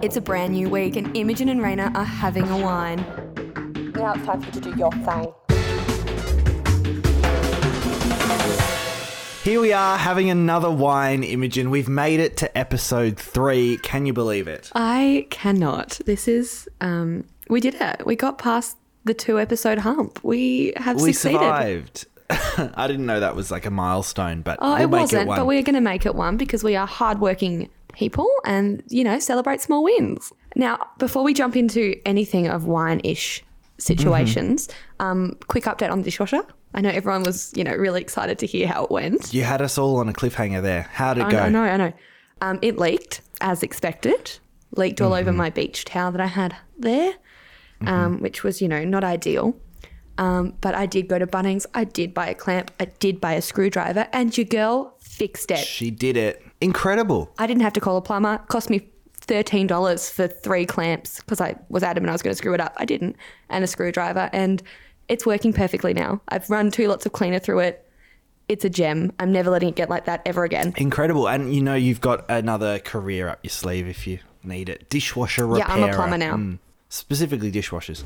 It's 0.00 0.16
a 0.16 0.20
brand 0.20 0.52
new 0.54 0.68
week, 0.70 0.94
and 0.96 1.14
Imogen 1.16 1.48
and 1.48 1.60
Raina 1.60 1.94
are 1.96 2.04
having 2.04 2.48
a 2.48 2.56
wine. 2.58 2.98
Now 3.94 4.12
it's 4.14 4.24
time 4.24 4.40
for 4.40 4.46
you 4.46 4.52
to 4.52 4.60
do 4.60 4.76
your 4.78 4.92
thing. 4.92 5.32
Here 9.42 9.60
we 9.60 9.72
are 9.72 9.96
having 9.98 10.30
another 10.30 10.70
wine, 10.70 11.22
Imogen. 11.24 11.70
We've 11.70 11.88
made 11.88 12.20
it 12.20 12.36
to 12.38 12.58
episode 12.58 13.18
three. 13.18 13.78
Can 13.78 14.06
you 14.06 14.12
believe 14.12 14.46
it? 14.46 14.70
I 14.74 15.26
cannot. 15.30 16.00
This 16.06 16.28
is, 16.28 16.68
um, 16.80 17.24
we 17.48 17.60
did 17.60 17.74
it. 17.80 18.06
We 18.06 18.14
got 18.14 18.38
past 18.38 18.76
the 19.04 19.14
two 19.14 19.40
episode 19.40 19.78
hump. 19.78 20.22
We 20.22 20.74
have 20.76 21.00
We 21.00 21.12
succeeded. 21.12 21.38
survived. 21.40 22.06
I 22.30 22.86
didn't 22.86 23.06
know 23.06 23.20
that 23.20 23.34
was 23.34 23.50
like 23.50 23.64
a 23.66 23.70
milestone, 23.70 24.42
but 24.42 24.58
Oh, 24.60 24.74
we'll 24.74 24.76
it 24.84 24.86
make 24.90 25.00
wasn't, 25.00 25.22
it 25.22 25.26
one. 25.28 25.38
but 25.38 25.46
we're 25.46 25.62
going 25.62 25.74
to 25.76 25.80
make 25.80 26.04
it 26.06 26.14
one 26.14 26.36
because 26.36 26.62
we 26.62 26.76
are 26.76 26.86
hardworking 26.86 27.70
people 27.98 28.28
and, 28.44 28.82
you 28.88 29.02
know, 29.04 29.18
celebrate 29.18 29.60
small 29.60 29.82
wins. 29.84 30.32
Now, 30.56 30.78
before 30.98 31.22
we 31.24 31.34
jump 31.34 31.56
into 31.56 31.82
anything 32.06 32.46
of 32.48 32.64
wine 32.64 33.00
ish 33.04 33.42
situations, 33.78 34.68
Mm-hmm. 34.68 35.06
um, 35.06 35.36
quick 35.48 35.64
update 35.64 35.90
on 35.90 35.98
the 35.98 36.04
dishwasher. 36.04 36.42
I 36.74 36.80
know 36.80 36.90
everyone 36.90 37.22
was, 37.22 37.52
you 37.56 37.64
know, 37.64 37.72
really 37.74 38.00
excited 38.00 38.38
to 38.40 38.46
hear 38.46 38.66
how 38.68 38.84
it 38.84 38.90
went. 38.90 39.32
you 39.32 39.42
had 39.42 39.62
us 39.62 39.78
all 39.78 39.96
on 39.96 40.08
a 40.08 40.12
cliffhanger 40.12 40.60
there. 40.62 40.82
How 40.92 41.14
did 41.14 41.22
it 41.22 41.26
I 41.26 41.30
go? 41.30 41.38
I 41.38 41.48
know, 41.48 41.62
I 41.62 41.76
know. 41.76 41.92
Um, 42.40 42.58
it 42.62 42.78
leaked 42.78 43.20
as 43.40 43.62
expected. 43.62 44.38
Leaked 44.76 45.00
all 45.00 45.10
Mm-hmm. 45.12 45.20
over 45.28 45.32
my 45.32 45.50
beach 45.50 45.84
towel 45.86 46.12
that 46.12 46.20
I 46.20 46.26
had 46.26 46.54
there, 46.78 47.14
um, 47.86 48.20
which 48.20 48.42
was, 48.44 48.60
you 48.60 48.68
know, 48.68 48.84
not 48.84 49.02
ideal. 49.02 49.56
Um, 50.18 50.54
but 50.60 50.74
I 50.74 50.84
did 50.86 51.08
go 51.08 51.18
to 51.18 51.26
Bunnings. 51.26 51.64
I 51.74 51.84
did 51.84 52.12
buy 52.12 52.26
a 52.28 52.34
clamp. 52.34 52.70
I 52.80 52.86
did 52.86 53.20
buy 53.20 53.32
a 53.34 53.40
screwdriver, 53.42 54.08
and 54.12 54.36
your 54.36 54.44
girl 54.46 54.97
fixed 55.18 55.50
it. 55.50 55.58
She 55.58 55.90
did 55.90 56.16
it. 56.16 56.42
Incredible. 56.60 57.32
I 57.38 57.46
didn't 57.46 57.62
have 57.62 57.72
to 57.74 57.80
call 57.80 57.96
a 57.96 58.02
plumber. 58.02 58.34
It 58.36 58.48
cost 58.48 58.70
me 58.70 58.88
thirteen 59.20 59.66
dollars 59.66 60.08
for 60.08 60.28
three 60.28 60.64
clamps 60.64 61.20
because 61.20 61.40
I 61.40 61.56
was 61.68 61.82
adamant 61.82 62.10
I 62.10 62.12
was 62.12 62.22
going 62.22 62.32
to 62.32 62.38
screw 62.38 62.54
it 62.54 62.60
up. 62.60 62.74
I 62.78 62.84
didn't, 62.84 63.16
and 63.50 63.64
a 63.64 63.66
screwdriver, 63.66 64.30
and 64.32 64.62
it's 65.08 65.26
working 65.26 65.52
perfectly 65.52 65.92
now. 65.92 66.20
I've 66.28 66.48
run 66.48 66.70
two 66.70 66.88
lots 66.88 67.06
of 67.06 67.12
cleaner 67.12 67.38
through 67.38 67.60
it. 67.60 67.84
It's 68.48 68.64
a 68.64 68.70
gem. 68.70 69.12
I'm 69.18 69.30
never 69.32 69.50
letting 69.50 69.68
it 69.70 69.74
get 69.74 69.90
like 69.90 70.06
that 70.06 70.22
ever 70.24 70.44
again. 70.44 70.72
Incredible. 70.76 71.28
And 71.28 71.54
you 71.54 71.62
know, 71.62 71.74
you've 71.74 72.00
got 72.00 72.24
another 72.30 72.78
career 72.78 73.28
up 73.28 73.40
your 73.42 73.50
sleeve 73.50 73.88
if 73.88 74.06
you 74.06 74.20
need 74.42 74.68
it. 74.68 74.88
Dishwasher 74.88 75.46
repairer. 75.46 75.78
Yeah, 75.78 75.84
I'm 75.84 75.90
a 75.90 75.94
plumber 75.94 76.18
now. 76.18 76.36
Mm. 76.36 76.58
Specifically 76.88 77.52
dishwashers. 77.52 78.04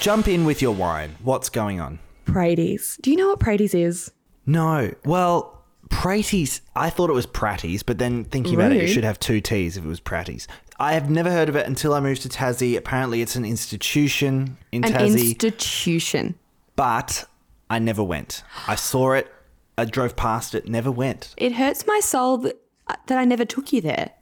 Jump 0.00 0.28
in 0.28 0.46
with 0.46 0.62
your 0.62 0.74
wine. 0.74 1.16
What's 1.22 1.50
going 1.50 1.78
on? 1.80 1.98
Praties. 2.24 2.98
Do 3.02 3.10
you 3.10 3.16
know 3.16 3.28
what 3.28 3.40
Praties 3.40 3.74
is? 3.74 4.10
No. 4.46 4.92
Well, 5.04 5.62
Praties, 5.88 6.60
I 6.76 6.90
thought 6.90 7.10
it 7.10 7.14
was 7.14 7.26
Pratties, 7.26 7.82
but 7.84 7.98
then 7.98 8.24
thinking 8.24 8.54
about 8.54 8.72
it, 8.72 8.78
it 8.78 8.80
Rude. 8.82 8.90
should 8.90 9.04
have 9.04 9.18
two 9.18 9.40
T's 9.40 9.76
if 9.76 9.84
it 9.84 9.88
was 9.88 10.00
Pratties. 10.00 10.46
I 10.78 10.94
have 10.94 11.10
never 11.10 11.30
heard 11.30 11.48
of 11.48 11.56
it 11.56 11.66
until 11.66 11.92
I 11.92 12.00
moved 12.00 12.22
to 12.22 12.28
Tassie. 12.28 12.76
Apparently, 12.76 13.20
it's 13.22 13.36
an 13.36 13.44
institution 13.44 14.56
in 14.72 14.84
An 14.84 14.92
Tassie, 14.92 15.30
institution. 15.30 16.36
but 16.76 17.26
I 17.68 17.78
never 17.78 18.02
went. 18.02 18.42
I 18.66 18.76
saw 18.76 19.12
it, 19.12 19.30
I 19.76 19.84
drove 19.84 20.16
past 20.16 20.54
it, 20.54 20.68
never 20.68 20.90
went. 20.90 21.34
It 21.36 21.52
hurts 21.52 21.86
my 21.86 22.00
soul 22.00 22.38
that, 22.38 22.56
uh, 22.86 22.94
that 23.08 23.18
I 23.18 23.24
never 23.24 23.44
took 23.44 23.72
you 23.72 23.80
there. 23.80 24.12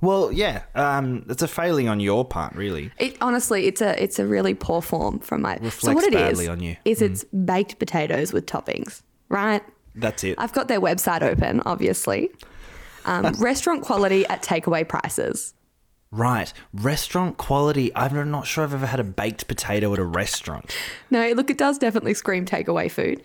Well, 0.00 0.32
yeah, 0.32 0.62
um, 0.74 1.26
it's 1.28 1.42
a 1.42 1.48
failing 1.48 1.88
on 1.88 2.00
your 2.00 2.24
part, 2.24 2.54
really. 2.54 2.90
It 2.98 3.18
honestly, 3.20 3.66
it's 3.66 3.82
a 3.82 4.02
it's 4.02 4.18
a 4.18 4.26
really 4.26 4.54
poor 4.54 4.80
form 4.80 5.18
from 5.18 5.42
my. 5.42 5.56
so 5.58 5.64
Reflects 5.64 5.94
what 5.94 6.04
it 6.04 6.14
is 6.14 6.20
badly 6.38 6.48
on 6.48 6.60
you. 6.62 6.72
Mm. 6.76 6.78
is 6.86 7.02
it's 7.02 7.24
baked 7.24 7.78
potatoes 7.78 8.32
with 8.32 8.46
toppings, 8.46 9.02
right? 9.30 9.62
That's 9.94 10.22
it. 10.24 10.34
I've 10.38 10.52
got 10.52 10.68
their 10.68 10.80
website 10.80 11.22
open, 11.22 11.62
obviously. 11.64 12.30
Um, 13.06 13.32
restaurant 13.38 13.82
quality 13.82 14.26
at 14.26 14.42
takeaway 14.42 14.86
prices. 14.86 15.54
Right. 16.12 16.52
Restaurant 16.74 17.36
quality. 17.36 17.94
I'm 17.94 18.30
not 18.32 18.46
sure 18.46 18.64
I've 18.64 18.74
ever 18.74 18.86
had 18.86 18.98
a 18.98 19.04
baked 19.04 19.46
potato 19.46 19.92
at 19.92 19.98
a 20.00 20.04
restaurant. 20.04 20.74
No, 21.08 21.30
look, 21.32 21.50
it 21.50 21.56
does 21.58 21.78
definitely 21.78 22.14
scream 22.14 22.44
takeaway 22.44 22.90
food, 22.90 23.22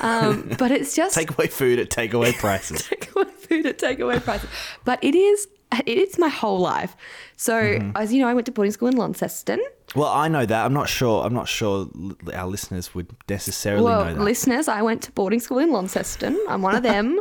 um, 0.00 0.50
but 0.58 0.72
it's 0.72 0.96
just 0.96 1.16
Takeaway 1.16 1.48
food 1.48 1.78
at 1.78 1.90
takeaway 1.90 2.34
prices. 2.38 2.82
takeaway 2.82 3.30
food 3.30 3.66
at 3.66 3.78
takeaway 3.78 4.20
prices. 4.20 4.50
But 4.84 5.02
it 5.02 5.14
is 5.14 5.46
it's 5.86 6.18
my 6.18 6.28
whole 6.28 6.58
life. 6.58 6.96
So 7.36 7.54
Mm-hmm. 7.54 7.96
as 7.96 8.12
you 8.12 8.20
know, 8.20 8.28
I 8.28 8.34
went 8.34 8.46
to 8.46 8.52
boarding 8.52 8.72
school 8.72 8.88
in 8.88 8.96
Launceston. 8.96 9.60
Well, 9.94 10.08
I 10.08 10.28
know 10.28 10.44
that. 10.46 10.64
I'm 10.64 10.72
not 10.72 10.88
sure. 10.88 11.24
I'm 11.24 11.34
not 11.34 11.48
sure 11.48 11.88
our 12.34 12.46
listeners 12.48 12.94
would 12.94 13.08
necessarily 13.28 13.84
Well, 13.84 14.04
know 14.06 14.14
that. 14.14 14.20
listeners, 14.22 14.66
I 14.68 14.82
went 14.82 15.02
to 15.02 15.12
boarding 15.12 15.40
school 15.40 15.58
in 15.58 15.70
Launceston. 15.70 16.38
I'm 16.48 16.62
one 16.62 16.74
of 16.74 16.82
them. 16.92 17.20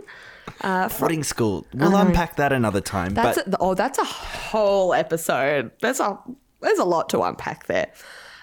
Boarding 0.99 1.23
school. 1.23 1.65
We'll 1.73 1.95
unpack 1.95 2.35
that 2.37 2.51
another 2.51 2.81
time. 2.81 3.13
That's 3.13 3.41
but 3.43 3.53
a, 3.53 3.57
oh, 3.59 3.73
that's 3.75 3.97
a 3.99 4.03
whole 4.03 4.93
episode. 4.93 5.71
There's 5.81 5.99
a 5.99 6.17
there's 6.61 6.79
a 6.79 6.85
lot 6.85 7.09
to 7.09 7.21
unpack 7.21 7.67
there. 7.67 7.91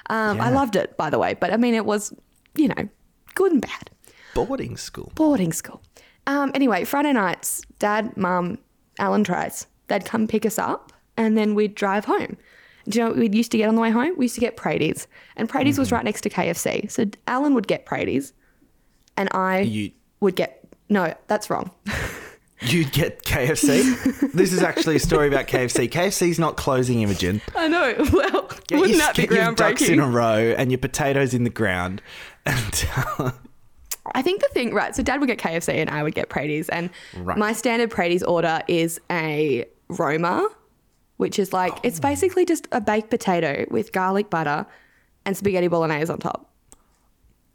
Um, 0.09 0.41
I 0.41 0.51
loved 0.51 0.77
it, 0.77 0.97
by 0.97 1.09
the 1.11 1.19
way, 1.19 1.35
but 1.35 1.53
I 1.53 1.57
mean, 1.57 1.75
it 1.75 1.85
was 1.87 2.13
you 2.55 2.69
know 2.69 2.89
good 3.35 3.53
and 3.53 3.63
bad. 3.63 3.91
boarding 4.35 4.77
school. 4.77 5.13
Boarding 5.15 5.53
school. 5.53 5.83
Um, 6.27 6.51
anyway, 6.55 6.85
Friday 6.85 7.13
nights, 7.13 7.63
Dad, 7.79 8.17
Mum, 8.17 8.59
Alan 8.99 9.25
tries. 9.25 9.67
They'd 9.91 10.05
come 10.05 10.29
pick 10.29 10.47
us 10.47 10.57
up, 10.57 10.93
and 11.17 11.37
then 11.37 11.55
we'd 11.57 11.75
drive 11.75 12.05
home. 12.05 12.37
Do 12.89 12.99
you 12.99 13.05
know 13.05 13.11
what 13.11 13.19
we 13.19 13.29
used 13.29 13.51
to 13.53 13.59
get 13.59 13.69
on 13.69 13.75
the 13.75 13.81
way 13.81 13.91
home? 13.91 14.15
We 14.17 14.27
used 14.27 14.37
to 14.37 14.41
get 14.41 14.57
Praties, 14.57 15.09
and 15.37 15.49
Praties 15.49 15.79
was 15.79 15.89
mm-hmm. 15.89 15.97
right 15.97 16.05
next 16.05 16.21
to 16.23 16.31
KFC. 16.31 16.89
So 16.91 17.07
Alan 17.27 17.55
would 17.55 17.67
get 17.67 17.87
Praties, 17.87 18.33
and 19.17 19.29
I 19.33 19.61
You 19.61 19.91
would 20.21 20.37
get 20.37 20.65
no. 20.89 21.13
That's 21.27 21.51
wrong. 21.51 21.73
you'd 22.63 22.93
get 22.93 23.25
KFC. 23.25 24.33
this 24.33 24.53
is 24.53 24.63
actually 24.63 24.97
a 24.97 25.01
story 25.01 25.27
about 25.27 25.49
KFC. 25.49 25.91
KFC's 25.91 26.39
not 26.39 26.57
closing, 26.57 27.03
Imogen. 27.03 27.41
I 27.57 27.67
know. 27.69 27.95
Well, 28.13 28.49
Get 28.69 28.79
wouldn't 28.79 28.99
your, 28.99 29.07
that 29.07 29.17
be 29.17 29.27
get 29.27 29.33
your 29.33 29.53
ducks 29.55 29.83
in 29.89 29.99
a 29.99 30.07
row 30.07 30.55
and 30.57 30.71
your 30.71 30.79
potatoes 30.79 31.35
in 31.35 31.43
the 31.43 31.51
ground. 31.51 32.01
And 32.47 32.87
uh, 33.19 33.33
I 34.15 34.23
think 34.23 34.41
the 34.41 34.49
thing, 34.49 34.73
right? 34.73 34.95
So 34.95 35.03
Dad 35.03 35.21
would 35.21 35.27
get 35.27 35.39
KFC 35.39 35.75
and 35.75 35.91
I 35.91 36.03
would 36.03 36.15
get 36.15 36.29
Praties, 36.29 36.69
and 36.71 36.91
Right. 37.17 37.37
my 37.37 37.53
standard 37.53 37.91
Praties 37.91 38.27
order 38.27 38.63
is 38.69 39.01
a 39.11 39.67
Roma, 39.99 40.49
which 41.17 41.39
is 41.39 41.53
like 41.53 41.73
Oh. 41.75 41.81
it's 41.83 42.01
basically 42.01 42.45
just 42.45 42.67
a 42.73 42.81
baked 42.81 43.11
potato 43.11 43.67
with 43.71 43.93
garlic 43.93 44.31
butter 44.31 44.67
and 45.25 45.37
spaghetti 45.37 45.69
bolognese 45.69 46.11
on 46.13 46.19
top. 46.19 46.47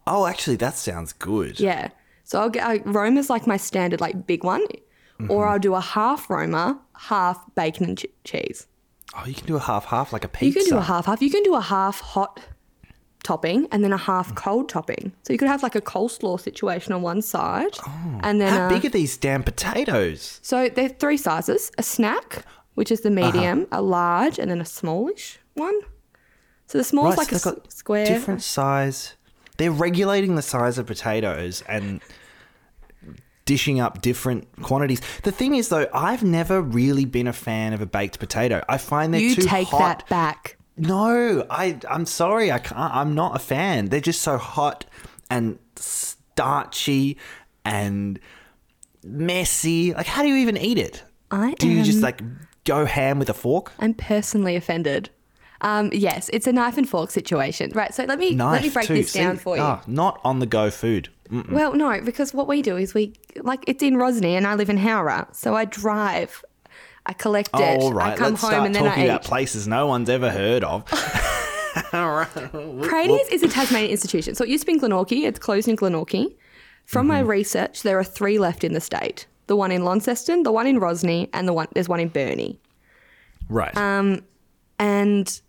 oh, 0.07 0.27
actually, 0.27 0.55
that 0.57 0.75
sounds 0.75 1.13
good. 1.13 1.59
Yeah. 1.59 1.89
So 2.23 2.39
I'll 2.39 2.49
get 2.49 2.63
I, 2.65 2.77
Roma's 2.85 3.29
like 3.29 3.47
my 3.47 3.57
standard 3.57 4.01
like 4.01 4.27
big 4.27 4.43
one, 4.43 4.63
Mm-hmm. 5.19 5.31
or 5.31 5.47
I'll 5.47 5.59
do 5.59 5.73
a 5.75 5.79
half 5.81 6.29
Roma, 6.29 6.77
half 6.97 7.39
bacon 7.55 7.85
and 7.85 7.97
ch- 7.97 8.05
cheese. 8.25 8.67
Oh, 9.17 9.23
you 9.25 9.33
can 9.33 9.47
do 9.47 9.55
a 9.55 9.59
half 9.61 9.85
half 9.85 10.11
like 10.11 10.25
a 10.25 10.27
pizza. 10.27 10.45
You 10.59 10.65
can 10.65 10.69
do 10.73 10.77
a 10.77 10.81
half 10.81 11.05
half. 11.05 11.21
You 11.21 11.29
can 11.31 11.41
do 11.43 11.55
a 11.55 11.61
half 11.61 12.01
hot 12.01 12.41
topping 13.25 13.67
and 13.71 13.83
then 13.83 13.91
a 13.91 13.97
half 13.97 14.33
cold 14.35 14.69
topping. 14.69 15.11
So 15.23 15.33
you 15.33 15.39
could 15.39 15.49
have 15.49 15.61
like 15.63 15.75
a 15.75 15.81
coleslaw 15.81 16.39
situation 16.39 16.93
on 16.93 17.01
one 17.01 17.21
side, 17.21 17.75
oh, 17.85 18.19
and 18.23 18.39
then. 18.39 18.53
How 18.53 18.67
a- 18.67 18.69
big 18.69 18.85
are 18.85 18.89
these 18.89 19.17
damn 19.17 19.43
potatoes? 19.43 20.39
So 20.41 20.69
they're 20.69 20.87
three 20.87 21.17
sizes: 21.17 21.71
a 21.77 21.83
snack, 21.83 22.45
which 22.75 22.91
is 22.91 23.01
the 23.01 23.09
Uh-huh. 23.09 23.25
medium, 23.31 23.67
a 23.71 23.81
large, 23.81 24.39
and 24.39 24.49
then 24.49 24.61
a 24.61 24.65
smallish 24.65 25.39
one. 25.55 25.77
So 26.67 26.77
the 26.77 26.83
small 26.83 27.07
is 27.11 27.17
Right, 27.17 27.31
like 27.31 27.39
so 27.39 27.49
a 27.49 27.53
s- 27.53 27.59
square. 27.75 28.05
Different 28.05 28.41
size. 28.41 29.15
They're 29.57 29.71
regulating 29.71 30.35
the 30.35 30.41
size 30.41 30.77
of 30.77 30.85
potatoes 30.87 31.63
and 31.67 32.01
dishing 33.45 33.79
up 33.79 34.01
different 34.01 34.47
quantities. 34.63 35.01
The 35.23 35.31
thing 35.31 35.55
is, 35.55 35.69
though, 35.69 35.87
I've 35.93 36.23
never 36.23 36.61
really 36.61 37.05
been 37.05 37.27
a 37.27 37.33
fan 37.33 37.73
of 37.73 37.81
a 37.81 37.85
baked 37.85 38.19
potato. 38.19 38.63
I 38.67 38.77
find 38.77 39.13
they're 39.13 39.21
You 39.21 39.35
too 39.35 39.41
take 39.43 39.69
that 39.71 40.07
back. 40.09 40.57
No, 40.77 41.45
I 41.49 41.79
I'm 41.89 42.05
sorry, 42.05 42.51
I 42.51 42.59
can't. 42.59 42.77
I'm 42.93 43.15
not 43.15 43.35
a 43.35 43.39
fan. 43.39 43.87
They're 43.87 43.99
just 44.01 44.21
so 44.21 44.37
hot 44.37 44.85
and 45.29 45.57
starchy 45.75 47.17
and 47.63 48.19
messy. 49.03 49.93
Like, 49.93 50.07
how 50.07 50.21
do 50.21 50.27
you 50.27 50.35
even 50.35 50.57
eat 50.57 50.77
it? 50.77 51.03
I 51.31 51.53
Do 51.53 51.67
you 51.67 51.83
just 51.83 52.01
like 52.01 52.21
go 52.65 52.85
ham 52.85 53.19
with 53.19 53.29
a 53.29 53.33
fork? 53.33 53.71
I'm 53.79 53.93
personally 53.93 54.55
offended. 54.55 55.09
Um, 55.61 55.89
yes, 55.93 56.29
it's 56.33 56.47
a 56.47 56.51
knife 56.51 56.77
and 56.77 56.87
fork 56.87 57.11
situation, 57.11 57.71
right? 57.73 57.93
So 57.93 58.03
let 58.03 58.19
me 58.19 58.35
let 58.35 58.61
me 58.61 58.69
break 58.69 58.87
too. 58.87 58.95
this 58.95 59.13
down 59.13 59.37
See? 59.37 59.43
for 59.43 59.55
you. 59.55 59.63
Ah, 59.63 59.81
not 59.87 60.19
on 60.23 60.39
the 60.39 60.45
go 60.45 60.69
food. 60.69 61.09
Mm. 61.29 61.51
Well, 61.51 61.73
no, 61.73 61.99
because 62.01 62.33
what 62.33 62.47
we 62.47 62.61
do 62.61 62.77
is 62.77 62.93
we 62.93 63.13
like 63.37 63.63
it's 63.67 63.81
in 63.81 63.95
Rosny 63.95 64.35
and 64.35 64.45
I 64.45 64.55
live 64.55 64.69
in 64.69 64.77
Howrah, 64.77 65.27
so 65.31 65.55
I 65.55 65.65
drive, 65.65 66.43
I 67.05 67.13
collect 67.13 67.49
it, 67.53 67.77
Oh, 67.79 67.79
all 67.81 67.93
right. 67.93 68.13
I 68.13 68.17
come 68.17 68.31
Let's 68.31 68.41
home 68.41 68.49
start 68.51 68.65
and 68.65 68.75
then 68.75 68.83
talking 68.83 69.03
I 69.03 69.05
about 69.05 69.23
eat. 69.23 69.27
places 69.27 69.67
no 69.67 69.87
one's 69.87 70.09
ever 70.09 70.29
heard 70.31 70.63
of. 70.63 70.83
all 71.93 72.11
right. 72.15 72.27
Praties 72.29 73.27
is 73.31 73.43
a 73.43 73.47
Tasmanian 73.49 73.91
institution. 73.91 74.33
So 74.35 74.43
it 74.43 74.49
used 74.49 74.61
to 74.61 74.65
be 74.67 74.73
in 74.73 74.79
Glenorchy. 74.79 75.23
It's 75.27 75.39
closed 75.39 75.67
in 75.67 75.75
Glenorchy. 75.75 76.35
From 76.85 77.07
my 77.07 77.19
research, 77.19 77.81
there 77.83 77.97
are 77.99 78.03
three 78.03 78.37
left 78.39 78.63
in 78.63 78.73
the 78.73 78.79
state. 78.81 79.25
The 79.47 79.55
one 79.55 79.71
in 79.71 79.83
Launceston, 79.83 80.43
the 80.43 80.51
one 80.51 80.67
in 80.67 80.79
Rosny, 80.79 81.29
and 81.33 81.47
the 81.47 81.53
one 81.53 81.67
there's 81.73 81.89
one 81.89 81.99
in 81.99 82.07
Burnie. 82.09 82.59
Right. 83.49 83.75
Um, 83.77 84.21
And 84.79 85.39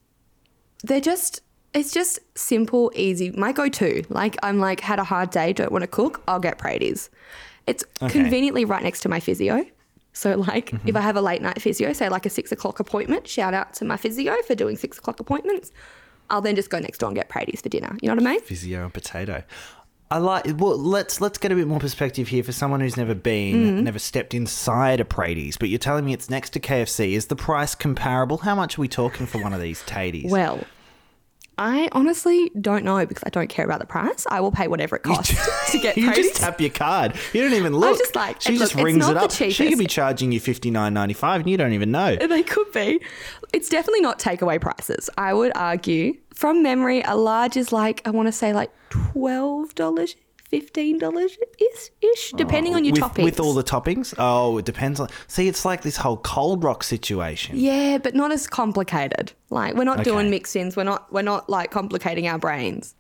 they're 0.85 1.01
just 1.01 1.41
it's 1.75 1.93
just 1.93 2.19
simple, 2.37 2.91
easy. 2.95 3.31
My 3.33 3.53
go-to. 3.53 4.03
Like 4.09 4.37
I'm 4.43 4.59
like 4.59 4.81
had 4.81 4.99
a 4.99 5.05
hard 5.05 5.31
day, 5.31 5.53
don't 5.53 5.71
want 5.73 5.83
to 5.83 5.89
cook, 5.89 6.23
I'll 6.27 6.41
get 6.41 6.59
Praties. 6.59 7.09
It's 7.67 7.85
Okay. 8.03 8.13
conveniently 8.13 8.65
right 8.65 8.83
next 8.83 9.01
to 9.01 9.09
my 9.09 9.21
physio. 9.21 9.65
So, 10.17 10.35
like, 10.37 10.71
Mm-hmm. 10.71 10.89
if 10.89 10.97
I 10.97 11.03
have 11.03 11.17
a 11.17 11.21
late 11.21 11.43
night 11.43 11.61
physio, 11.61 11.93
say 11.93 12.09
like 12.09 12.25
a 12.25 12.31
six 12.31 12.51
o'clock 12.51 12.81
appointment, 12.81 13.29
shout 13.29 13.53
out 13.53 13.75
to 13.75 13.85
my 13.85 13.97
physio 13.99 14.35
for 14.47 14.55
doing 14.55 14.77
six 14.77 14.97
o'clock 14.99 15.21
appointments. 15.21 15.73
I'll 16.31 16.41
then 16.41 16.57
just 16.57 16.71
go 16.71 16.79
next 16.79 16.99
door 16.99 17.09
and 17.11 17.17
get 17.17 17.29
Praties 17.29 17.63
for 17.63 17.69
dinner. 17.69 17.97
You 18.01 18.09
know 18.09 18.15
what 18.17 18.27
I 18.27 18.31
mean? 18.33 18.41
Physio 18.41 18.83
and 18.85 18.93
potato. 18.95 19.45
I 20.11 20.19
like. 20.19 20.45
Well, 20.57 20.79
let's 20.79 21.21
let's 21.21 21.37
get 21.37 21.51
a 21.53 21.55
bit 21.55 21.67
more 21.67 21.81
perspective 21.81 22.29
here 22.29 22.43
for 22.45 22.53
someone 22.53 22.81
who's 22.81 22.97
never 22.97 23.15
been, 23.15 23.57
Mm. 23.57 23.83
never 23.83 23.99
stepped 23.99 24.35
inside 24.35 25.01
a 25.01 25.05
Praties. 25.05 25.59
But 25.59 25.69
you're 25.69 25.79
telling 25.81 26.05
me 26.07 26.13
it's 26.13 26.31
next 26.31 26.51
to 26.51 26.61
KFC. 26.61 27.13
Is 27.15 27.27
the 27.27 27.37
price 27.37 27.75
comparable? 27.75 28.39
How 28.39 28.55
much 28.55 28.79
are 28.79 28.81
we 28.81 28.89
talking 28.89 29.27
for 29.27 29.43
one 29.43 29.53
of 29.53 29.61
these 29.61 29.83
taties? 29.83 30.31
Well, 30.31 30.61
I 31.59 31.89
honestly 31.93 32.51
don't 32.61 32.85
know 32.85 33.05
because 33.07 33.23
I 33.27 33.31
don't 33.31 33.49
care 33.49 33.65
about 33.65 33.81
the 33.81 33.87
price. 33.87 34.27
I 34.31 34.41
will 34.41 34.53
pay 34.53 34.69
whatever 34.69 34.97
it 34.97 35.03
costs 35.03 35.71
to 35.73 35.79
get 35.79 35.97
you 35.97 36.13
just 36.13 36.37
tap 36.37 36.61
your 36.61 36.71
card. 36.71 37.15
You 37.33 37.43
don't 37.43 37.55
even 37.55 37.75
look. 37.75 37.95
I 37.95 37.99
just 37.99 38.15
like- 38.15 38.41
she 38.43 38.59
just 38.59 38.75
look, 38.75 38.85
rings 38.85 39.09
it 39.09 39.17
up. 39.17 39.31
She 39.31 39.53
could 39.53 39.79
be 39.79 39.87
charging 39.87 40.33
you 40.33 40.41
fifty 40.41 40.71
nine 40.71 40.93
ninety 40.93 41.15
five, 41.15 41.41
and 41.41 41.51
you 41.51 41.57
don't 41.57 41.73
even 41.73 41.91
know. 41.91 42.17
They 42.17 42.43
could 42.43 42.71
be. 42.73 43.01
It's 43.53 43.69
definitely 43.69 44.03
not 44.03 44.19
takeaway 44.19 44.61
prices. 44.61 45.09
I 45.17 45.33
would 45.33 45.53
argue 45.55 46.15
from 46.35 46.63
memory, 46.63 47.01
a 47.03 47.17
large 47.17 47.57
is 47.57 47.73
like, 47.73 48.03
I 48.07 48.11
want 48.11 48.29
to 48.29 48.33
say 48.33 48.53
like 48.53 48.71
$12, 48.91 50.15
$15 50.61 51.29
ish, 51.59 51.91
ish 52.03 52.33
depending 52.33 52.75
on 52.75 52.85
your 52.85 52.93
with, 52.93 53.03
toppings. 53.03 53.25
with 53.25 53.41
all 53.41 53.55
the 53.55 53.65
toppings. 53.65 54.15
Oh, 54.19 54.59
it 54.59 54.65
depends 54.65 55.01
on. 55.01 55.09
See, 55.29 55.49
it's 55.49 55.65
like 55.65 55.83
this 55.83 55.97
whole 55.97 56.17
cold 56.19 56.65
rock 56.65 56.83
situation. 56.85 57.57
yeah, 57.59 57.99
but 57.99 58.15
not 58.15 58.33
as 58.33 58.47
complicated. 58.47 59.33
Like 59.51 59.75
we're 59.75 59.85
not 59.85 60.05
doing 60.05 60.27
Okay. 60.27 60.31
mix-ins. 60.31 60.77
We're 60.77 60.85
not. 60.85 61.13
We're 61.13 61.23
not 61.23 61.49
like 61.49 61.71
complicating 61.71 62.27
our 62.29 62.39
brains. 62.39 62.95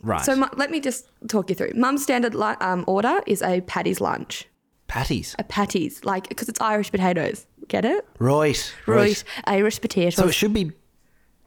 Right. 0.00 0.24
So 0.24 0.36
mu- 0.36 0.46
let 0.56 0.70
me 0.70 0.78
just 0.80 1.08
talk 1.28 1.48
you 1.50 1.56
through. 1.56 1.72
Mum's 1.74 2.02
standard 2.04 2.34
li- 2.34 2.54
um, 2.60 2.84
order 2.86 3.20
is 3.26 3.42
a 3.42 3.60
patty's 3.62 4.00
lunch. 4.00 4.46
patties. 4.86 5.34
A 5.38 5.44
patties, 5.44 6.04
like 6.04 6.28
because 6.28 6.48
it's 6.48 6.60
Irish 6.60 6.90
potatoes. 6.90 7.46
Get 7.66 7.84
it? 7.84 8.06
Right. 8.18 8.74
Right. 8.86 9.22
Irish 9.44 9.80
potatoes. 9.80 10.14
So 10.14 10.28
it 10.28 10.32
should 10.34 10.52
be 10.54 10.72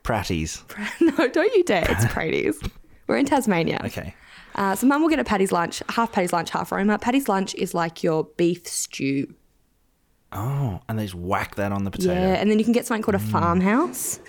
pratties. 0.04 0.62
no, 1.18 1.28
don't 1.30 1.54
you 1.56 1.64
dare. 1.64 1.86
It's 1.90 2.06
pratties. 2.14 2.56
We're 3.08 3.18
in 3.18 3.26
Tasmania. 3.26 3.82
Okay. 3.86 4.14
Uh, 4.56 4.76
so 4.76 4.86
mum 4.88 5.02
will 5.02 5.10
get 5.10 5.20
a 5.20 5.24
Patty's 5.24 5.52
lunch, 5.52 5.82
half 5.90 6.12
Patty's 6.12 6.34
lunch, 6.34 6.50
half 6.50 6.72
Roma. 6.72 6.98
Patty's 7.00 7.30
lunch 7.30 7.56
is 7.56 7.74
like 7.74 8.04
your 8.04 8.26
beef 8.38 8.68
stew. 8.68 9.34
Oh, 10.32 10.80
and 10.88 10.98
they 10.98 11.04
just 11.04 11.16
whack 11.16 11.56
that 11.56 11.72
on 11.72 11.84
the 11.84 11.92
potato. 11.92 12.14
Yeah, 12.14 12.34
and 12.36 12.50
then 12.50 12.58
you 12.58 12.64
can 12.64 12.74
get 12.74 12.86
something 12.86 13.02
called 13.04 13.16
a 13.16 13.20
farmhouse, 13.20 14.20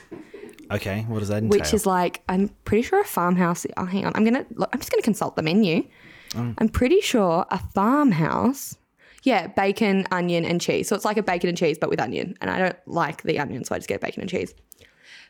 Okay. 0.70 1.04
What 1.06 1.18
does 1.18 1.28
that 1.28 1.42
entail? 1.42 1.58
which 1.58 1.74
is 1.74 1.84
like 1.84 2.22
I'm 2.28 2.48
pretty 2.64 2.82
sure 2.82 3.00
a 3.00 3.04
farmhouse. 3.04 3.66
Oh, 3.76 3.84
hang 3.84 4.06
on, 4.06 4.12
I'm 4.14 4.24
gonna. 4.24 4.46
Look, 4.54 4.70
I'm 4.72 4.80
just 4.80 4.90
gonna 4.90 5.02
consult 5.02 5.36
the 5.36 5.42
menu. 5.42 5.86
I'm 6.34 6.70
pretty 6.70 7.02
sure 7.02 7.44
a 7.50 7.58
farmhouse. 7.58 8.78
Yeah, 9.22 9.48
bacon, 9.48 10.06
onion, 10.10 10.46
and 10.46 10.60
cheese. 10.60 10.88
So 10.88 10.96
it's 10.96 11.04
like 11.04 11.18
a 11.18 11.22
bacon 11.22 11.50
and 11.50 11.58
cheese, 11.58 11.76
but 11.78 11.90
with 11.90 12.00
onion. 12.00 12.36
And 12.40 12.50
I 12.50 12.58
don't 12.58 12.76
like 12.86 13.22
the 13.22 13.38
onion, 13.38 13.64
so 13.64 13.74
I 13.74 13.78
just 13.78 13.88
get 13.88 14.00
bacon 14.00 14.22
and 14.22 14.30
cheese. 14.30 14.54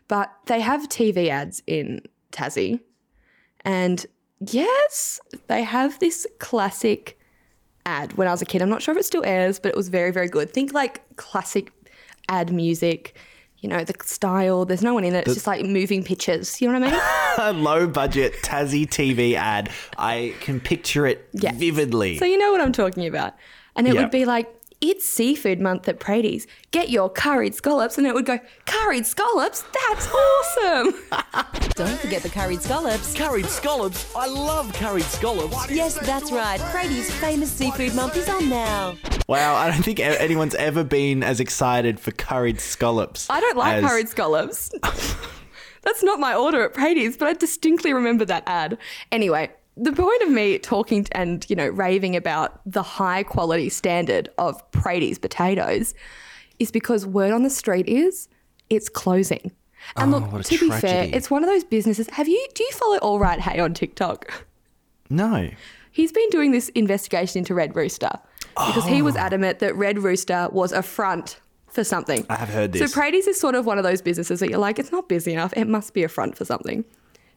But 0.06 0.32
they 0.46 0.60
have 0.60 0.88
TV 0.88 1.28
ads 1.28 1.60
in 1.66 2.02
Tassie. 2.30 2.80
And 3.64 4.06
yes, 4.50 5.20
they 5.48 5.62
have 5.62 5.98
this 5.98 6.26
classic 6.38 7.18
ad 7.86 8.12
when 8.14 8.28
I 8.28 8.30
was 8.30 8.42
a 8.42 8.46
kid. 8.46 8.62
I'm 8.62 8.68
not 8.68 8.82
sure 8.82 8.92
if 8.94 8.98
it 9.00 9.04
still 9.04 9.24
airs, 9.24 9.58
but 9.58 9.70
it 9.70 9.76
was 9.76 9.88
very, 9.88 10.10
very 10.10 10.28
good. 10.28 10.52
Think 10.52 10.72
like 10.72 11.02
classic 11.16 11.72
ad 12.28 12.52
music, 12.52 13.16
you 13.58 13.68
know, 13.68 13.84
the 13.84 13.94
style. 14.04 14.64
There's 14.64 14.82
no 14.82 14.94
one 14.94 15.04
in 15.04 15.14
it. 15.14 15.26
It's 15.26 15.34
just 15.34 15.46
like 15.46 15.64
moving 15.64 16.02
pictures. 16.04 16.60
You 16.60 16.70
know 16.72 16.78
what 16.78 16.88
I 16.92 16.92
mean? 16.92 17.00
a 17.38 17.52
low 17.62 17.86
budget 17.86 18.34
Tassie 18.42 18.86
TV 18.86 19.34
ad. 19.34 19.70
I 19.98 20.34
can 20.40 20.60
picture 20.60 21.06
it 21.06 21.28
Yes. 21.32 21.56
vividly. 21.56 22.18
So 22.18 22.24
you 22.24 22.38
know 22.38 22.52
what 22.52 22.60
I'm 22.60 22.72
talking 22.72 23.06
about. 23.06 23.34
And 23.76 23.86
it 23.88 23.94
Yeah. 23.94 24.02
would 24.02 24.10
be 24.10 24.24
like, 24.24 24.48
it's 24.82 25.06
seafood 25.06 25.60
month 25.60 25.88
at 25.88 26.00
Praties. 26.00 26.46
Get 26.72 26.90
your 26.90 27.08
curried 27.08 27.54
scallops. 27.54 27.96
And 27.96 28.06
it 28.06 28.12
would 28.14 28.26
go, 28.26 28.38
curried 28.66 29.06
scallops? 29.06 29.62
That's 29.88 30.08
awesome. 30.12 30.94
Don't 31.76 31.98
forget 32.00 32.22
the 32.22 32.28
curried 32.28 32.60
scallops. 32.60 33.14
Curried 33.14 33.46
scallops. 33.46 34.14
I 34.14 34.26
love 34.26 34.72
curried 34.74 35.04
scallops. 35.04 35.70
Yes, 35.70 35.94
that's 35.98 36.30
right. 36.32 36.60
Praties 36.60 37.10
famous 37.10 37.50
seafood 37.50 37.94
month 37.94 38.16
is 38.16 38.28
on 38.28 38.48
now. 38.48 38.96
wow, 39.28 39.54
I 39.54 39.70
don't 39.70 39.82
think 39.84 40.00
anyone's 40.00 40.54
ever 40.56 40.84
been 40.84 41.22
as 41.22 41.40
excited 41.40 42.00
for 42.00 42.10
curried 42.10 42.60
scallops. 42.60 43.30
I 43.30 43.40
don't 43.40 43.56
like 43.56 43.82
as- 43.82 43.88
curried 43.88 44.08
scallops. 44.08 44.70
That's 45.82 46.02
not 46.04 46.20
my 46.20 46.34
order 46.34 46.62
at 46.64 46.74
Praties, 46.74 47.18
but 47.18 47.26
I 47.28 47.32
distinctly 47.32 47.92
remember 47.92 48.24
that 48.26 48.44
ad. 48.46 48.78
Anyway, 49.10 49.50
the 49.76 49.92
point 49.92 50.22
of 50.22 50.30
me 50.30 50.58
talking 50.58 51.06
and, 51.12 51.44
you 51.48 51.56
know, 51.56 51.68
raving 51.68 52.14
about 52.16 52.60
the 52.66 52.82
high 52.82 53.22
quality 53.22 53.68
standard 53.68 54.28
of 54.38 54.70
Praties 54.72 55.20
potatoes 55.20 55.94
is 56.58 56.70
because 56.70 57.06
word 57.06 57.32
on 57.32 57.42
the 57.42 57.50
street 57.50 57.88
is 57.88 58.28
it's 58.70 58.88
closing. 58.88 59.52
And 59.96 60.14
Oh, 60.14 60.18
look, 60.18 60.44
to 60.44 60.58
be 60.58 60.70
fair, 60.70 61.08
it's 61.12 61.30
one 61.30 61.42
of 61.42 61.48
those 61.50 61.64
businesses. 61.64 62.08
Have 62.10 62.28
you 62.28 62.46
do 62.54 62.62
you 62.62 62.70
follow 62.72 62.98
All 62.98 63.18
Right 63.18 63.40
Hay 63.40 63.58
on 63.58 63.74
TikTok? 63.74 64.46
No. 65.10 65.50
He's 65.90 66.12
been 66.12 66.28
doing 66.30 66.52
this 66.52 66.68
investigation 66.70 67.38
into 67.38 67.54
Red 67.54 67.74
Rooster 67.74 68.10
because 68.54 68.84
he 68.86 69.00
Oh. 69.00 69.04
was 69.04 69.16
adamant 69.16 69.58
that 69.58 69.74
Red 69.74 69.98
Rooster 69.98 70.48
was 70.52 70.72
a 70.72 70.82
front 70.82 71.40
for 71.68 71.82
something. 71.84 72.24
I 72.30 72.36
have 72.36 72.48
heard 72.50 72.72
this. 72.72 72.92
So 72.92 73.00
Praties 73.00 73.26
is 73.26 73.40
sort 73.40 73.54
of 73.54 73.66
one 73.66 73.76
of 73.78 73.84
those 73.84 74.00
businesses 74.02 74.40
that 74.40 74.48
you're 74.50 74.58
like, 74.58 74.78
it's 74.78 74.92
not 74.92 75.08
busy 75.08 75.32
enough. 75.32 75.52
It 75.56 75.66
must 75.66 75.94
be 75.94 76.02
a 76.04 76.08
front 76.08 76.36
for 76.36 76.44
something. 76.44 76.84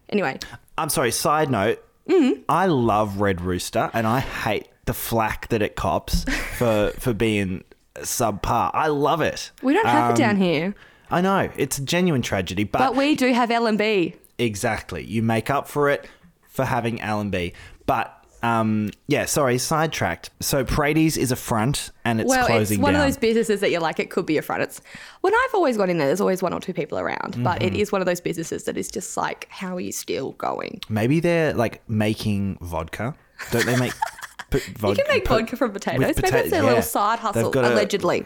Anyway, 0.09 0.37
I'm 0.77 0.89
sorry, 0.89 1.11
side 1.11 1.49
note. 1.49 1.81
Mm-hmm. 2.09 2.41
I 2.47 2.67
love 2.67 3.19
Red 3.19 3.41
Rooster 3.41 3.89
and 3.93 4.05
I 4.05 4.19
hate 4.19 4.67
the 4.85 4.93
flack 4.93 5.47
that 5.49 5.61
it 5.61 5.75
cops 5.75 6.23
for 6.57 6.91
for 6.99 7.13
being 7.13 7.63
subpar. 7.97 8.71
I 8.73 8.87
love 8.87 9.21
it. 9.21 9.51
we 9.63 9.73
don't 9.73 9.85
have 9.87 10.11
it 10.11 10.17
down 10.17 10.37
here, 10.37 10.75
I 11.09 11.21
know, 11.21 11.49
it's 11.55 11.77
a 11.77 11.81
genuine 11.83 12.21
tragedy, 12.21 12.63
but, 12.63 12.79
but 12.79 12.95
we 12.95 13.15
do 13.15 13.31
have 13.33 13.51
L 13.51 13.67
and 13.67 13.77
B. 13.77 14.15
exactly. 14.37 15.03
You 15.03 15.21
make 15.23 15.49
up 15.49 15.67
for 15.67 15.89
it 15.89 16.07
for 16.49 16.65
having 16.65 16.99
L 17.01 17.19
and 17.19 17.31
B. 17.31 17.53
But 17.85 18.14
um, 18.43 18.91
yeah, 19.07 19.25
sorry, 19.25 19.57
sidetracked. 19.57 20.29
So 20.39 20.63
Praties 20.63 21.17
is 21.17 21.31
a 21.31 21.35
front 21.35 21.91
and 22.03 22.21
it's 22.21 22.29
Well, 22.29 22.45
it's 22.61 22.71
one 22.77 22.93
down. 22.93 23.01
of 23.01 23.07
those 23.07 23.17
businesses 23.17 23.59
that 23.61 23.71
you're 23.71 23.81
like, 23.81 23.99
it 23.99 24.09
could 24.09 24.25
be 24.25 24.37
a 24.37 24.41
front. 24.41 24.61
It's 24.63 24.81
when 25.21 25.33
I've 25.33 25.53
always 25.55 25.77
gone 25.77 25.89
in 25.89 25.97
there, 25.97 26.07
there's 26.07 26.21
always 26.21 26.41
one 26.43 26.53
or 26.53 26.59
two 26.59 26.73
people 26.73 26.99
around, 26.99 27.43
but 27.43 27.59
Mm-hmm. 27.59 27.65
it 27.67 27.75
is 27.75 27.91
one 27.91 28.01
of 28.01 28.05
those 28.05 28.21
businesses 28.21 28.65
that 28.65 28.77
is 28.77 28.89
just 28.91 29.17
like, 29.17 29.47
how 29.49 29.75
are 29.75 29.79
you 29.81 29.91
still 29.91 30.31
going? 30.33 30.81
Maybe 30.89 31.19
they're 31.19 31.53
like 31.53 31.81
making 31.89 32.57
vodka. 32.61 33.15
Don't 33.51 33.65
they 33.65 33.77
make 33.77 33.93
put 34.51 34.61
vod- 34.63 34.89
You 34.97 35.03
can 35.03 35.05
make 35.09 35.27
vodka 35.27 35.55
from 35.57 35.71
potatoes. 35.71 36.07
with 36.07 36.21
Maybe 36.23 36.37
it's 36.37 36.49
their 36.51 36.61
yeah. 36.61 36.67
little 36.69 36.81
side 36.83 37.19
hustle, 37.19 37.49
got 37.51 37.65
a- 37.65 37.69
Mm. 37.69 37.71
allegedly. 37.71 38.25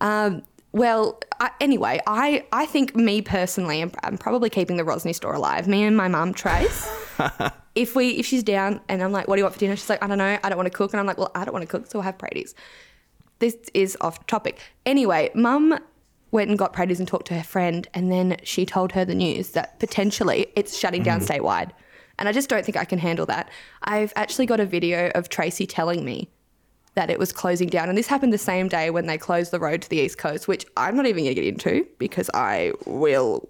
Um, 0.00 0.42
well, 0.74 1.20
I, 1.38 1.50
anyway, 1.60 2.00
I, 2.04 2.44
I 2.52 2.66
think 2.66 2.96
me 2.96 3.22
personally, 3.22 3.80
I'm, 3.80 3.92
I'm 4.02 4.18
probably 4.18 4.50
keeping 4.50 4.76
the 4.76 4.82
Rosny 4.82 5.14
store 5.14 5.32
alive. 5.32 5.68
Me 5.68 5.84
and 5.84 5.96
my 5.96 6.08
mum, 6.08 6.34
Trace. 6.34 6.90
if 7.76 7.94
we 7.94 8.10
if 8.10 8.26
she's 8.26 8.42
down 8.42 8.80
and 8.88 9.00
I'm 9.00 9.12
like, 9.12 9.28
what 9.28 9.36
do 9.36 9.40
you 9.40 9.44
want 9.44 9.54
for 9.54 9.60
dinner? 9.60 9.76
She's 9.76 9.88
like, 9.88 10.02
I 10.02 10.08
don't 10.08 10.18
know, 10.18 10.36
I 10.42 10.48
don't 10.48 10.56
want 10.56 10.66
to 10.66 10.76
cook, 10.76 10.92
and 10.92 10.98
I'm 10.98 11.06
like, 11.06 11.16
well, 11.16 11.30
I 11.36 11.44
don't 11.44 11.52
want 11.52 11.62
to 11.62 11.68
cook, 11.68 11.86
so 11.86 11.98
we'll 11.98 12.02
have 12.02 12.18
Praties. 12.18 12.54
This 13.38 13.56
is 13.72 13.96
off 14.00 14.26
topic. 14.26 14.58
Anyway, 14.84 15.30
mum 15.32 15.78
went 16.32 16.50
and 16.50 16.58
got 16.58 16.72
Praties 16.72 16.98
and 16.98 17.06
talked 17.06 17.28
to 17.28 17.34
her 17.34 17.44
friend, 17.44 17.86
and 17.94 18.10
then 18.10 18.36
she 18.42 18.66
told 18.66 18.90
her 18.92 19.04
the 19.04 19.14
news 19.14 19.50
that 19.50 19.78
potentially 19.78 20.48
it's 20.56 20.76
shutting 20.76 21.04
down 21.04 21.20
mm-hmm. 21.20 21.40
statewide. 21.40 21.70
And 22.18 22.28
I 22.28 22.32
just 22.32 22.48
don't 22.48 22.64
think 22.64 22.76
I 22.76 22.84
can 22.84 22.98
handle 22.98 23.26
that. 23.26 23.48
I've 23.82 24.12
actually 24.16 24.46
got 24.46 24.58
a 24.58 24.66
video 24.66 25.12
of 25.14 25.28
Tracy 25.28 25.66
telling 25.68 26.04
me 26.04 26.30
that 26.94 27.10
it 27.10 27.18
was 27.18 27.32
closing 27.32 27.68
down. 27.68 27.88
And 27.88 27.98
this 27.98 28.06
happened 28.06 28.32
the 28.32 28.38
same 28.38 28.68
day 28.68 28.90
when 28.90 29.06
they 29.06 29.18
closed 29.18 29.50
the 29.50 29.58
road 29.60 29.82
to 29.82 29.88
the 29.88 29.98
East 29.98 30.18
Coast, 30.18 30.46
which 30.48 30.64
I'm 30.76 30.96
not 30.96 31.06
even 31.06 31.24
going 31.24 31.34
to 31.34 31.40
get 31.40 31.48
into 31.48 31.86
because 31.98 32.30
I 32.34 32.72
will 32.86 33.48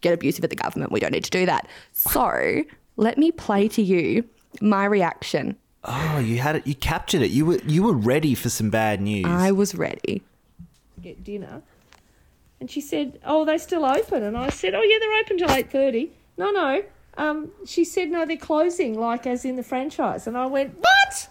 get 0.00 0.14
abusive 0.14 0.44
at 0.44 0.50
the 0.50 0.56
government. 0.56 0.92
We 0.92 1.00
don't 1.00 1.12
need 1.12 1.24
to 1.24 1.30
do 1.30 1.46
that. 1.46 1.66
So 1.92 2.62
let 2.96 3.18
me 3.18 3.32
play 3.32 3.68
to 3.68 3.82
you 3.82 4.24
my 4.60 4.84
reaction. 4.84 5.56
Oh, 5.84 6.18
you 6.18 6.38
had 6.38 6.56
it. 6.56 6.66
You 6.66 6.74
captured 6.74 7.22
it. 7.22 7.30
You 7.30 7.46
were 7.46 7.60
you 7.66 7.82
were 7.84 7.94
ready 7.94 8.34
for 8.34 8.48
some 8.48 8.70
bad 8.70 9.00
news. 9.00 9.26
I 9.26 9.52
was 9.52 9.74
ready. 9.74 10.22
To 10.96 11.00
get 11.00 11.22
dinner. 11.24 11.62
And 12.60 12.70
she 12.70 12.80
said, 12.80 13.20
"Oh, 13.24 13.44
they're 13.44 13.58
still 13.58 13.84
open." 13.84 14.22
And 14.24 14.36
I 14.36 14.50
said, 14.50 14.74
"Oh, 14.74 14.82
yeah, 14.82 14.98
they're 14.98 15.20
open 15.20 15.38
till 15.38 15.50
eight 15.50 15.70
thirty. 15.70 16.10
No, 16.36 16.50
no." 16.50 16.82
Um, 17.16 17.52
she 17.64 17.84
said, 17.84 18.10
"No, 18.10 18.26
they're 18.26 18.36
closing, 18.36 18.98
like 18.98 19.26
as 19.26 19.44
in 19.44 19.54
the 19.56 19.62
franchise." 19.62 20.26
And 20.26 20.36
I 20.36 20.46
went, 20.46 20.76
"What? 20.78 21.28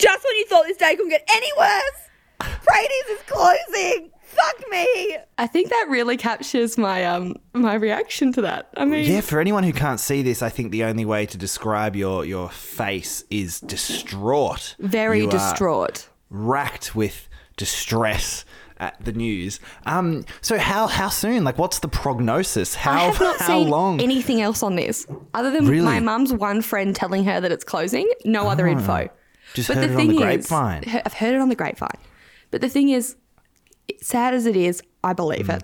What?" 0.00 0.12
Just 0.12 0.24
when 0.24 0.36
you 0.36 0.46
thought 0.46 0.64
this 0.66 0.76
day 0.76 0.96
couldn't 0.96 1.10
get 1.10 1.28
any 1.30 1.50
worse, 1.58 2.00
Praties 2.40 3.10
is 3.12 3.20
closing. 3.26 4.10
Fuck 4.22 4.70
me. 4.70 5.18
I 5.38 5.46
think 5.48 5.70
that 5.70 5.86
really 5.88 6.16
captures 6.16 6.78
my 6.78 7.04
um 7.04 7.34
my 7.52 7.74
reaction 7.74 8.32
to 8.34 8.42
that. 8.42 8.70
I 8.76 8.84
mean, 8.84 9.10
yeah, 9.10 9.20
for 9.22 9.40
anyone 9.40 9.64
who 9.64 9.72
can't 9.72 9.98
see 10.00 10.22
this, 10.22 10.40
I 10.40 10.48
think 10.48 10.70
the 10.70 10.84
only 10.84 11.04
way 11.04 11.26
to 11.26 11.36
describe 11.36 11.96
your 11.96 12.24
your 12.24 12.48
face 12.48 13.24
is 13.30 13.60
distraught. 13.60 14.76
very 14.78 15.20
You 15.22 15.28
are 15.28 15.30
distraught. 15.32 16.08
racked 16.30 16.94
with 16.94 17.28
distress 17.56 18.44
at 18.78 19.04
the 19.04 19.12
news. 19.12 19.60
Um, 19.84 20.24
so 20.40 20.58
how 20.58 20.86
how 20.86 21.08
soon? 21.08 21.42
Like, 21.44 21.58
what's 21.58 21.80
the 21.80 21.88
prognosis? 21.88 22.74
How 22.76 22.92
I 22.92 22.98
have 23.10 23.20
not 23.20 23.36
how 23.38 23.46
seen 23.48 23.68
long? 23.68 24.00
anything 24.00 24.40
else 24.40 24.62
on 24.62 24.76
this 24.76 25.06
other 25.34 25.50
than 25.50 25.66
Really? 25.66 25.84
my 25.84 26.00
mum's 26.00 26.32
one 26.32 26.62
friend 26.62 26.94
telling 26.96 27.24
her 27.24 27.40
that 27.40 27.50
it's 27.52 27.64
closing. 27.64 28.08
No 28.24 28.48
other 28.48 28.66
Ah. 28.68 28.72
info. 28.72 29.08
Just 29.54 29.68
But 29.68 29.76
heard 29.78 29.82
the 29.82 29.92
it 29.92 29.96
on 30.00 30.06
the 30.08 30.18
thing 30.18 30.38
is- 30.38 30.52
I've 31.04 31.12
heard 31.14 31.34
it 31.34 31.40
on 31.40 31.48
the 31.48 31.56
grapevine. 31.56 31.98
But 32.50 32.60
the 32.60 32.68
thing 32.68 32.88
is, 32.88 33.16
sad 34.00 34.34
as 34.34 34.46
it 34.46 34.56
is, 34.56 34.82
I 35.04 35.12
believe 35.12 35.48
it. 35.48 35.62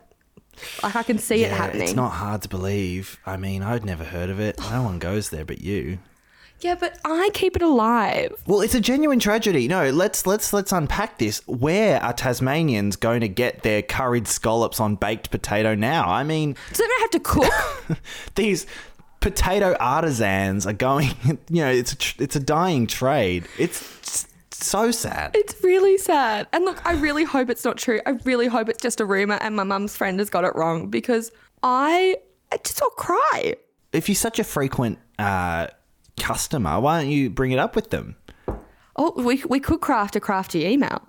Like 0.83 0.97
I 0.97 1.03
can 1.03 1.19
see 1.19 1.45
it 1.45 1.53
Mm. 1.53 1.57
Happening. 1.57 1.83
It's 1.89 1.95
not 1.95 2.11
hard 2.13 2.43
to 2.43 2.49
believe. 2.49 3.19
I 3.27 3.37
mean, 3.37 3.63
I'd 3.63 3.85
never 3.85 4.05
heard 4.05 4.31
of 4.31 4.41
it. 4.41 4.59
No 4.71 4.83
one 4.83 4.99
goes 4.99 5.31
there 5.31 5.45
but 5.45 5.61
you. 5.61 5.99
Yeah, 6.61 6.75
but 6.75 6.99
I 7.05 7.29
keep 7.35 7.55
it 7.55 7.61
alive. 7.61 8.33
Well, 8.47 8.63
it's 8.63 8.75
a 8.75 8.81
genuine 8.81 9.19
tragedy. 9.19 9.69
No, 9.69 9.91
let's 9.91 10.27
let's 10.27 10.55
let's 10.55 10.73
unpack 10.73 11.19
this. 11.19 11.43
Where 11.47 12.03
are 12.03 12.15
Tasmanians 12.15 12.97
going 12.97 13.21
to 13.21 13.29
get 13.29 13.63
their 13.63 13.83
curried 13.83 14.27
scallops 14.27 14.81
on 14.81 14.95
baked 14.97 15.31
potato 15.31 15.75
now? 15.75 16.09
I 16.09 16.25
mean, 16.25 16.57
So 16.73 16.83
they 16.83 17.01
have 17.03 17.11
to 17.11 17.21
cook. 17.21 17.99
these 18.37 18.67
potato 19.31 19.75
artisans 19.81 20.67
are 20.67 20.73
going. 20.73 21.11
You 21.51 21.63
know, 21.63 21.71
it's 21.71 21.93
a, 21.93 22.23
it's 22.23 22.37
a 22.37 22.41
dying 22.41 22.87
trade. 22.87 23.47
It's 23.59 24.27
so 24.51 24.91
sad. 24.91 25.33
it's 25.35 25.63
really 25.63 25.99
sad. 25.99 26.47
And 26.53 26.65
look, 26.65 26.85
I 26.87 26.93
really 26.95 27.25
hope 27.25 27.51
it's 27.51 27.65
not 27.65 27.77
true. 27.77 28.01
I 28.07 28.11
really 28.25 28.47
hope 28.47 28.69
it's 28.69 28.81
just 28.83 29.01
a 29.01 29.05
rumor 29.05 29.39
and 29.41 29.55
my 29.57 29.65
mum's 29.65 29.97
friend 29.97 30.19
has 30.19 30.31
got 30.31 30.45
it 30.45 30.55
wrong 30.55 30.89
because 30.89 31.31
I, 31.63 32.17
I 32.53 32.57
just 32.59 32.81
will 32.81 32.91
cry. 32.91 33.55
If 33.93 34.09
you're 34.09 34.17
such 34.17 34.39
a 34.39 34.45
frequent 34.45 34.99
uh, 35.19 35.69
customer, 36.19 36.81
why 36.81 37.03
don't 37.03 37.11
you 37.11 37.31
bring 37.31 37.53
it 37.53 37.59
up 37.59 37.77
with 37.77 37.91
them? 37.91 38.17
Oh, 38.97 39.13
we, 39.17 39.43
we 39.49 39.61
could 39.61 39.81
craft 39.81 40.17
a 40.17 40.21
crafty 40.21 40.67
email. 40.67 41.03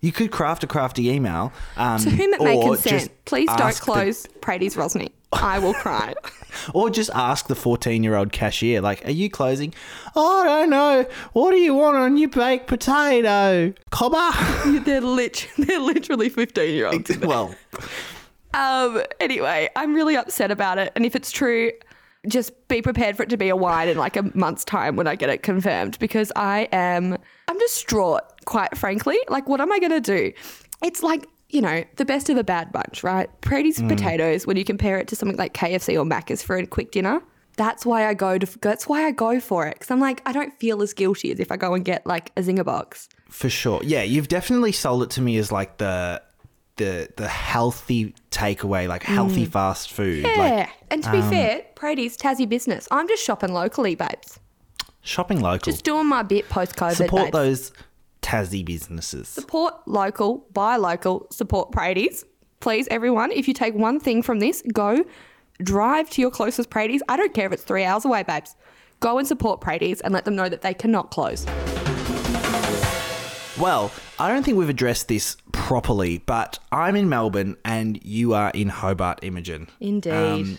You 0.00 0.12
could 0.12 0.30
craft 0.30 0.62
a 0.64 0.66
crafty 0.66 1.08
email. 1.10 1.52
Um, 1.76 1.98
To 2.00 2.10
whom 2.10 2.34
it 2.34 2.40
may 2.42 2.60
consent, 2.62 3.10
please 3.24 3.48
don't 3.48 3.60
ask 3.60 3.84
the- 3.84 3.92
close 3.92 4.26
Praties 4.40 4.76
Rosny. 4.76 5.10
I 5.32 5.58
will 5.58 5.74
cry. 5.74 6.14
or 6.74 6.88
just 6.90 7.10
ask 7.14 7.48
the 7.48 7.54
14 7.54 8.02
year 8.02 8.14
old 8.16 8.32
cashier, 8.32 8.80
like, 8.80 9.04
are 9.06 9.10
you 9.10 9.28
closing? 9.28 9.74
Oh, 10.14 10.42
I 10.42 10.44
don't 10.44 10.70
know. 10.70 11.04
What 11.32 11.50
do 11.50 11.56
you 11.58 11.74
want 11.74 11.96
on 11.96 12.16
your 12.16 12.28
baked 12.30 12.66
potato? 12.68 13.74
Cobber? 13.90 14.80
they're, 14.84 15.00
lit- 15.00 15.48
they're 15.58 15.80
literally 15.80 16.28
15 16.28 16.74
year 16.74 16.86
olds. 16.86 17.16
well, 17.18 17.54
Um, 18.54 19.02
anyway, 19.20 19.68
I'm 19.76 19.94
really 19.94 20.16
upset 20.16 20.50
about 20.50 20.78
it. 20.78 20.92
And 20.96 21.04
if 21.04 21.14
it's 21.14 21.30
true, 21.30 21.72
just 22.28 22.52
be 22.68 22.80
prepared 22.80 23.16
for 23.16 23.22
it 23.22 23.28
to 23.28 23.36
be 23.36 23.48
a 23.50 23.56
wine 23.56 23.88
in 23.88 23.98
like 23.98 24.16
a 24.16 24.22
month's 24.36 24.64
time 24.64 24.96
when 24.96 25.06
I 25.06 25.14
get 25.14 25.28
it 25.28 25.42
confirmed 25.42 25.98
because 25.98 26.32
I 26.34 26.68
am, 26.72 27.18
I'm 27.48 27.58
distraught, 27.58 28.22
quite 28.46 28.76
frankly. 28.78 29.18
Like, 29.28 29.48
what 29.48 29.60
am 29.60 29.70
I 29.70 29.78
going 29.78 29.92
to 29.92 30.00
do? 30.00 30.32
It's 30.82 31.02
like, 31.02 31.26
you 31.50 31.60
know, 31.60 31.84
the 31.96 32.04
best 32.04 32.28
of 32.28 32.36
a 32.36 32.44
bad 32.44 32.72
bunch, 32.72 33.04
right? 33.04 33.28
Praties 33.40 33.80
mm. 33.80 33.88
potatoes, 33.88 34.46
when 34.46 34.56
you 34.56 34.64
compare 34.64 34.98
it 34.98 35.08
to 35.08 35.16
something 35.16 35.38
like 35.38 35.54
KFC 35.54 35.94
or 35.94 36.04
Macca's 36.04 36.42
for 36.42 36.56
a 36.56 36.66
quick 36.66 36.90
dinner. 36.90 37.22
That's 37.56 37.86
why 37.86 38.06
I 38.06 38.12
go 38.12 38.36
to. 38.36 38.58
That's 38.60 38.86
why 38.86 39.06
I 39.06 39.12
go 39.12 39.40
for 39.40 39.66
it 39.66 39.74
because 39.74 39.90
I'm 39.90 40.00
like 40.00 40.20
I 40.26 40.32
don't 40.32 40.52
feel 40.58 40.82
as 40.82 40.92
guilty 40.92 41.32
as 41.32 41.40
if 41.40 41.50
I 41.50 41.56
go 41.56 41.72
and 41.72 41.84
get 41.84 42.06
like 42.06 42.30
a 42.36 42.42
zinger 42.42 42.64
box. 42.64 43.08
for 43.30 43.48
sure. 43.48 43.80
Yeah, 43.82 44.02
you've 44.02 44.28
definitely 44.28 44.72
sold 44.72 45.02
it 45.04 45.10
to 45.10 45.22
me 45.22 45.36
as 45.38 45.50
like 45.52 45.78
the. 45.78 46.22
The, 46.76 47.08
the 47.16 47.26
healthy 47.26 48.14
takeaway, 48.30 48.86
like 48.86 49.02
healthy 49.02 49.46
mm. 49.46 49.50
fast 49.50 49.90
food, 49.90 50.26
Yeah, 50.26 50.34
like 50.36 50.68
and 50.90 51.02
to 51.02 51.10
be 51.10 51.20
um, 51.20 51.30
fair, 51.30 51.64
Praties 51.74 52.18
Tassie 52.18 52.46
business. 52.46 52.86
I'm 52.90 53.08
just 53.08 53.24
shopping 53.24 53.54
locally, 53.54 53.94
babes. 53.94 54.38
shopping 55.00 55.40
local. 55.40 55.72
Just 55.72 55.86
doing 55.86 56.06
my 56.06 56.22
bit 56.22 56.50
post 56.50 56.76
COVID. 56.76 56.96
Support 56.96 57.32
those 57.32 57.72
Tassie 58.26 58.64
businesses. 58.64 59.28
Support 59.28 59.86
local, 59.86 60.48
buy 60.52 60.74
local, 60.76 61.28
support 61.30 61.70
Praties. 61.70 62.24
Please, 62.58 62.88
everyone, 62.90 63.30
if 63.30 63.46
you 63.46 63.54
take 63.54 63.74
one 63.74 64.00
thing 64.00 64.20
from 64.20 64.40
this, 64.40 64.64
go 64.72 65.04
drive 65.62 66.10
to 66.10 66.20
your 66.20 66.32
closest 66.32 66.68
Praties. 66.68 66.98
I 67.08 67.16
don't 67.16 67.32
care 67.32 67.46
if 67.46 67.52
it's 67.52 67.62
three 67.62 67.84
hours 67.84 68.04
away, 68.04 68.24
babes. 68.24 68.56
Go 68.98 69.18
and 69.18 69.28
support 69.28 69.60
Praties 69.60 70.00
and 70.02 70.12
let 70.12 70.24
them 70.24 70.34
know 70.34 70.48
that 70.48 70.62
they 70.62 70.74
cannot 70.74 71.12
close. 71.12 71.46
Well, 73.60 73.92
I 74.18 74.28
don't 74.28 74.42
think 74.42 74.58
we've 74.58 74.68
addressed 74.68 75.06
this 75.06 75.36
properly, 75.52 76.18
but 76.18 76.58
I'm 76.72 76.96
in 76.96 77.08
Melbourne 77.08 77.56
and 77.64 78.02
you 78.04 78.34
are 78.34 78.50
in 78.50 78.70
Hobart, 78.70 79.20
Imogen. 79.22 79.68
Indeed. 79.78 80.10
Um, 80.12 80.58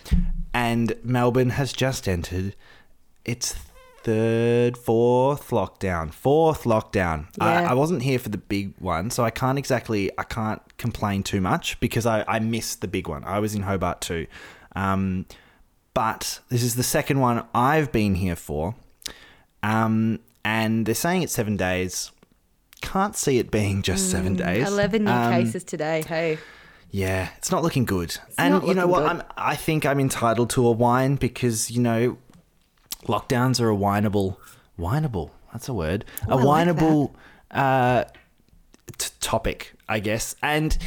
and 0.53 0.93
Melbourne 1.03 1.49
has 1.49 1.73
just 1.73 2.07
entered 2.07 2.55
its 3.25 3.55
third, 4.11 4.77
fourth 4.77 5.49
lockdown. 5.49 6.13
Fourth 6.13 6.63
lockdown. 6.63 7.27
I, 7.41 7.61
Yeah. 7.63 7.71
I 7.71 7.73
wasn't 7.73 8.01
here 8.03 8.19
for 8.19 8.29
the 8.29 8.37
big 8.37 8.73
one, 8.79 9.09
so 9.11 9.25
I 9.25 9.29
can't 9.31 9.57
exactly, 9.59 10.09
I 10.17 10.23
can't 10.23 10.61
complain 10.77 11.23
too 11.23 11.41
much 11.41 11.77
because 11.81 12.05
I, 12.05 12.23
I 12.27 12.39
missed 12.39 12.79
the 12.79 12.87
big 12.87 13.09
one. 13.09 13.23
I 13.25 13.39
was 13.39 13.53
in 13.53 13.63
Hobart 13.63 13.99
too. 13.99 14.27
Um, 14.77 15.25
but 15.93 16.39
this 16.47 16.63
is 16.63 16.75
the 16.75 16.83
second 16.83 17.19
one 17.19 17.43
I've 17.53 17.91
been 17.91 18.15
here 18.15 18.37
for. 18.37 18.75
Um, 19.61 20.19
and 20.45 20.85
they're 20.85 20.95
saying 20.95 21.23
it's 21.23 21.33
seven 21.33 21.57
days. 21.57 22.11
Can't 22.81 23.15
see 23.15 23.39
it 23.39 23.51
being 23.51 23.81
just 23.81 24.09
seven 24.09 24.35
days. 24.37 24.65
11 24.67 25.03
new 25.03 25.11
Um, 25.11 25.33
cases 25.33 25.63
today. 25.65 26.03
Hey. 26.07 26.37
yeah, 26.91 27.29
it's 27.37 27.51
not 27.51 27.61
looking 27.63 27.83
good. 27.83 28.15
and 28.37 28.53
not 28.53 28.67
you 28.67 28.73
know 28.73 28.87
what? 28.87 28.99
good. 29.01 29.09
I'm, 29.09 29.23
I 29.35 29.55
think 29.55 29.85
I'm 29.85 29.99
entitled 29.99 30.49
to 30.51 30.65
a 30.65 30.71
wine 30.71 31.15
because 31.15 31.69
you 31.71 31.81
know, 31.81 32.17
lockdowns 33.07 33.59
are 33.59 33.69
a 33.69 33.75
wineable, 33.75 34.37
wineable. 34.79 35.31
That's 35.51 35.67
a 35.69 35.73
word. 35.73 36.05
a 36.27 36.33
Oh, 36.33 36.39
I 36.49 36.63
like 36.63 37.09
uh, 37.51 38.03
t- 38.97 39.09
topic, 39.19 39.73
I 39.87 39.99
guess. 39.99 40.35
And 40.41 40.77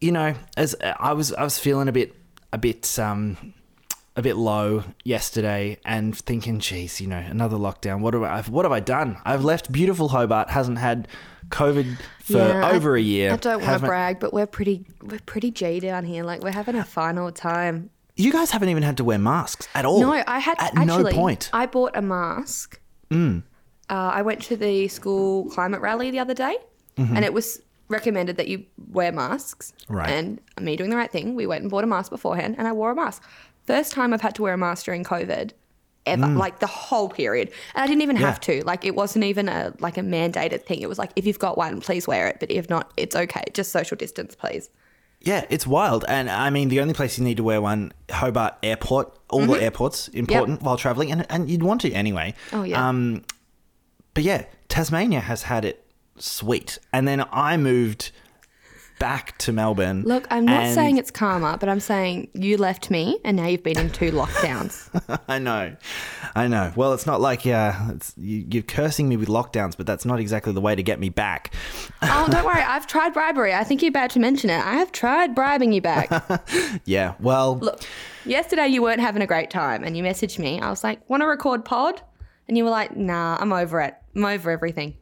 you 0.00 0.12
know, 0.12 0.34
as 0.56 0.76
I 0.82 1.12
was, 1.12 1.32
I 1.32 1.42
was 1.42 1.58
feeling 1.58 1.88
a 1.88 1.92
bit, 1.92 2.14
a 2.52 2.58
bit, 2.58 2.98
um, 2.98 3.54
a 4.14 4.22
bit 4.22 4.36
low 4.36 4.84
yesterday, 5.04 5.78
and 5.84 6.16
thinking, 6.16 6.58
geez, 6.60 7.00
you 7.00 7.06
know, 7.06 7.18
another 7.18 7.56
lockdown. 7.56 8.00
What 8.00 8.14
have 8.14 8.22
I? 8.22 8.42
What 8.42 8.64
have 8.64 8.72
I 8.72 8.80
done? 8.80 9.18
I've 9.24 9.44
left 9.44 9.72
beautiful 9.72 10.08
Hobart. 10.08 10.50
Hasn't 10.50 10.78
had 10.78 11.08
COVID 11.48 11.96
for 12.20 12.38
Yeah, 12.38 12.70
over 12.70 12.96
a 12.96 13.00
year. 13.00 13.32
I 13.32 13.36
don't 13.36 13.62
want 13.62 13.80
to 13.80 13.86
brag, 13.86 14.20
but 14.20 14.32
we're 14.32 14.46
pretty 14.46 14.84
we're 15.02 15.20
pretty 15.26 15.50
G 15.50 15.80
down 15.80 16.04
here. 16.04 16.24
Like 16.24 16.42
we're 16.42 16.50
having 16.50 16.76
a 16.76 16.84
fine 16.84 17.18
old 17.18 17.36
time. 17.36 17.90
You 18.16 18.32
guys 18.32 18.50
haven't 18.50 18.70
even 18.70 18.82
had 18.82 18.96
to 18.96 19.04
wear 19.04 19.18
masks 19.18 19.68
at 19.74 19.84
all. 19.84 20.00
No, 20.00 20.12
I 20.26 20.38
had 20.38 20.58
at 20.58 20.76
actually. 20.76 21.12
no 21.12 21.16
point. 21.16 21.50
I 21.52 21.66
bought 21.66 21.96
a 21.96 22.02
mask. 22.02 22.80
Mm. 23.10 23.42
Uh, 23.88 23.94
I 23.94 24.22
went 24.22 24.42
to 24.44 24.56
the 24.56 24.88
school 24.88 25.48
climate 25.50 25.80
rally 25.80 26.10
the 26.10 26.18
other 26.18 26.34
day, 26.34 26.56
mm-hmm. 26.96 27.14
and 27.14 27.24
it 27.24 27.32
was 27.32 27.60
recommended 27.88 28.36
that 28.38 28.48
you 28.48 28.64
wear 28.90 29.12
masks. 29.12 29.72
Right. 29.88 30.08
And 30.08 30.40
me 30.60 30.76
doing 30.76 30.90
the 30.90 30.96
right 30.96 31.10
thing, 31.10 31.34
we 31.34 31.46
went 31.46 31.62
and 31.62 31.70
bought 31.70 31.84
a 31.84 31.86
mask 31.86 32.10
beforehand, 32.10 32.56
and 32.58 32.66
I 32.66 32.72
wore 32.72 32.90
a 32.90 32.96
mask. 32.96 33.22
First 33.66 33.92
time 33.92 34.14
I've 34.14 34.22
had 34.22 34.34
to 34.36 34.42
wear 34.42 34.54
a 34.54 34.58
mask 34.58 34.86
during 34.86 35.04
COVID, 35.04 35.52
ever, 36.06 36.24
mm. 36.24 36.36
like 36.36 36.60
the 36.60 36.66
whole 36.66 37.08
period, 37.08 37.52
and 37.74 37.84
I 37.84 37.86
didn't 37.86 38.02
even 38.02 38.16
have 38.16 38.40
to. 38.40 38.64
Like 38.64 38.84
it 38.84 38.94
wasn't 38.94 39.24
even 39.24 39.48
a 39.48 39.74
like 39.78 39.98
a 39.98 40.02
mandated 40.02 40.62
thing. 40.62 40.80
It 40.80 40.88
was 40.88 40.98
like 40.98 41.10
if 41.16 41.26
you've 41.26 41.38
got 41.38 41.58
one, 41.58 41.80
please 41.80 42.06
wear 42.06 42.28
it, 42.28 42.38
but 42.40 42.50
if 42.50 42.70
not, 42.70 42.92
it's 42.96 43.14
okay. 43.14 43.44
Just 43.52 43.72
social 43.72 43.96
distance, 43.96 44.34
please. 44.34 44.70
Yeah, 45.20 45.44
it's 45.50 45.66
wild. 45.66 46.04
And 46.08 46.30
I 46.30 46.50
mean, 46.50 46.68
the 46.68 46.80
only 46.80 46.94
place 46.94 47.18
you 47.18 47.24
need 47.24 47.36
to 47.38 47.42
wear 47.42 47.60
one, 47.60 47.92
Hobart 48.10 48.54
Airport, 48.62 49.16
all 49.30 49.40
Mm-hmm. 49.40 49.52
the 49.52 49.62
airports, 49.62 50.08
important 50.08 50.62
while 50.62 50.76
traveling, 50.76 51.10
and, 51.12 51.26
and 51.30 51.50
you'd 51.50 51.62
want 51.62 51.80
to 51.82 51.92
anyway. 51.92 52.34
Oh, 52.52 52.62
yeah. 52.62 52.88
Um, 52.88 53.22
but 54.14 54.22
yeah, 54.24 54.44
Tasmania 54.68 55.20
has 55.20 55.42
had 55.44 55.64
it 55.64 55.84
sweet. 56.16 56.78
And 56.92 57.06
then 57.08 57.24
I 57.32 57.56
moved 57.56 58.12
back 58.98 59.36
to 59.38 59.52
Melbourne. 59.52 60.02
Look, 60.04 60.26
I'm 60.30 60.44
not 60.44 60.64
and- 60.64 60.74
saying 60.74 60.96
it's 60.98 61.10
karma, 61.10 61.56
but 61.58 61.68
I'm 61.68 61.80
saying 61.80 62.28
you 62.34 62.56
left 62.56 62.90
me, 62.90 63.18
and 63.24 63.36
now 63.36 63.46
you've 63.46 63.62
been 63.62 63.78
in 63.78 63.90
two 63.90 64.10
lockdowns. 64.12 64.88
I 65.28 65.38
know, 65.38 65.76
I 66.34 66.46
know. 66.48 66.72
Well, 66.76 66.92
it's 66.92 67.06
not 67.06 67.20
like 67.20 67.44
yeah, 67.44 67.90
it's, 67.92 68.14
you, 68.16 68.46
you're 68.50 68.62
cursing 68.62 69.08
me 69.08 69.16
with 69.16 69.28
lockdowns, 69.28 69.76
but 69.76 69.86
that's 69.86 70.04
not 70.04 70.20
exactly 70.20 70.52
the 70.52 70.60
way 70.60 70.74
to 70.74 70.82
get 70.82 70.98
me 70.98 71.08
back. 71.08 71.52
Oh, 72.02 72.28
don't 72.30 72.44
worry. 72.44 72.60
I've 72.66 72.86
tried 72.86 73.12
bribery. 73.12 73.52
I 73.54 73.64
think 73.64 73.82
you're 73.82 73.90
about 73.90 74.10
to 74.10 74.18
mention 74.20 74.50
it. 74.50 74.58
I 74.64 74.74
have 74.76 74.92
tried 74.92 75.34
bribing 75.34 75.72
you 75.72 75.80
back. 75.80 76.10
Yeah, 76.84 77.14
well, 77.20 77.56
Look, 77.58 77.80
yesterday 78.24 78.68
you 78.68 78.82
weren't 78.82 79.00
having 79.00 79.22
a 79.22 79.26
great 79.26 79.50
time 79.50 79.82
and 79.82 79.96
you 79.96 80.02
messaged 80.02 80.38
me. 80.38 80.60
I 80.60 80.70
was 80.70 80.84
like, 80.84 81.08
want 81.08 81.22
to 81.22 81.26
record 81.26 81.64
pod? 81.64 82.00
And 82.48 82.56
you 82.56 82.64
were 82.64 82.70
like, 82.70 82.96
nah, 82.96 83.36
I'm 83.40 83.52
over 83.52 83.80
it. 83.80 83.94
I'm 84.14 84.24
over 84.24 84.50
everything. 84.50 84.94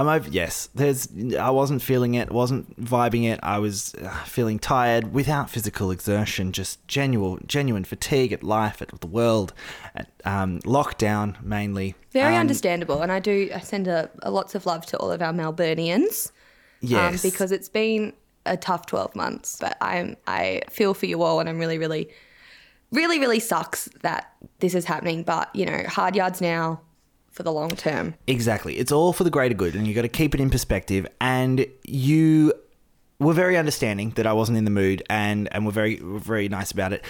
I'm 0.00 0.08
over. 0.08 0.30
Yes, 0.30 0.70
there's. 0.74 1.08
I 1.38 1.50
wasn't 1.50 1.82
feeling 1.82 2.14
it. 2.14 2.30
Wasn't 2.32 2.80
vibing 2.82 3.24
it. 3.30 3.38
I 3.42 3.58
was 3.58 3.94
uh, 3.96 4.08
feeling 4.24 4.58
tired 4.58 5.12
without 5.12 5.50
physical 5.50 5.90
exertion. 5.90 6.52
Just 6.52 6.86
genuine, 6.88 7.44
genuine 7.46 7.84
fatigue 7.84 8.32
at 8.32 8.42
life, 8.42 8.80
at 8.80 8.88
the 9.00 9.06
world, 9.06 9.52
at 9.94 10.08
um, 10.24 10.60
lockdown 10.60 11.42
mainly. 11.42 11.96
Very 12.12 12.34
Um, 12.34 12.40
understandable. 12.40 13.02
And 13.02 13.12
I 13.12 13.20
do, 13.20 13.50
I 13.54 13.60
send 13.60 13.88
a, 13.88 14.08
a 14.22 14.30
lots 14.30 14.54
of 14.54 14.64
love 14.64 14.86
to 14.86 14.96
all 14.96 15.12
of 15.12 15.20
our 15.20 15.34
Melburnians. 15.34 16.32
Yes, 16.80 17.22
Um, 17.22 17.30
because 17.30 17.52
it's 17.52 17.68
been 17.68 18.14
a 18.46 18.56
tough 18.56 18.86
12 18.86 19.14
months. 19.14 19.58
But 19.60 19.76
I'm, 19.82 20.16
I 20.26 20.62
feel 20.70 20.94
for 20.94 21.04
you 21.04 21.22
all 21.22 21.40
and 21.40 21.48
I'm 21.48 21.58
really, 21.58 21.76
really, 21.76 22.08
really, 22.90 23.18
really 23.18 23.38
sucks 23.40 23.84
that 24.00 24.32
this 24.60 24.74
is 24.74 24.86
happening. 24.86 25.24
But, 25.24 25.54
you 25.54 25.66
know, 25.66 25.82
hard 25.88 26.16
yards 26.16 26.40
now 26.40 26.80
for 27.40 27.44
the 27.44 27.52
long 27.52 27.70
term. 27.70 28.14
Exactly. 28.26 28.76
It's 28.76 28.92
all 28.92 29.14
for 29.14 29.24
the 29.24 29.30
greater 29.30 29.54
good, 29.54 29.74
and 29.74 29.86
you 29.86 29.94
got 29.94 30.02
to 30.02 30.08
keep 30.08 30.34
it 30.34 30.40
in 30.40 30.50
perspective. 30.50 31.06
And 31.22 31.64
you 31.84 32.52
were 33.18 33.32
very 33.32 33.56
understanding 33.56 34.10
that 34.16 34.26
I 34.26 34.34
wasn't 34.34 34.58
in 34.58 34.64
the 34.64 34.70
mood, 34.70 35.02
and 35.08 35.48
and 35.52 35.64
were 35.64 35.72
very 35.72 35.96
very 36.02 36.48
nice 36.50 36.70
about 36.70 36.92
it. 36.92 37.02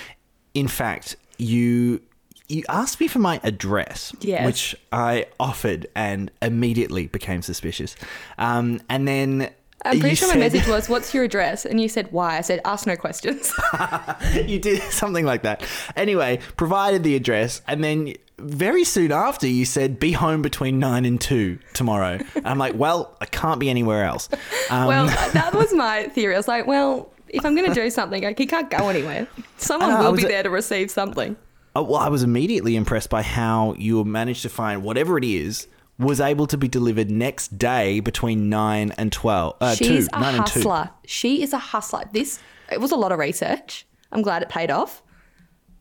In 0.54 0.68
fact, 0.68 1.16
you 1.38 2.00
you 2.48 2.62
asked 2.68 3.00
me 3.00 3.08
for 3.08 3.18
my 3.18 3.40
address, 3.42 4.12
Yes. 4.20 4.46
which 4.46 4.76
I 4.92 5.26
offered 5.40 5.88
and 5.96 6.30
immediately 6.42 7.06
became 7.08 7.42
suspicious. 7.42 7.96
Um, 8.38 8.80
and 8.88 9.06
then 9.08 9.50
I'm 9.84 9.98
pretty 9.98 10.10
you 10.10 10.14
sure 10.16 10.28
my 10.28 10.34
said- 10.34 10.52
message 10.52 10.68
was, 10.68 10.88
"What's 10.92 11.12
your 11.12 11.24
address?" 11.24 11.64
And 11.66 11.80
you 11.80 11.88
said, 11.88 12.12
"Why?" 12.12 12.38
I 12.38 12.42
said, 12.42 12.60
"Ask 12.64 12.86
no 12.86 12.94
questions." 12.96 13.52
you 14.46 14.60
did 14.60 14.80
something 14.92 15.24
like 15.24 15.42
that. 15.42 15.64
Anyway, 15.96 16.38
provided 16.56 17.02
the 17.02 17.16
address, 17.16 17.62
and 17.66 17.82
then 17.82 18.14
very 18.40 18.84
soon 18.84 19.12
after, 19.12 19.46
you 19.46 19.64
said, 19.64 19.98
"Be 20.00 20.12
home 20.12 20.42
between 20.42 20.78
nine 20.78 21.04
and 21.04 21.20
two 21.20 21.58
tomorrow." 21.74 22.18
I'm 22.44 22.58
like, 22.58 22.74
"Well, 22.74 23.16
I 23.20 23.26
can't 23.26 23.60
be 23.60 23.70
anywhere 23.70 24.04
else." 24.04 24.28
Um, 24.70 24.86
well, 24.86 25.06
that 25.32 25.54
was 25.54 25.72
my 25.72 26.04
theory. 26.08 26.34
I 26.34 26.38
was 26.38 26.48
like, 26.48 26.66
"Well, 26.66 27.12
if 27.28 27.44
I'm 27.44 27.54
going 27.54 27.68
to 27.68 27.74
do 27.74 27.90
something, 27.90 28.22
like, 28.22 28.38
he 28.38 28.46
can't 28.46 28.70
go 28.70 28.88
anywhere. 28.88 29.26
Someone 29.58 29.90
know, 29.90 30.10
will 30.10 30.16
be 30.16 30.24
a- 30.24 30.28
there 30.28 30.42
to 30.42 30.50
receive 30.50 30.90
something." 30.90 31.36
Uh, 31.76 31.82
well, 31.84 31.96
I 32.00 32.08
was 32.08 32.22
immediately 32.24 32.74
impressed 32.76 33.10
by 33.10 33.22
how 33.22 33.74
you 33.78 34.02
managed 34.04 34.42
to 34.42 34.48
find 34.48 34.82
whatever 34.82 35.16
it 35.18 35.24
is 35.24 35.68
was 36.00 36.20
able 36.20 36.46
to 36.48 36.56
be 36.56 36.66
delivered 36.66 37.10
next 37.10 37.58
day 37.58 38.00
between 38.00 38.48
nine 38.48 38.90
and 38.98 39.12
twelve. 39.12 39.56
Uh, 39.60 39.74
She's 39.74 40.08
two, 40.08 40.16
a 40.16 40.20
nine 40.20 40.34
and 40.36 40.46
two. 40.46 40.60
hustler. 40.60 40.90
She 41.06 41.42
is 41.42 41.52
a 41.52 41.58
hustler. 41.58 42.04
This 42.12 42.40
it 42.72 42.80
was 42.80 42.90
a 42.90 42.96
lot 42.96 43.12
of 43.12 43.18
research. 43.18 43.86
I'm 44.12 44.22
glad 44.22 44.42
it 44.42 44.48
paid 44.48 44.70
off. 44.70 45.02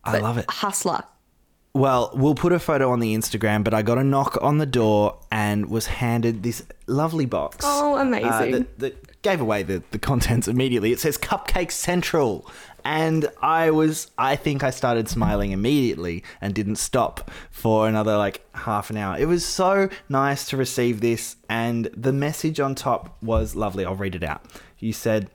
I 0.04 0.18
love 0.18 0.38
it. 0.38 0.46
Hustler. 0.48 1.02
Well, 1.72 2.10
we'll 2.14 2.34
put 2.34 2.52
a 2.52 2.58
photo 2.58 2.90
on 2.90 2.98
the 2.98 3.14
Instagram, 3.16 3.62
but 3.62 3.74
I 3.74 3.82
got 3.82 3.96
a 3.96 4.04
knock 4.04 4.36
on 4.42 4.58
the 4.58 4.66
door 4.66 5.18
and 5.30 5.70
was 5.70 5.86
handed 5.86 6.42
this 6.42 6.64
lovely 6.86 7.26
box. 7.26 7.58
Oh, 7.62 7.96
amazing. 7.96 8.28
uh, 8.28 8.58
that, 8.58 8.78
that 8.80 9.22
gave 9.22 9.40
away 9.40 9.62
the, 9.62 9.82
the 9.92 9.98
contents 9.98 10.48
immediately. 10.48 10.90
It 10.90 10.98
says 10.98 11.16
Cupcake 11.16 11.70
Central. 11.70 12.50
And 12.84 13.30
I 13.40 13.70
was, 13.70 14.10
I 14.18 14.36
think 14.36 14.64
I 14.64 14.70
started 14.70 15.08
smiling 15.08 15.52
immediately 15.52 16.24
and 16.40 16.54
didn't 16.54 16.76
stop 16.76 17.30
for 17.50 17.86
another 17.86 18.16
like 18.16 18.44
half 18.54 18.90
an 18.90 18.96
hour. 18.96 19.16
It 19.18 19.26
was 19.26 19.44
so 19.44 19.90
nice 20.08 20.46
to 20.48 20.56
receive 20.56 21.00
this. 21.00 21.36
And 21.48 21.90
the 21.96 22.12
message 22.12 22.58
on 22.58 22.74
top 22.74 23.22
was 23.22 23.54
lovely. 23.54 23.84
I'll 23.84 23.94
read 23.94 24.14
it 24.14 24.24
out. 24.24 24.42
You 24.78 24.92
said, 24.92 25.30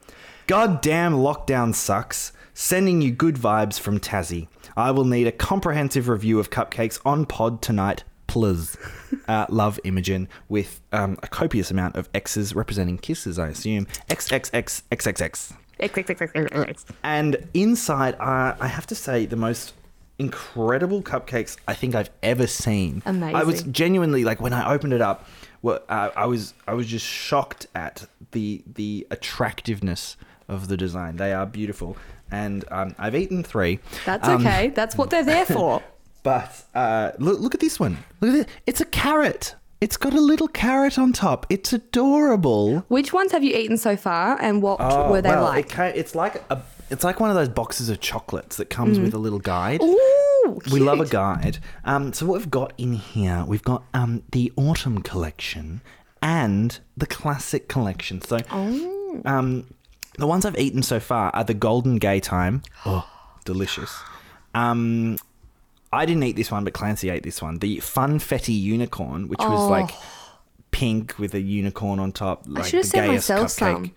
God 0.48 0.82
damn 0.82 1.14
lockdown 1.14 1.74
sucks. 1.74 2.34
Sending 2.58 3.02
you 3.02 3.12
good 3.12 3.36
vibes 3.36 3.78
from 3.78 4.00
Tassie. 4.00 4.48
I 4.78 4.90
will 4.92 5.04
need 5.04 5.28
a 5.28 5.32
comprehensive 5.34 6.08
review 6.08 6.40
of 6.40 6.50
cupcakes 6.50 7.02
on 7.06 7.26
pod 7.26 7.62
tonight, 7.62 8.04
please. 8.28 8.78
Uh, 9.28 9.46
love 9.50 9.80
Imogen 9.84 10.28
with 10.50 10.82
um, 10.92 11.18
a 11.24 11.28
copious 11.28 11.72
amount 11.72 11.96
of 11.96 12.08
X's 12.14 12.54
representing 12.54 12.96
kisses, 12.96 13.40
I 13.40 13.48
assume. 13.48 13.88
XXXXXX. 14.08 15.54
And 17.02 17.48
inside, 17.56 18.14
uh, 18.20 18.56
I 18.60 18.68
have 18.68 18.86
to 18.88 18.94
say, 18.94 19.26
the 19.26 19.36
most 19.36 19.74
incredible 20.20 21.02
cupcakes 21.02 21.58
I 21.68 21.74
think 21.74 21.96
I've 21.96 22.12
ever 22.22 22.46
seen. 22.46 23.02
Amazing. 23.08 23.36
I 23.36 23.44
was 23.44 23.64
genuinely 23.64 24.24
like 24.24 24.42
when 24.42 24.54
I 24.54 24.72
opened 24.72 24.94
it 24.94 25.02
up. 25.02 25.28
Well, 25.64 25.80
uh, 25.90 26.12
I 26.16 26.28
was 26.28 26.54
I 26.68 26.76
was 26.76 26.86
just 26.86 27.06
shocked 27.06 27.66
at 27.74 28.06
the 28.32 28.64
the 28.72 29.08
attractiveness 29.10 30.18
of 30.48 30.68
the 30.68 30.78
design. 30.78 31.16
They 31.16 31.34
are 31.34 31.48
beautiful, 31.48 31.98
and 32.32 32.66
um, 32.72 32.96
I've 32.98 33.16
eaten 33.16 33.44
three. 33.44 33.80
That's 34.06 34.28
Um, 34.28 34.42
okay. 34.42 34.68
That's 34.70 34.98
what 34.98 35.10
they're 35.10 35.24
there 35.26 35.46
for. 35.46 35.82
But 36.24 36.64
uh, 36.74 37.12
look, 37.20 37.40
look 37.40 37.54
at 37.54 37.60
this 37.60 37.80
one. 37.80 38.00
Look 38.20 38.34
at 38.34 38.40
it. 38.42 38.50
It's 38.66 38.82
a 38.82 38.86
carrot. 38.86 39.54
It's 39.80 39.96
got 39.96 40.16
a 40.16 40.20
little 40.20 40.48
carrot 40.48 40.98
on 40.98 41.14
top. 41.14 41.46
It's 41.52 41.72
adorable. 41.72 42.80
Which 42.88 43.14
ones 43.14 43.32
have 43.32 43.44
you 43.44 43.56
eaten 43.56 43.78
so 43.78 43.96
far, 43.96 44.36
and 44.42 44.64
what 44.64 44.78
Oh, 44.80 45.12
were 45.12 45.22
they 45.22 45.30
well, 45.30 45.44
like? 45.44 45.78
It 45.78 45.96
it's 45.96 46.16
like 46.16 46.42
a, 46.50 46.64
it's 46.90 47.04
like 47.04 47.20
one 47.20 47.30
of 47.30 47.36
those 47.36 47.50
boxes 47.50 47.90
of 47.90 48.00
chocolates 48.00 48.58
that 48.58 48.72
comes 48.72 49.00
with 49.00 49.14
a 49.14 49.20
little 49.20 49.38
guide. 49.38 49.82
Mm. 49.82 49.94
Ooh, 50.48 50.60
We 50.72 50.80
love 50.80 51.00
a 51.00 51.06
guide. 51.06 51.60
Um, 51.84 52.12
so 52.12 52.26
what 52.26 52.40
we've 52.40 52.50
got 52.50 52.74
in 52.80 52.94
here, 52.94 53.44
we've 53.48 53.62
got 53.64 53.84
um, 53.94 54.24
the 54.32 54.52
autumn 54.56 55.04
collection 55.04 55.82
and 56.24 56.80
the 56.98 57.06
classic 57.06 57.68
collection. 57.68 58.20
So 58.22 58.40
Oh. 58.52 59.22
um, 59.26 59.68
the 60.18 60.28
ones 60.28 60.46
I've 60.46 60.58
eaten 60.58 60.82
so 60.84 61.00
far 61.00 61.30
are 61.36 61.44
the 61.44 61.54
golden 61.54 61.98
gay 61.98 62.20
time. 62.20 62.62
Oh, 62.86 63.08
delicious. 63.46 63.96
Um, 64.54 65.18
I 65.94 66.06
didn't 66.06 66.24
eat 66.24 66.36
this 66.36 66.52
one, 66.52 66.64
but 66.64 66.74
Clancy 66.74 67.10
ate 67.10 67.24
this 67.24 67.42
one. 67.42 67.60
The 67.60 67.78
funfetti 67.78 68.60
unicorn, 68.60 69.28
which 69.28 69.40
was 69.40 69.70
like 69.70 69.92
pink 70.72 71.18
with 71.18 71.34
a 71.34 71.40
unicorn 71.40 72.00
on 72.00 72.12
top. 72.12 72.44
Like 72.48 72.66
should 72.66 72.78
have 72.78 72.86
the 72.86 72.90
sent 72.90 73.08
gayest 73.12 73.30
myself 73.30 73.56
cupcake. 73.56 73.92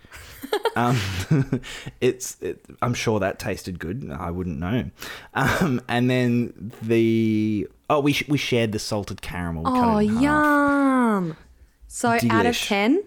um, 0.76 1.61
it's 2.00 2.37
it, 2.40 2.64
I'm 2.83 2.94
sure 2.94 3.18
that 3.20 3.38
tasted 3.38 3.78
good. 3.78 4.11
I 4.16 4.31
wouldn't 4.31 4.59
know. 4.59 4.90
Um, 5.35 5.81
and 5.88 6.09
then 6.11 6.72
the 6.83 7.68
oh 7.90 8.00
we 8.00 8.12
sh- 8.12 8.28
we 8.28 8.38
shared 8.38 8.72
the 8.72 8.78
salted 8.78 9.20
caramel. 9.22 9.64
We 9.64 9.70
cut 9.81 9.88
Oh, 9.88 9.98
in 9.98 10.09
half. 10.09 10.22
yum. 10.22 11.37
So 11.88 12.09
out 12.11 12.22
of 12.22 12.28
Delish. 12.31 12.68
10? 12.68 13.02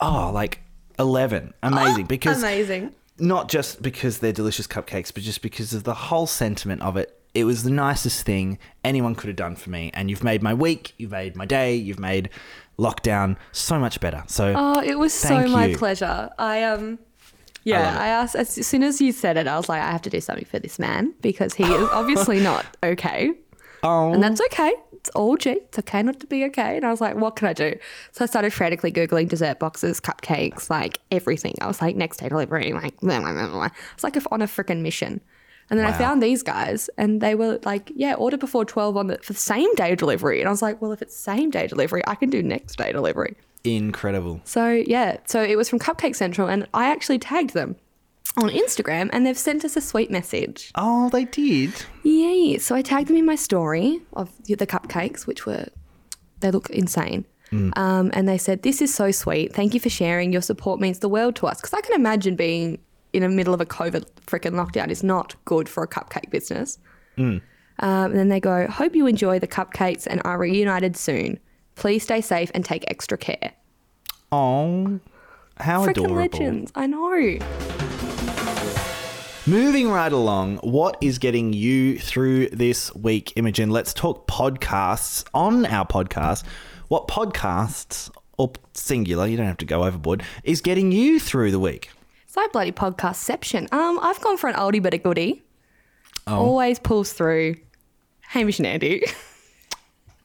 Oh, 0.00 0.30
like 0.32 0.60
eleven. 0.98 1.54
Amazing 1.62 2.06
because 2.08 2.42
Amazing. 2.42 2.94
not 3.18 3.48
just 3.48 3.82
because 3.82 4.18
they're 4.18 4.32
delicious 4.32 4.66
cupcakes, 4.66 5.12
but 5.12 5.22
just 5.22 5.42
because 5.42 5.72
of 5.72 5.84
the 5.84 5.94
whole 5.94 6.26
sentiment 6.26 6.82
of 6.82 6.96
it. 6.96 7.12
It 7.34 7.44
was 7.44 7.64
the 7.64 7.70
nicest 7.70 8.24
thing 8.24 8.58
anyone 8.82 9.14
could 9.14 9.28
have 9.28 9.36
done 9.36 9.56
for 9.56 9.68
me, 9.68 9.90
and 9.92 10.08
you've 10.08 10.24
made 10.24 10.42
my 10.42 10.54
week, 10.54 10.94
you've 10.96 11.10
made 11.10 11.36
my 11.36 11.44
day, 11.44 11.74
you've 11.74 11.98
made 11.98 12.30
lockdown 12.78 13.36
so 13.52 13.78
much 13.78 14.00
better. 14.00 14.24
So 14.26 14.54
Oh, 14.56 14.80
it 14.80 14.98
was 14.98 15.12
so 15.12 15.28
Thank 15.28 15.50
my 15.50 15.74
pleasure. 15.74 16.30
I 16.38 16.62
um 16.62 16.98
yeah, 17.64 17.96
it. 17.96 18.00
I, 18.00 18.08
asked 18.08 18.36
as 18.36 18.48
soon 18.66 18.84
as 18.84 19.00
you 19.00 19.10
said 19.10 19.36
it, 19.36 19.48
I 19.48 19.56
was 19.56 19.68
like, 19.68 19.82
I 19.82 19.90
have 19.90 20.02
to 20.02 20.10
do 20.10 20.20
something 20.20 20.44
for 20.44 20.60
this 20.60 20.78
man 20.78 21.12
because 21.20 21.52
he 21.54 21.64
is 21.64 21.88
obviously 21.90 22.38
not 22.50 22.64
okay. 22.82 23.32
Oh, 23.86 24.12
And 24.12 24.22
that's 24.22 24.40
okay. 24.40 24.74
It's 24.92 25.08
all 25.10 25.36
G. 25.36 25.50
It's 25.50 25.78
okay 25.78 26.02
not 26.02 26.20
to 26.20 26.26
be 26.26 26.44
okay. 26.46 26.76
And 26.76 26.84
I 26.84 26.90
was 26.90 27.00
like, 27.00 27.16
what 27.16 27.36
can 27.36 27.48
I 27.48 27.52
do? 27.52 27.74
So 28.12 28.24
I 28.24 28.26
started 28.26 28.52
frantically 28.52 28.90
Googling 28.90 29.28
dessert 29.28 29.58
boxes, 29.58 30.00
cupcakes, 30.00 30.68
like 30.68 30.98
everything. 31.10 31.54
I 31.60 31.66
was 31.66 31.80
like, 31.80 31.96
next 31.96 32.18
day 32.18 32.28
delivery, 32.28 32.72
like, 32.72 32.98
blah, 33.00 33.20
blah, 33.20 33.32
blah, 33.32 33.48
blah. 33.48 33.68
It's 33.94 34.04
like 34.04 34.16
if 34.16 34.26
on 34.30 34.42
a 34.42 34.46
freaking 34.46 34.80
mission. 34.80 35.20
And 35.68 35.78
then 35.78 35.86
I 35.86 35.92
found 35.92 36.22
these 36.22 36.42
guys 36.44 36.88
and 36.96 37.20
they 37.20 37.34
were 37.34 37.58
like, 37.64 37.90
yeah, 37.96 38.14
order 38.14 38.36
before 38.36 38.64
12 38.64 38.96
on 38.96 39.06
the 39.08 39.18
for 39.18 39.32
the 39.32 39.38
same 39.38 39.74
day 39.74 39.96
delivery. 39.96 40.40
And 40.40 40.48
I 40.48 40.50
was 40.52 40.62
like, 40.62 40.80
well, 40.80 40.92
if 40.92 41.02
it's 41.02 41.16
same 41.16 41.50
day 41.50 41.66
delivery, 41.66 42.02
I 42.06 42.14
can 42.14 42.30
do 42.30 42.42
next 42.42 42.76
day 42.76 42.92
delivery. 42.92 43.36
incredible. 43.64 44.40
So 44.44 44.70
yeah, 44.70 45.16
so 45.26 45.42
it 45.42 45.56
was 45.56 45.68
from 45.68 45.80
Cupcake 45.80 46.14
Central 46.14 46.48
and 46.48 46.68
I 46.72 46.86
actually 46.88 47.18
tagged 47.18 47.52
them 47.52 47.74
on 48.36 48.50
Instagram 48.50 49.08
and 49.12 49.24
they've 49.26 49.38
sent 49.38 49.64
us 49.64 49.76
a 49.76 49.80
sweet 49.80 50.10
message. 50.10 50.70
Oh, 50.74 51.08
they 51.10 51.24
did. 51.24 51.72
Yay. 52.02 52.58
So 52.58 52.74
I 52.74 52.82
tagged 52.82 53.08
them 53.08 53.16
in 53.16 53.24
my 53.24 53.34
story 53.36 54.00
of 54.12 54.30
the 54.46 54.66
cupcakes, 54.66 55.26
which 55.26 55.46
were, 55.46 55.66
they 56.40 56.50
look 56.50 56.68
insane. 56.70 57.24
Um, 57.52 58.10
and 58.12 58.28
they 58.28 58.36
said, 58.38 58.62
This 58.62 58.82
is 58.82 58.92
so 58.94 59.10
sweet. 59.12 59.54
Thank 59.54 59.72
you 59.72 59.80
for 59.80 59.88
sharing. 59.88 60.32
Your 60.32 60.42
support 60.42 60.78
means 60.80 60.98
the 60.98 61.08
world 61.08 61.36
to 61.36 61.46
us. 61.46 61.58
Because 61.60 61.72
I 61.72 61.80
can 61.80 61.94
imagine 61.94 62.36
being 62.36 62.78
in 63.14 63.22
the 63.22 63.28
middle 63.30 63.54
of 63.54 63.60
a 63.62 63.64
COVID 63.64 64.04
freaking 64.26 64.52
lockdown 64.52 64.90
is 64.90 65.02
not 65.02 65.34
good 65.46 65.66
for 65.68 65.82
a 65.82 65.88
cupcake 65.88 66.28
business. 66.30 66.78
Um, 67.16 67.40
and 67.78 68.14
then 68.14 68.28
they 68.28 68.40
go, 68.40 68.66
Hope 68.66 68.94
you 68.94 69.06
enjoy 69.06 69.38
the 69.38 69.46
cupcakes 69.46 70.06
and 70.06 70.20
are 70.24 70.36
reunited 70.38 70.96
soon. 70.96 71.38
Please 71.76 72.02
stay 72.02 72.20
safe 72.20 72.50
and 72.52 72.62
take 72.64 72.84
extra 72.88 73.16
care. 73.16 73.52
Oh, 74.32 75.00
how 75.56 75.86
Freaking 75.86 75.90
adorable. 76.06 76.16
legends. 76.16 76.72
I 76.74 76.86
know. 76.88 77.38
Moving 79.48 79.88
right 79.88 80.12
along, 80.12 80.56
what 80.56 80.96
is 81.00 81.18
getting 81.18 81.52
you 81.52 82.00
through 82.00 82.48
this 82.48 82.92
week, 82.96 83.32
Imogen? 83.36 83.70
Let's 83.70 83.94
talk 83.94 84.26
podcasts. 84.26 85.24
On 85.34 85.64
our 85.66 85.86
podcast, 85.86 86.42
what 86.88 87.06
podcasts, 87.06 88.10
or 88.38 88.50
singular, 88.74 89.24
you 89.28 89.36
don't 89.36 89.46
have 89.46 89.56
to 89.58 89.64
go 89.64 89.84
overboard, 89.84 90.24
is 90.42 90.60
getting 90.60 90.90
you 90.90 91.20
through 91.20 91.52
the 91.52 91.60
week? 91.60 91.90
It's 92.24 92.36
like 92.36 92.50
bloody 92.50 92.72
podcastception. 92.72 93.72
Um, 93.72 94.00
I've 94.02 94.20
gone 94.20 94.36
for 94.36 94.50
an 94.50 94.56
oldie 94.56 94.82
but 94.82 94.94
a 94.94 94.98
goodie. 94.98 95.44
Oh. 96.26 96.38
Always 96.38 96.80
pulls 96.80 97.12
through 97.12 97.54
Hamish 98.22 98.58
and 98.58 98.66
Andy. 98.66 99.04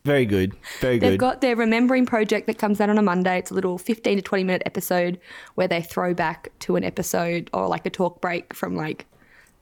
Very 0.04 0.26
good. 0.26 0.54
Very 0.80 0.98
good. 0.98 1.12
They've 1.12 1.20
got 1.20 1.42
their 1.42 1.56
Remembering 1.56 2.08
project 2.08 2.48
that 2.48 2.58
comes 2.58 2.82
out 2.82 2.90
on 2.90 2.98
a 2.98 3.04
Monday. 3.04 3.38
It's 3.38 3.52
a 3.52 3.54
little 3.54 3.78
15 3.78 4.18
to 4.18 4.24
20 4.24 4.44
minute 4.46 4.64
episode 4.66 5.20
where 5.54 5.68
they 5.68 5.84
throw 5.84 6.16
back 6.16 6.52
to 6.62 6.76
an 6.76 6.84
episode 6.84 7.52
or 7.54 7.68
like 7.68 7.86
a 7.86 7.92
talk 7.92 8.20
break 8.20 8.56
from 8.56 8.76
like, 8.76 9.06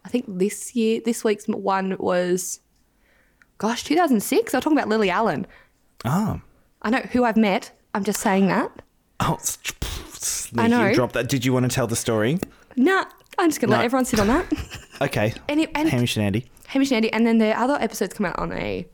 I 0.05 0.09
think 0.09 0.25
this 0.27 0.75
year, 0.75 1.01
this 1.03 1.23
week's 1.23 1.45
one 1.47 1.95
was, 1.99 2.61
gosh, 3.57 3.83
2006. 3.83 4.51
They're 4.51 4.61
talking 4.61 4.77
about 4.77 4.89
Lily 4.89 5.09
Allen. 5.09 5.45
oh. 6.05 6.41
I 6.81 6.89
know 6.91 6.99
who 7.11 7.25
I've 7.25 7.35
met. 7.35 7.71
I'm 7.93 8.05
just 8.05 8.21
saying 8.21 8.47
that. 8.47 8.71
Oh, 9.19 9.37
sneaky. 9.41 10.63
I 10.63 10.67
know. 10.67 10.93
Drop 10.93 11.11
that. 11.11 11.27
Did 11.27 11.43
you 11.43 11.51
want 11.51 11.69
to 11.69 11.75
tell 11.75 11.87
the 11.87 11.95
story? 11.97 12.39
Nah, 12.77 13.03
I'm 13.37 13.49
just 13.49 13.59
going 13.59 13.69
to 13.69 13.75
No. 13.75 13.79
let 13.79 13.85
everyone 13.85 14.05
sit 14.05 14.19
on 14.19 14.27
that. 14.27 14.45
Okay. 15.01 15.33
And 15.47 15.61
it- 15.61 15.71
and- 15.75 15.87
Hamish 15.89 16.17
and 16.17 16.25
Andy. 16.25 16.45
Hamish 16.67 16.91
and 16.91 16.97
Andy. 16.97 17.11
And 17.13 17.25
then 17.25 17.37
their 17.37 17.55
other 17.57 17.75
episodes 17.75 18.13
come 18.13 18.25
out 18.25 18.37
on 18.37 18.51
a 18.51 18.85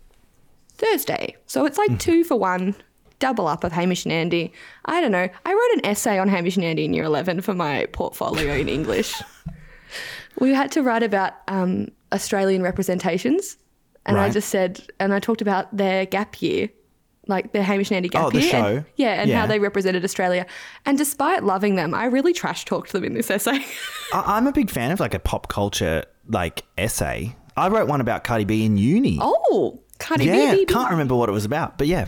Thursday. 0.77 1.35
So 1.47 1.65
it's 1.65 1.77
Mm-hmm. 1.79 1.93
like 1.93 1.99
two 1.99 2.23
for 2.23 2.35
one, 2.37 2.75
double 3.19 3.47
up 3.47 3.63
of 3.63 3.71
Hamish 3.71 4.05
and 4.05 4.11
Andy. 4.13 4.51
I 4.85 5.01
don't 5.01 5.11
know. 5.11 5.27
I 5.45 5.51
wrote 5.53 5.83
an 5.83 5.85
essay 5.85 6.19
on 6.19 6.27
Hamish 6.27 6.55
and 6.57 6.65
Andy 6.65 6.85
in 6.85 6.93
year 6.93 7.05
11 7.05 7.41
for 7.41 7.53
my 7.55 7.85
portfolio 7.91 8.53
in 8.53 8.69
English. 8.69 9.15
we 10.39 10.53
had 10.53 10.71
to 10.73 10.81
write 10.83 11.03
about 11.03 11.33
um, 11.47 11.89
Australian 12.11 12.61
representations 12.61 13.57
and 14.07 14.19
I 14.19 14.29
just 14.29 14.49
said, 14.49 14.81
and 14.99 15.13
I 15.15 15.19
talked 15.19 15.41
about 15.41 15.75
their 15.75 16.05
gap 16.05 16.39
year, 16.39 16.69
like 17.27 17.53
their 17.53 17.63
Hamish 17.63 17.89
and 17.89 17.97
Andy 17.97 18.09
gap 18.09 18.25
Oh, 18.25 18.29
the 18.29 18.39
year, 18.41 18.51
show. 18.51 18.65
and, 18.77 18.85
yeah, 18.97 19.19
and 19.19 19.29
Yeah. 19.31 19.39
how 19.41 19.47
they 19.47 19.57
represented 19.57 20.03
Australia. 20.03 20.45
And 20.85 20.95
despite 20.95 21.43
loving 21.43 21.73
them, 21.75 21.95
I 21.95 22.05
really 22.05 22.31
trash 22.31 22.65
talked 22.65 22.91
them 22.91 23.03
in 23.03 23.15
this 23.15 23.31
essay. 23.31 23.65
I- 24.13 24.37
I'm 24.37 24.45
a 24.45 24.51
big 24.51 24.69
fan 24.69 24.91
of 24.91 24.99
like 24.99 25.15
a 25.15 25.19
pop 25.19 25.47
culture 25.47 26.03
like 26.27 26.63
essay. 26.77 27.35
I 27.57 27.67
wrote 27.69 27.87
one 27.87 27.99
about 27.99 28.23
Cardi 28.23 28.45
B 28.45 28.63
in 28.63 28.77
uni. 28.77 29.17
oh, 29.19 29.81
Cardi 29.97 30.25
yeah, 30.25 30.53
B, 30.53 30.65
can't 30.65 30.91
remember 30.91 31.15
what 31.15 31.29
it 31.29 31.31
was 31.31 31.45
about, 31.45 31.79
but 31.79 31.87
yeah. 31.87 32.07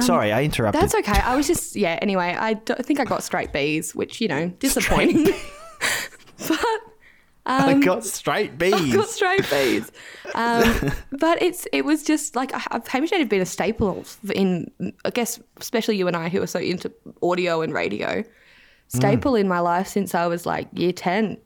Sorry, 0.00 0.32
I 0.32 0.42
interrupted. 0.42 0.82
Um, 0.82 0.88
That's 0.88 1.08
okay. 1.08 1.20
I 1.24 1.36
was 1.36 1.46
just 1.46 1.76
yeah. 1.76 1.96
Anyway, 2.02 2.34
I 2.36 2.54
don't 2.54 2.84
think 2.84 2.98
I 2.98 3.04
got 3.04 3.22
straight 3.22 3.52
B's, 3.52 3.94
which 3.94 4.20
you 4.20 4.26
know 4.26 4.48
disappointing. 4.58 5.26
but 6.48 6.58
I 7.66 7.74
got 7.80 8.04
straight 8.04 8.58
B's. 8.58 8.74
I 8.74 8.94
got 8.94 9.08
straight 9.08 9.48
B's. 9.50 9.90
Um, 10.34 10.92
but 11.12 11.40
it's 11.40 11.66
it 11.72 11.84
was 11.84 12.02
just 12.02 12.34
like 12.36 12.52
Hamish 12.88 13.10
have 13.10 13.28
been 13.28 13.40
a 13.40 13.46
staple 13.46 14.04
in 14.34 14.70
I 15.04 15.10
guess 15.10 15.40
especially 15.60 15.96
you 15.96 16.06
and 16.08 16.16
I 16.16 16.28
who 16.28 16.42
are 16.42 16.46
so 16.46 16.58
into 16.58 16.92
audio 17.22 17.62
and 17.62 17.72
radio, 17.72 18.24
staple 18.88 19.32
Mm. 19.34 19.40
in 19.40 19.48
my 19.48 19.60
life 19.60 19.86
since 19.88 20.14
I 20.14 20.26
was 20.26 20.44
like 20.46 20.68
year 20.72 20.92
ten. 20.92 21.38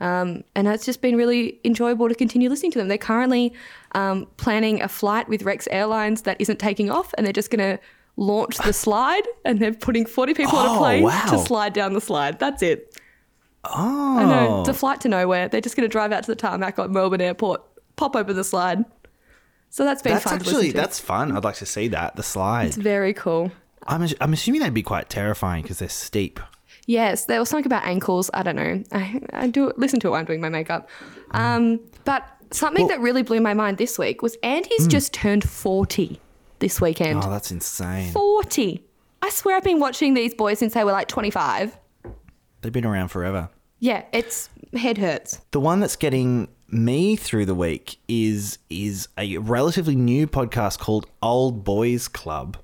Um, 0.00 0.42
and 0.56 0.66
it's 0.66 0.84
just 0.84 1.00
been 1.00 1.14
really 1.16 1.60
enjoyable 1.64 2.08
to 2.08 2.14
continue 2.16 2.48
listening 2.50 2.72
to 2.72 2.78
them. 2.78 2.88
They're 2.88 2.98
currently 2.98 3.52
um, 3.94 4.26
planning 4.36 4.82
a 4.82 4.88
flight 4.88 5.28
with 5.28 5.44
Rex 5.44 5.68
Airlines 5.70 6.22
that 6.22 6.40
isn't 6.40 6.58
taking 6.58 6.90
off, 6.90 7.14
and 7.16 7.24
they're 7.24 7.32
just 7.32 7.50
going 7.52 7.76
to 7.76 7.82
launch 8.16 8.58
the 8.58 8.72
slide, 8.84 9.22
and 9.44 9.60
they're 9.60 9.72
putting 9.72 10.04
40 10.04 10.34
people 10.34 10.58
on 10.58 10.68
Oh, 10.70 10.74
a 10.74 10.78
plane 10.78 11.02
wow. 11.04 11.24
to 11.30 11.38
slide 11.38 11.72
down 11.72 11.92
the 11.92 12.00
slide. 12.00 12.40
That's 12.40 12.62
it. 12.64 12.91
Oh, 13.64 14.18
I 14.18 14.24
know. 14.24 14.60
It's 14.60 14.68
a 14.68 14.74
flight 14.74 15.00
to 15.02 15.08
nowhere. 15.08 15.48
They're 15.48 15.60
just 15.60 15.76
going 15.76 15.88
to 15.88 15.92
drive 15.92 16.12
out 16.12 16.24
to 16.24 16.30
the 16.30 16.36
tarmac 16.36 16.78
at 16.78 16.90
Melbourne 16.90 17.20
Airport, 17.20 17.62
pop 17.96 18.16
open 18.16 18.36
the 18.36 18.44
slide. 18.44 18.84
So 19.70 19.84
that's 19.84 20.02
been 20.02 20.12
that's 20.12 20.24
fun 20.24 20.34
actually 20.34 20.70
that's 20.72 21.00
fun. 21.00 21.34
I'd 21.34 21.44
like 21.44 21.54
to 21.56 21.66
see 21.66 21.88
that 21.88 22.16
the 22.16 22.22
slide. 22.22 22.66
It's 22.66 22.76
very 22.76 23.14
cool. 23.14 23.50
I'm 23.86 24.06
I'm 24.20 24.32
assuming 24.34 24.60
they'd 24.60 24.74
be 24.74 24.82
quite 24.82 25.08
terrifying 25.08 25.62
because 25.62 25.78
they're 25.78 25.88
steep. 25.88 26.40
Yes, 26.86 27.24
there 27.24 27.38
was 27.38 27.48
something 27.48 27.66
about 27.66 27.84
ankles. 27.84 28.30
I 28.34 28.42
don't 28.42 28.56
know. 28.56 28.82
I, 28.92 29.20
I 29.32 29.46
do 29.46 29.72
listen 29.76 30.00
to 30.00 30.08
it 30.08 30.10
while 30.10 30.20
I'm 30.20 30.26
doing 30.26 30.40
my 30.40 30.48
makeup. 30.48 30.90
Um, 31.30 31.80
but 32.04 32.26
something 32.50 32.88
that 32.88 33.00
really 33.00 33.22
blew 33.22 33.40
my 33.40 33.54
mind 33.54 33.78
this 33.78 33.98
week 33.98 34.20
was 34.20 34.36
Andy's 34.42 34.86
just 34.88 35.12
turned 35.12 35.48
40 35.48 36.20
this 36.58 36.80
weekend. 36.80 37.22
Oh, 37.24 37.30
that's 37.30 37.50
insane. 37.52 38.10
40. 38.12 38.84
I 39.22 39.30
swear 39.30 39.56
I've 39.56 39.64
been 39.64 39.78
watching 39.78 40.14
these 40.14 40.34
boys 40.34 40.58
since 40.58 40.74
they 40.74 40.84
were 40.84 40.92
like 40.92 41.08
25. 41.08 41.78
They've 42.62 42.72
been 42.72 42.86
around 42.86 43.08
forever. 43.08 43.50
Yeah, 43.78 44.04
it's 44.12 44.48
head 44.74 44.98
hurts. 44.98 45.40
The 45.50 45.60
one 45.60 45.80
that's 45.80 45.96
getting 45.96 46.48
me 46.68 47.16
through 47.16 47.46
the 47.46 47.54
week 47.54 47.98
is 48.08 48.58
is 48.70 49.08
a 49.18 49.38
relatively 49.38 49.96
new 49.96 50.26
podcast 50.26 50.78
called 50.78 51.06
Old 51.20 51.64
Boys 51.64 52.08
Club, 52.08 52.56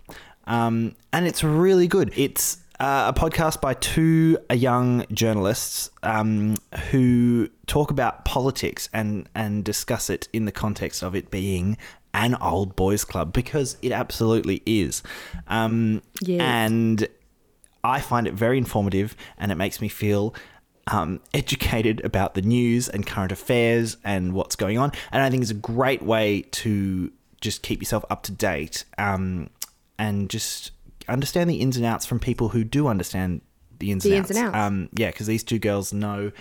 um, 0.46 0.94
and 1.12 1.26
it's 1.26 1.42
really 1.42 1.88
good. 1.88 2.12
It's 2.16 2.58
uh, 2.78 3.12
a 3.14 3.18
podcast 3.20 3.60
by 3.60 3.74
two 3.74 4.38
uh, 4.48 4.54
young 4.54 5.04
journalists 5.12 5.90
um, 6.04 6.56
who 6.90 7.48
talk 7.66 7.90
about 7.90 8.24
politics 8.24 8.88
and 8.92 9.28
and 9.34 9.64
discuss 9.64 10.08
it 10.10 10.28
in 10.32 10.44
the 10.44 10.52
context 10.52 11.02
of 11.02 11.16
it 11.16 11.30
being 11.32 11.76
an 12.14 12.36
old 12.36 12.76
boys 12.76 13.04
club 13.04 13.32
because 13.32 13.76
it 13.82 13.92
absolutely 13.92 14.62
is. 14.64 15.02
Um, 15.48 16.02
Yes. 16.20 16.40
And 16.40 17.08
I 17.88 18.00
find 18.00 18.26
it 18.26 18.34
very 18.34 18.58
informative 18.58 19.16
and 19.38 19.50
it 19.52 19.56
makes 19.56 19.80
me 19.80 19.88
feel 19.88 20.34
um, 20.86 21.20
educated 21.34 22.04
about 22.04 22.34
the 22.34 22.42
news 22.42 22.88
and 22.88 23.06
current 23.06 23.32
affairs 23.32 23.96
and 24.04 24.32
what's 24.32 24.56
going 24.56 24.78
on. 24.78 24.92
And 25.12 25.22
I 25.22 25.30
think 25.30 25.42
it's 25.42 25.50
a 25.50 25.54
great 25.54 26.02
way 26.02 26.42
to 26.62 27.10
just 27.40 27.62
keep 27.62 27.80
yourself 27.80 28.04
up 28.10 28.22
to 28.24 28.32
date 28.32 28.84
um, 28.98 29.48
and 29.98 30.28
just 30.30 30.72
understand 31.08 31.48
the 31.48 31.56
ins 31.60 31.76
and 31.76 31.86
outs 31.86 32.04
from 32.06 32.18
people 32.18 32.48
who 32.50 32.64
do 32.64 32.86
understand 32.88 33.40
the 33.78 33.90
ins 33.92 34.02
The 34.04 34.10
and 34.16 34.18
ins 34.18 34.30
outs. 34.30 34.38
and 34.38 34.48
outs. 34.48 34.56
Um, 34.56 34.88
yeah, 34.96 35.10
because 35.10 35.26
these 35.26 35.44
two 35.44 35.58
girls 35.58 35.92
know 35.92 36.32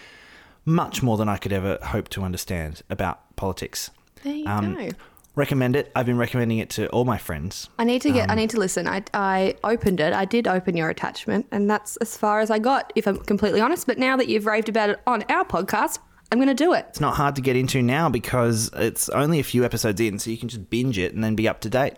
much 0.65 1.01
more 1.03 1.17
than 1.17 1.29
I 1.29 1.37
could 1.37 1.53
ever 1.53 1.77
hope 1.81 2.09
to 2.09 2.23
understand 2.23 2.81
about 2.89 3.35
politics. 3.37 3.89
There 4.23 4.33
you 4.33 4.45
Um, 4.47 4.73
go. 4.75 4.89
Recommend 5.37 5.75
it. 5.75 5.91
I've 5.95 6.07
been 6.07 6.17
recommending 6.17 6.57
it 6.57 6.71
to 6.71 6.87
all 6.89 7.05
my 7.05 7.19
friends. 7.19 7.69
I 7.77 7.83
need 7.83 8.01
to 8.01 8.11
get. 8.11 8.29
I 8.29 8.33
Um, 8.33 8.39
need 8.39 8.49
to 8.49 8.59
listen. 8.59 8.87
I, 8.87 9.03
I 9.13 9.55
opened 9.63 9.99
it. 9.99 10.11
I 10.11 10.25
did 10.25 10.47
open 10.47 10.75
your 10.75 10.89
attachment, 10.89 11.45
and 11.51 11.69
that's 11.69 11.95
as 11.97 12.17
far 12.17 12.39
as 12.39 12.49
I 12.49 12.57
got, 12.57 12.91
if 12.95 13.07
I'm 13.07 13.17
completely 13.19 13.61
honest. 13.61 13.85
But 13.85 13.99
now 13.99 14.17
that 14.17 14.27
you've 14.27 14.47
raved 14.47 14.67
about 14.67 14.89
it 14.89 14.99
on 15.05 15.23
our 15.29 15.45
podcast, 15.45 15.99
I'm 16.31 16.39
going 16.39 16.47
to 16.49 16.55
do 16.55 16.73
it. 16.73 16.87
It's 16.89 16.99
not 16.99 17.15
hard 17.15 17.35
to 17.35 17.41
get 17.41 17.55
into 17.55 17.83
now 17.83 18.09
because 18.09 18.71
it's 18.73 19.09
only 19.09 19.39
a 19.39 19.43
few 19.43 19.63
episodes 19.63 20.01
in, 20.01 20.17
so 20.17 20.31
you 20.31 20.37
can 20.39 20.49
just 20.49 20.71
binge 20.71 20.97
it 20.97 21.13
and 21.13 21.23
then 21.23 21.35
be 21.35 21.47
up 21.47 21.61
to 21.61 21.69
date. 21.69 21.93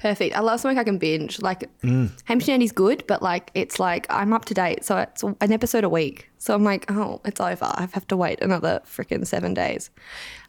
Perfect. 0.00 0.36
I 0.36 0.40
love 0.40 0.60
something 0.60 0.78
I 0.78 0.84
can 0.84 0.98
binge. 0.98 1.40
Like 1.42 1.68
Mm. 1.82 2.10
Hamish 2.24 2.44
and 2.48 2.54
Andy's 2.54 2.72
good, 2.72 3.04
but 3.08 3.22
like 3.22 3.50
it's 3.54 3.80
like 3.80 4.06
I'm 4.10 4.32
up 4.32 4.44
to 4.46 4.54
date, 4.54 4.84
so 4.84 4.98
it's 4.98 5.22
an 5.22 5.36
episode 5.52 5.84
a 5.84 5.88
week. 5.88 6.30
So 6.38 6.54
I'm 6.54 6.62
like, 6.64 6.90
oh, 6.90 7.20
it's 7.24 7.40
over. 7.40 7.64
I 7.64 7.88
have 7.92 8.06
to 8.08 8.16
wait 8.16 8.40
another 8.40 8.80
freaking 8.86 9.26
seven 9.26 9.54
days. 9.54 9.90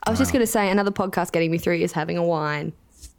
I 0.04 0.10
was 0.12 0.20
just 0.20 0.32
going 0.32 0.42
to 0.44 0.48
say 0.52 0.70
another 0.70 0.92
podcast 0.92 1.32
getting 1.32 1.50
me 1.52 1.58
through 1.58 1.78
is 1.78 1.92
having 1.94 2.18
a 2.18 2.24
wine. 2.24 2.74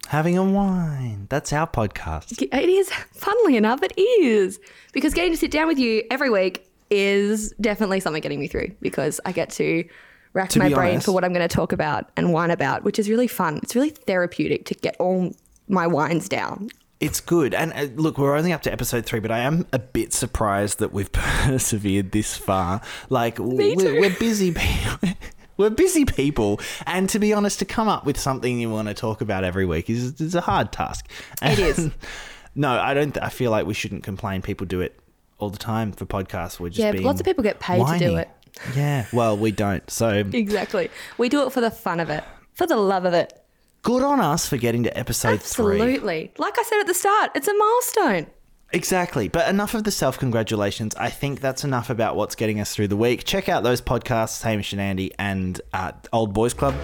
Having 0.06 0.38
a 0.38 0.44
wine. 0.44 1.26
That's 1.28 1.52
our 1.52 1.66
podcast. 1.66 2.40
It 2.40 2.68
is, 2.68 2.90
funnily 3.12 3.56
enough, 3.56 3.82
it 3.82 3.92
is. 3.98 4.60
Because 4.92 5.14
getting 5.14 5.32
to 5.32 5.36
sit 5.38 5.50
down 5.50 5.66
with 5.68 5.78
you 5.78 6.02
every 6.10 6.30
week 6.30 6.66
is 6.90 7.52
definitely 7.60 8.00
something 8.00 8.20
getting 8.22 8.40
me 8.40 8.46
through 8.48 8.68
because 8.80 9.20
I 9.24 9.32
get 9.32 9.50
to 9.50 9.84
rack 10.32 10.50
To 10.50 10.58
my 10.60 10.68
brain 10.68 10.92
honest- 10.92 11.06
for 11.06 11.12
what 11.12 11.24
I'm 11.24 11.32
going 11.32 11.46
to 11.46 11.54
talk 11.54 11.72
about 11.72 12.10
and 12.16 12.32
whine 12.32 12.50
about, 12.50 12.82
which 12.84 12.98
is 12.98 13.08
really 13.10 13.26
fun. 13.28 13.58
It's 13.62 13.74
really 13.74 13.90
therapeutic 13.90 14.64
to 14.66 14.74
get 14.74 14.96
all 14.98 15.32
my 15.70 15.86
wines 15.86 16.28
down. 16.28 16.70
It's 17.00 17.20
good. 17.20 17.54
And 17.54 17.72
uh, 17.72 17.88
look, 17.94 18.18
we're 18.18 18.36
only 18.36 18.52
up 18.52 18.62
to 18.62 18.72
episode 18.72 19.06
three, 19.06 19.20
but 19.20 19.30
I 19.30 19.38
am 19.38 19.66
a 19.72 19.78
bit 19.78 20.12
surprised 20.12 20.80
that 20.80 20.92
we've 20.92 21.10
persevered 21.12 22.12
this 22.12 22.36
far. 22.36 22.82
Like, 23.08 23.38
we're, 23.38 24.00
we're 24.00 24.14
busy 24.16 24.52
people. 24.52 25.08
We're 25.56 25.68
busy 25.68 26.06
people, 26.06 26.58
and 26.86 27.06
to 27.10 27.18
be 27.18 27.34
honest, 27.34 27.58
to 27.58 27.66
come 27.66 27.86
up 27.86 28.06
with 28.06 28.18
something 28.18 28.58
you 28.58 28.70
want 28.70 28.88
to 28.88 28.94
talk 28.94 29.20
about 29.20 29.44
every 29.44 29.66
week 29.66 29.90
is, 29.90 30.18
is 30.18 30.34
a 30.34 30.40
hard 30.40 30.72
task. 30.72 31.06
It 31.42 31.58
is. 31.58 31.90
No, 32.54 32.70
I 32.70 32.94
don't. 32.94 33.16
I 33.22 33.28
feel 33.28 33.50
like 33.50 33.66
we 33.66 33.74
shouldn't 33.74 34.02
complain. 34.02 34.42
People 34.42 34.66
do 34.66 34.80
it 34.80 34.98
all 35.38 35.50
the 35.50 35.58
time 35.58 35.92
for 35.92 36.06
podcasts. 36.06 36.58
We're 36.58 36.70
just 36.70 36.78
Yeah, 36.80 36.92
being 36.92 37.04
lots 37.04 37.20
of 37.20 37.26
people 37.26 37.44
get 37.44 37.60
paid 37.60 37.86
to 37.86 37.98
do 37.98 38.16
it. 38.16 38.28
Yeah, 38.74 39.06
well, 39.12 39.36
we 39.36 39.52
don't. 39.52 39.88
So 39.88 40.08
Exactly. 40.32 40.90
We 41.18 41.28
do 41.28 41.46
it 41.46 41.52
for 41.52 41.60
the 41.60 41.70
fun 41.70 42.00
of 42.00 42.10
it, 42.10 42.24
for 42.54 42.66
the 42.66 42.76
love 42.76 43.04
of 43.04 43.14
it. 43.14 43.39
Good 43.82 44.02
on 44.02 44.20
us 44.20 44.46
for 44.46 44.56
getting 44.58 44.82
to 44.84 44.96
episode 44.98 45.40
three. 45.40 45.80
Absolutely. 45.80 46.32
Like 46.36 46.58
I 46.58 46.62
said 46.64 46.80
at 46.80 46.86
the 46.86 46.94
start, 46.94 47.30
it's 47.34 47.48
a 47.48 47.54
milestone. 47.54 48.26
Exactly. 48.72 49.28
But 49.28 49.48
enough 49.48 49.74
of 49.74 49.84
the 49.84 49.90
self 49.90 50.18
congratulations. 50.18 50.94
I 50.96 51.08
think 51.10 51.40
that's 51.40 51.64
enough 51.64 51.90
about 51.90 52.14
what's 52.14 52.34
getting 52.34 52.60
us 52.60 52.74
through 52.74 52.88
the 52.88 52.96
week. 52.96 53.24
Check 53.24 53.48
out 53.48 53.62
those 53.62 53.80
podcasts, 53.80 54.42
Hamish 54.42 54.72
and 54.72 54.80
Andy 54.80 55.12
and 55.18 55.60
uh, 55.72 55.92
Old 56.12 56.32
Boys 56.34 56.54
Club. 56.54 56.74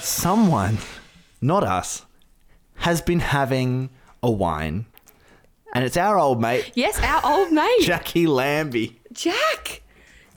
Someone, 0.00 0.78
not 1.40 1.62
us, 1.62 2.04
has 2.76 3.00
been 3.00 3.20
having 3.20 3.90
a 4.22 4.30
wine. 4.30 4.86
And 5.72 5.84
it's 5.84 5.96
our 5.96 6.18
old 6.18 6.40
mate, 6.40 6.72
Yes, 6.74 6.98
our 7.00 7.20
old 7.24 7.52
mate, 7.52 7.82
Jacqui 7.82 8.26
Lambie. 8.26 9.00
Jack. 9.12 9.82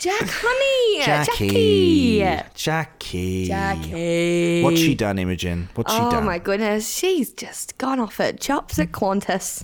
Jack, 0.04 0.28
honey. 0.28 1.06
Jacqui. 1.06 2.18
Jacqui. 2.20 2.54
Jacqui. 2.54 3.48
Jacqui. 3.48 4.62
What's 4.62 4.80
she 4.82 4.96
done, 4.96 5.18
Imogen? 5.18 5.70
What's 5.76 5.94
she 5.94 5.98
Oh 5.98 6.12
done? 6.12 6.24
Oh 6.24 6.26
my 6.26 6.40
goodness, 6.40 6.94
she's 6.94 7.32
just 7.32 7.78
gone 7.78 8.02
off 8.02 8.18
her 8.18 8.34
chops 8.34 8.80
at 8.80 8.92
Qantas. 8.92 9.64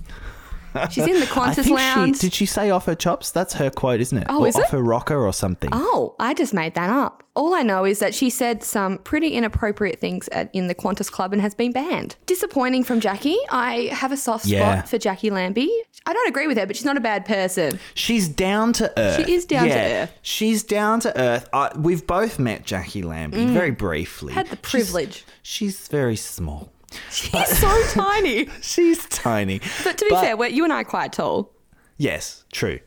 She's 0.92 1.08
in 1.08 1.20
the 1.20 1.26
Qantas 1.26 1.70
lounge. 1.70 2.18
she 2.18 2.22
did 2.22 2.34
she 2.34 2.46
say 2.46 2.70
off 2.70 2.86
her 2.86 2.96
chops? 2.96 3.32
That's 3.32 3.54
her 3.56 3.70
quote, 3.70 4.00
isn't 4.02 4.18
it? 4.18 4.28
Oh, 4.30 4.42
or 4.42 4.48
is 4.48 4.56
off 4.56 4.64
it? 4.66 4.70
her 4.72 4.82
rocker 4.82 5.18
or 5.26 5.34
something. 5.34 5.70
Oh, 5.74 6.16
I 6.20 6.34
just 6.34 6.54
made 6.54 6.76
that 6.76 6.90
up. 6.90 7.24
All 7.36 7.54
I 7.54 7.62
know 7.62 7.86
is 7.86 8.00
that 8.00 8.14
she 8.14 8.30
said 8.30 8.64
some 8.64 8.98
pretty 9.00 9.30
inappropriate 9.30 10.00
things 10.00 10.28
at, 10.30 10.50
in 10.54 10.68
the 10.68 10.76
Qantas 10.76 11.10
Club 11.10 11.32
and 11.32 11.42
has 11.42 11.56
been 11.56 11.72
banned. 11.72 12.18
Disappointing 12.26 12.84
from 12.84 13.00
Jacqui. 13.00 13.38
I 13.50 13.90
have 13.94 14.12
a 14.12 14.18
soft 14.18 14.44
spot 14.46 14.52
Yeah. 14.52 14.82
for 14.82 14.98
Jacqui 14.98 15.32
Lambie. 15.32 15.72
I 16.06 16.12
don't 16.14 16.28
agree 16.28 16.48
with 16.48 16.58
her, 16.58 16.66
but 16.66 16.76
she's 16.76 16.86
not 16.86 16.98
a 16.98 17.02
bad 17.02 17.26
person. 17.26 17.80
She's 17.94 18.28
down 18.28 18.74
to 18.74 18.92
earth. 19.00 19.26
She 19.26 19.34
is 19.34 19.46
down 19.46 19.68
to 19.70 19.74
earth. 19.74 20.12
She's 20.22 20.64
down 20.64 21.00
to 21.02 21.18
earth. 21.20 21.48
I, 21.54 21.72
we've 21.78 22.06
both 22.06 22.40
met 22.40 22.64
Jacqui 22.66 23.04
Lambie 23.06 23.46
very 23.46 23.72
briefly. 23.72 24.34
Mm. 24.34 24.36
Had 24.36 24.48
the 24.48 24.58
She's- 24.58 24.70
privilege. 24.92 25.26
She's, 25.42 25.88
very 25.88 26.16
small. 26.18 26.72
She's 27.12 27.58
so 27.60 27.84
tiny. 27.92 28.48
She's 28.62 29.06
tiny. 29.08 29.60
But 29.84 29.98
to 29.98 30.06
be 30.06 30.12
fair, 30.12 30.36
we're, 30.38 30.48
you 30.48 30.64
and 30.64 30.74
I 30.74 30.82
are 30.82 30.84
quite 30.84 31.14
tall. 31.14 31.52
yes, 31.98 32.44
true. 32.52 32.80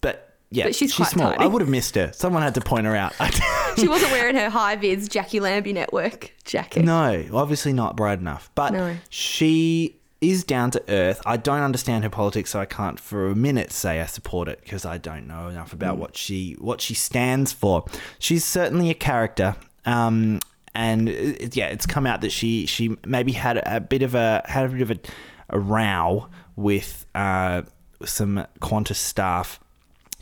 But 0.00 0.36
yeah, 0.50 0.64
But 0.64 0.74
she's 0.74 0.94
quite 0.94 1.08
small. 1.08 1.30
tiny. 1.32 1.44
I 1.44 1.46
would 1.46 1.60
have 1.62 1.68
missed 1.68 1.94
her. 1.94 2.12
Someone 2.12 2.42
had 2.42 2.54
to 2.54 2.60
point 2.60 2.86
her 2.86 2.96
out. 2.96 3.14
She 3.78 3.86
wasn't 3.86 4.10
wearing 4.10 4.34
her 4.34 4.50
high 4.50 4.74
vis 4.74 5.08
Jacqui 5.08 5.40
Lambie 5.40 5.72
network 5.72 6.32
jacket. 6.44 6.84
no, 6.84 7.24
obviously 7.32 7.72
not 7.72 7.96
bright 7.96 8.18
enough. 8.18 8.50
But 8.56 8.72
No. 8.72 8.96
she 9.08 9.96
is 10.20 10.42
down 10.42 10.72
to 10.72 10.82
earth. 10.88 11.22
I 11.24 11.36
don't 11.36 11.60
understand 11.62 12.02
her 12.02 12.10
politics, 12.10 12.50
so 12.50 12.58
I 12.60 12.64
can't 12.66 12.98
for 12.98 13.28
a 13.28 13.36
minute 13.36 13.70
say 13.70 14.00
I 14.00 14.06
support 14.06 14.48
it 14.48 14.60
because 14.64 14.84
I 14.84 14.98
don't 14.98 15.28
know 15.28 15.46
enough 15.48 15.72
about 15.72 15.96
Mm. 15.96 16.00
what 16.00 16.16
she 16.16 16.56
what 16.58 16.80
she 16.80 16.94
stands 16.94 17.52
for. 17.52 17.84
She's 18.18 18.44
certainly 18.44 18.90
a 18.90 18.94
character, 18.94 19.54
um, 19.86 20.40
and 20.80 21.10
it, 21.10 21.54
yeah, 21.56 21.66
it's 21.66 21.84
come 21.84 22.06
out 22.06 22.22
that 22.22 22.32
she 22.32 22.64
she 22.64 22.96
maybe 23.06 23.32
had 23.32 23.62
a 23.66 23.80
bit 23.80 24.02
of 24.02 24.14
a 24.14 24.42
had 24.46 24.64
a 24.64 24.68
bit 24.70 24.80
of 24.80 24.90
a, 24.90 24.98
a 25.50 25.58
row 25.60 26.28
with 26.56 27.04
uh, 27.14 27.62
some 28.04 28.46
Qantas 28.60 28.96
staff. 28.96 29.60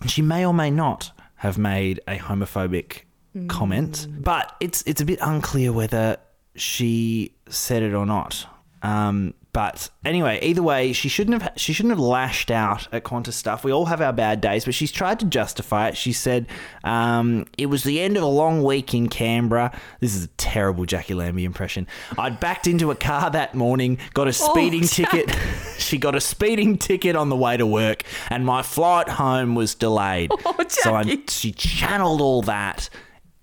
She 0.07 0.21
may 0.21 0.45
or 0.45 0.53
may 0.53 0.71
not 0.71 1.13
have 1.37 1.59
made 1.59 2.01
a 2.09 2.19
homophobic 2.19 3.03
comment, 3.47 4.09
but 4.11 4.53
it's 4.59 4.83
it's 4.85 5.01
a 5.01 5.05
bit 5.05 5.21
unclear 5.23 5.73
whether 5.73 6.17
she 6.57 7.37
said 7.49 7.85
it 7.85 7.95
or 7.95 8.05
not. 8.05 8.45
Um, 8.83 9.35
but 9.59 9.91
anyway, 10.05 10.39
either 10.41 10.63
way, 10.63 10.93
she 10.93 11.09
shouldn't 11.09 11.43
have 11.43 11.53
she 11.57 11.73
shouldn't 11.73 11.91
have 11.91 11.99
lashed 11.99 12.49
out 12.49 12.87
at 12.93 13.03
Qantas 13.03 13.33
stuff. 13.33 13.65
We 13.65 13.73
all 13.73 13.87
have 13.87 14.01
our 14.01 14.13
bad 14.13 14.41
days, 14.41 14.65
but 14.65 14.73
she's 14.73 14.93
tried 14.93 15.19
to 15.19 15.27
justify 15.27 15.89
it. 15.89 15.97
She 15.97 16.13
said 16.13 16.47
um, 16.85 17.45
it 17.59 17.67
was 17.67 17.83
the 17.83 18.01
end 18.01 18.17
of 18.17 18.23
a 18.23 18.29
long 18.29 18.63
week 18.63 18.95
in 18.95 19.09
Canberra. 19.09 19.77
This 19.99 20.15
is 20.15 20.27
a 20.27 20.29
terrible 20.37 20.87
Jacqui 20.87 21.17
Lambie 21.17 21.45
impression. 21.45 21.89
I'd 22.17 22.39
backed 22.39 22.69
into 22.69 22.93
a 22.93 22.95
car 22.95 23.31
that 23.33 23.57
morning, 23.57 23.99
got 24.15 24.29
a 24.29 24.33
speeding 24.33 24.83
Jack. 24.85 25.11
ticket. 25.11 25.37
she 25.79 25.99
got 25.99 26.15
a 26.15 26.21
speeding 26.21 26.79
ticket 26.79 27.17
on 27.17 27.29
the 27.29 27.37
way 27.37 27.57
to 27.57 27.67
work, 27.67 28.05
and 28.31 28.47
my 28.47 28.63
flight 28.63 29.09
home 29.09 29.57
was 29.57 29.75
delayed. 29.75 30.31
Oh, 30.45 30.65
so 30.69 30.95
I'm, 30.95 31.27
she 31.27 31.51
channeled 31.51 32.21
all 32.21 32.43
that 32.43 32.89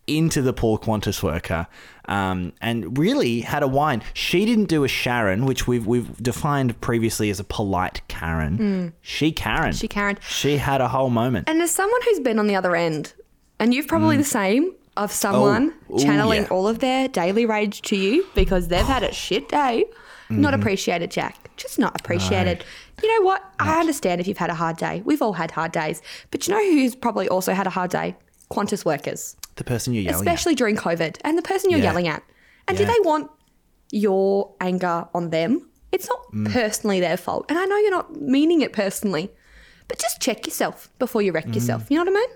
into 0.07 0.41
the 0.41 0.53
poor 0.53 0.77
Qantas 0.77 1.21
worker, 1.23 1.67
um, 2.07 2.53
and 2.61 2.97
really 2.97 3.41
had 3.41 3.63
a 3.63 3.67
wine. 3.67 4.01
She 4.13 4.45
didn't 4.45 4.65
do 4.65 4.83
a 4.83 4.87
Sharon, 4.87 5.45
which 5.45 5.67
we've 5.67 5.85
we've 5.87 6.15
defined 6.21 6.79
previously 6.81 7.29
as 7.29 7.39
a 7.39 7.43
polite 7.43 8.01
Karen. 8.07 8.93
She 9.01 9.31
Karen. 9.31 9.73
She 9.73 9.87
Karen. 9.87 10.17
She 10.27 10.57
had 10.57 10.81
a 10.81 10.87
whole 10.87 11.09
moment. 11.09 11.49
And 11.49 11.61
as 11.61 11.71
someone 11.71 12.01
who's 12.05 12.19
been 12.19 12.39
on 12.39 12.47
the 12.47 12.55
other 12.55 12.75
end, 12.75 13.13
and 13.59 13.73
you've 13.73 13.87
probably 13.87 14.17
the 14.17 14.23
same 14.23 14.73
of 14.97 15.11
someone 15.11 15.73
Oh, 15.89 15.95
ooh, 15.95 15.99
channeling 15.99 16.43
yeah. 16.43 16.47
all 16.49 16.67
of 16.67 16.79
their 16.79 17.07
daily 17.07 17.45
rage 17.45 17.81
to 17.83 17.95
you 17.97 18.25
because 18.33 18.69
they've 18.69 18.85
had 18.85 19.03
a 19.03 19.11
shit 19.13 19.49
day. 19.49 19.85
Not 20.29 20.53
Mm-hmm. 20.53 20.61
appreciated, 20.61 21.11
Jack. 21.11 21.55
Just 21.55 21.77
not 21.77 21.99
appreciated. 21.99 22.65
You 23.03 23.19
know 23.19 23.25
what? 23.25 23.43
I 23.59 23.79
understand 23.79 24.19
if 24.21 24.27
you've 24.27 24.39
had 24.39 24.49
a 24.49 24.55
hard 24.55 24.77
day. 24.77 25.01
We've 25.05 25.21
all 25.21 25.33
had 25.33 25.51
hard 25.51 25.71
days. 25.71 26.01
But 26.31 26.47
you 26.47 26.53
know 26.55 26.59
who's 26.63 26.95
probably 26.95 27.27
also 27.29 27.53
had 27.53 27.67
a 27.67 27.69
hard 27.69 27.91
day? 27.91 28.15
Qantas 28.51 28.85
workers, 28.85 29.35
the 29.55 29.63
person 29.63 29.93
you're 29.93 30.03
yelling 30.03 30.19
especially 30.27 30.55
during 30.55 30.75
COVID, 30.75 31.17
and 31.23 31.37
the 31.37 31.41
person 31.41 31.69
you're 31.69 31.79
Yeah. 31.79 31.85
yelling 31.85 32.07
at. 32.07 32.23
And 32.67 32.77
Yeah. 32.79 32.85
do 32.85 32.91
they 32.93 32.99
want 33.09 33.31
your 33.91 34.53
anger 34.61 35.07
on 35.13 35.29
them? 35.29 35.69
It's 35.91 36.07
not 36.07 36.19
Mm. 36.33 36.51
personally 36.51 36.99
their 36.99 37.17
fault. 37.17 37.45
And 37.49 37.57
I 37.57 37.65
know 37.65 37.77
you're 37.77 37.91
not 37.91 38.19
meaning 38.19 38.61
it 38.61 38.73
personally, 38.73 39.31
but 39.87 39.97
just 39.99 40.19
check 40.19 40.45
yourself 40.45 40.89
before 40.99 41.21
you 41.21 41.31
Mm. 41.31 41.35
wreck 41.35 41.55
yourself. 41.55 41.85
You 41.89 41.97
know 42.03 42.11
what 42.11 42.17
I 42.17 42.21
mean? 42.21 42.29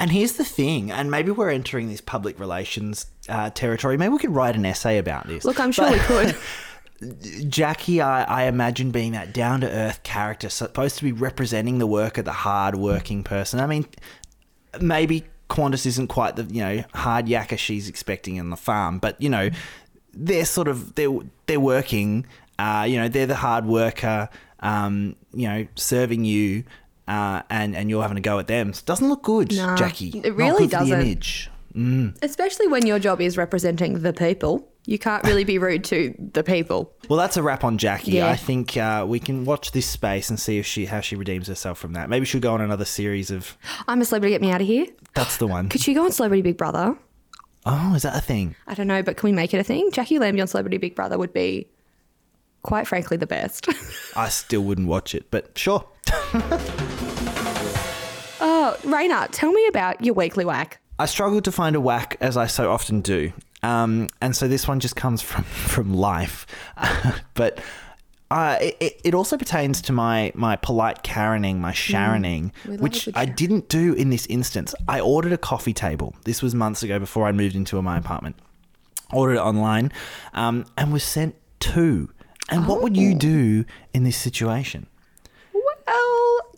And 0.00 0.10
here's 0.12 0.32
the 0.32 0.44
thing, 0.44 0.90
and 0.90 1.10
maybe 1.10 1.30
we're 1.30 1.50
entering 1.50 1.88
this 1.88 2.00
public 2.00 2.38
relations 2.38 3.06
uh, 3.28 3.50
territory. 3.50 3.96
Maybe 3.96 4.12
we 4.12 4.18
could 4.18 4.34
write 4.34 4.56
an 4.56 4.66
essay 4.66 4.98
about 4.98 5.26
this. 5.28 5.44
Look, 5.44 5.58
I'm 5.60 5.72
sure 5.72 5.90
we 5.90 5.98
could. 5.98 6.36
Jacqui, 7.02 8.00
I, 8.00 8.22
I 8.24 8.44
imagine 8.44 8.90
being 8.90 9.12
that 9.12 9.32
down 9.32 9.60
to 9.62 9.68
earth 9.70 10.02
character, 10.02 10.48
supposed 10.48 10.98
to 10.98 11.04
be 11.04 11.12
representing 11.12 11.78
the 11.78 11.86
worker, 11.86 12.22
the 12.22 12.32
hard 12.32 12.76
working 12.76 13.24
person. 13.24 13.58
I 13.60 13.66
mean, 13.66 13.86
maybe 14.80 15.24
Qantas 15.52 15.84
isn't 15.86 16.08
quite 16.08 16.36
the 16.36 16.44
you 16.44 16.62
know 16.62 16.84
hard 16.94 17.26
yakka 17.26 17.58
she's 17.58 17.88
expecting 17.88 18.36
in 18.36 18.50
the 18.50 18.56
farm, 18.56 18.98
but 18.98 19.20
you 19.20 19.28
know 19.28 19.50
they're 20.14 20.44
sort 20.46 20.68
of 20.68 20.94
they're 20.94 21.10
they're 21.46 21.60
working. 21.60 22.26
Uh, 22.58 22.84
you 22.88 22.96
know, 22.96 23.08
they're 23.08 23.26
the 23.26 23.34
hard 23.36 23.64
worker. 23.66 24.28
Um, 24.60 25.16
you 25.34 25.48
know, 25.48 25.66
serving 25.74 26.24
you, 26.24 26.64
uh, 27.08 27.42
and 27.50 27.74
and 27.76 27.90
you're 27.90 28.02
having 28.02 28.16
a 28.18 28.20
go 28.20 28.38
at 28.38 28.46
them. 28.46 28.70
It 28.70 28.82
doesn't 28.86 29.08
look 29.08 29.22
good, 29.22 29.52
Nah, 29.54 29.76
Jacqui. 29.76 30.24
it 30.24 30.32
really 30.34 30.66
doesn't. 30.68 31.00
Image. 31.00 31.50
Especially 32.22 32.68
when 32.68 32.86
your 32.86 32.98
job 32.98 33.20
is 33.20 33.36
representing 33.36 34.00
the 34.00 34.12
people. 34.12 34.68
You 34.84 34.98
can't 34.98 35.22
really 35.24 35.44
be 35.44 35.58
rude 35.58 35.84
to 35.84 36.12
the 36.18 36.42
people. 36.42 36.92
Well, 37.08 37.18
that's 37.18 37.36
a 37.36 37.42
wrap 37.42 37.62
on 37.62 37.78
Jacqui. 37.78 38.14
Yeah. 38.14 38.28
I 38.28 38.36
think 38.36 38.76
uh, 38.76 39.04
we 39.06 39.20
can 39.20 39.44
watch 39.44 39.70
this 39.70 39.86
space 39.86 40.28
and 40.28 40.40
see 40.40 40.58
if 40.58 40.66
she 40.66 40.86
how 40.86 41.00
she 41.00 41.14
redeems 41.14 41.46
herself 41.46 41.78
from 41.78 41.92
that. 41.92 42.08
Maybe 42.08 42.26
she'll 42.26 42.40
go 42.40 42.54
on 42.54 42.60
another 42.60 42.84
series 42.84 43.30
of. 43.30 43.56
I'm 43.86 44.00
a 44.00 44.04
celebrity, 44.04 44.34
get 44.34 44.40
me 44.40 44.50
out 44.50 44.60
of 44.60 44.66
here. 44.66 44.86
That's 45.14 45.36
the 45.36 45.46
one. 45.46 45.68
Could 45.68 45.82
she 45.82 45.94
go 45.94 46.04
on 46.04 46.10
Celebrity 46.12 46.42
Big 46.42 46.56
Brother? 46.56 46.96
Oh, 47.64 47.94
is 47.94 48.02
that 48.02 48.16
a 48.16 48.20
thing? 48.20 48.56
I 48.66 48.74
don't 48.74 48.88
know, 48.88 49.02
but 49.02 49.16
can 49.16 49.28
we 49.28 49.32
make 49.32 49.54
it 49.54 49.58
a 49.58 49.64
thing? 49.64 49.90
Jacqui 49.92 50.18
Lambie 50.18 50.40
on 50.40 50.48
Celebrity 50.48 50.78
Big 50.78 50.96
Brother 50.96 51.16
would 51.16 51.32
be, 51.32 51.68
quite 52.62 52.88
frankly, 52.88 53.16
the 53.16 53.26
best. 53.26 53.68
I 54.16 54.28
still 54.30 54.62
wouldn't 54.62 54.88
watch 54.88 55.14
it, 55.14 55.30
but 55.30 55.56
sure. 55.56 55.84
oh, 58.40 58.76
Raina, 58.82 59.28
tell 59.30 59.52
me 59.52 59.64
about 59.68 60.04
your 60.04 60.14
weekly 60.14 60.44
whack. 60.44 60.80
I 60.98 61.06
struggled 61.06 61.44
to 61.44 61.52
find 61.52 61.76
a 61.76 61.80
whack 61.80 62.16
as 62.20 62.36
I 62.36 62.46
so 62.46 62.70
often 62.72 63.00
do, 63.00 63.32
um, 63.62 64.08
and 64.20 64.34
so 64.34 64.48
this 64.48 64.66
one 64.68 64.80
just 64.80 64.96
comes 64.96 65.22
from 65.22 65.44
from 65.74 65.94
life, 65.94 66.46
but. 67.34 67.60
Uh, 68.30 68.56
it- 68.62 68.98
it, 69.04 69.14
also 69.14 69.36
pertains 69.36 69.82
to 69.82 69.92
my, 69.92 70.32
my 70.34 70.56
polite 70.56 71.02
Karening, 71.04 71.58
my 71.58 71.70
Sharoning, 71.70 72.50
we 72.64 72.70
love 72.70 72.80
a 72.80 72.82
which 72.82 73.06
I 73.14 73.26
didn't 73.26 73.68
do 73.68 73.92
in 73.92 74.08
this 74.08 74.24
instance. 74.24 74.74
I 74.88 75.00
ordered 75.00 75.34
a 75.34 75.36
coffee 75.36 75.74
table. 75.74 76.14
This 76.24 76.40
was 76.40 76.54
months 76.54 76.82
ago 76.82 76.98
before 76.98 77.26
I 77.26 77.32
moved 77.32 77.54
into 77.54 77.82
my 77.82 77.98
apartment. 77.98 78.36
Ordered 79.12 79.34
it 79.34 79.40
online 79.40 79.92
um, 80.32 80.64
and 80.78 80.94
was 80.94 81.04
sent 81.04 81.34
two. 81.60 82.08
And 82.48 82.66
what 82.66 82.80
would 82.82 82.96
Oh. 82.96 83.00
you 83.02 83.14
do 83.14 83.66
in 83.92 84.04
this 84.04 84.16
situation? 84.16 84.86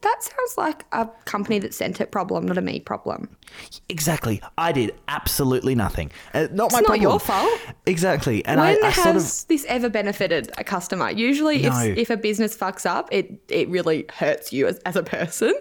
That 0.05 0.23
sounds 0.23 0.59
like 0.59 0.85
a 0.93 1.09
company 1.25 1.59
that 1.61 1.73
sent 1.73 1.99
it 1.99 2.13
problem, 2.13 2.47
not 2.47 2.59
a 2.59 2.61
me 2.61 2.79
problem. 2.79 3.35
Exactly. 3.89 4.43
I 4.59 4.71
did 4.71 4.95
absolutely 5.09 5.75
nothing. 5.75 6.13
Uh, 6.35 6.49
not 6.53 6.73
my 6.73 6.81
not 6.81 6.87
problem. 6.87 7.01
your 7.01 7.19
fault. 7.19 7.61
Exactly. 7.87 8.45
And 8.45 8.61
when 8.61 8.85
I, 8.85 8.89
I 8.89 8.91
has 8.91 9.03
sort 9.03 9.17
of. 9.17 9.49
this 9.49 9.65
ever 9.67 9.89
benefited 9.89 10.53
a 10.59 10.65
customer? 10.65 11.11
Usually, 11.11 11.63
No. 11.63 11.81
if, 11.81 11.97
if 11.97 12.11
a 12.11 12.19
business 12.19 12.55
fucks 12.57 12.85
up, 12.85 13.09
it, 13.13 13.41
it 13.49 13.69
really 13.71 14.05
hurts 14.15 14.53
you 14.53 14.67
as, 14.67 14.79
as 14.81 14.95
a 14.95 15.03
person. 15.03 15.55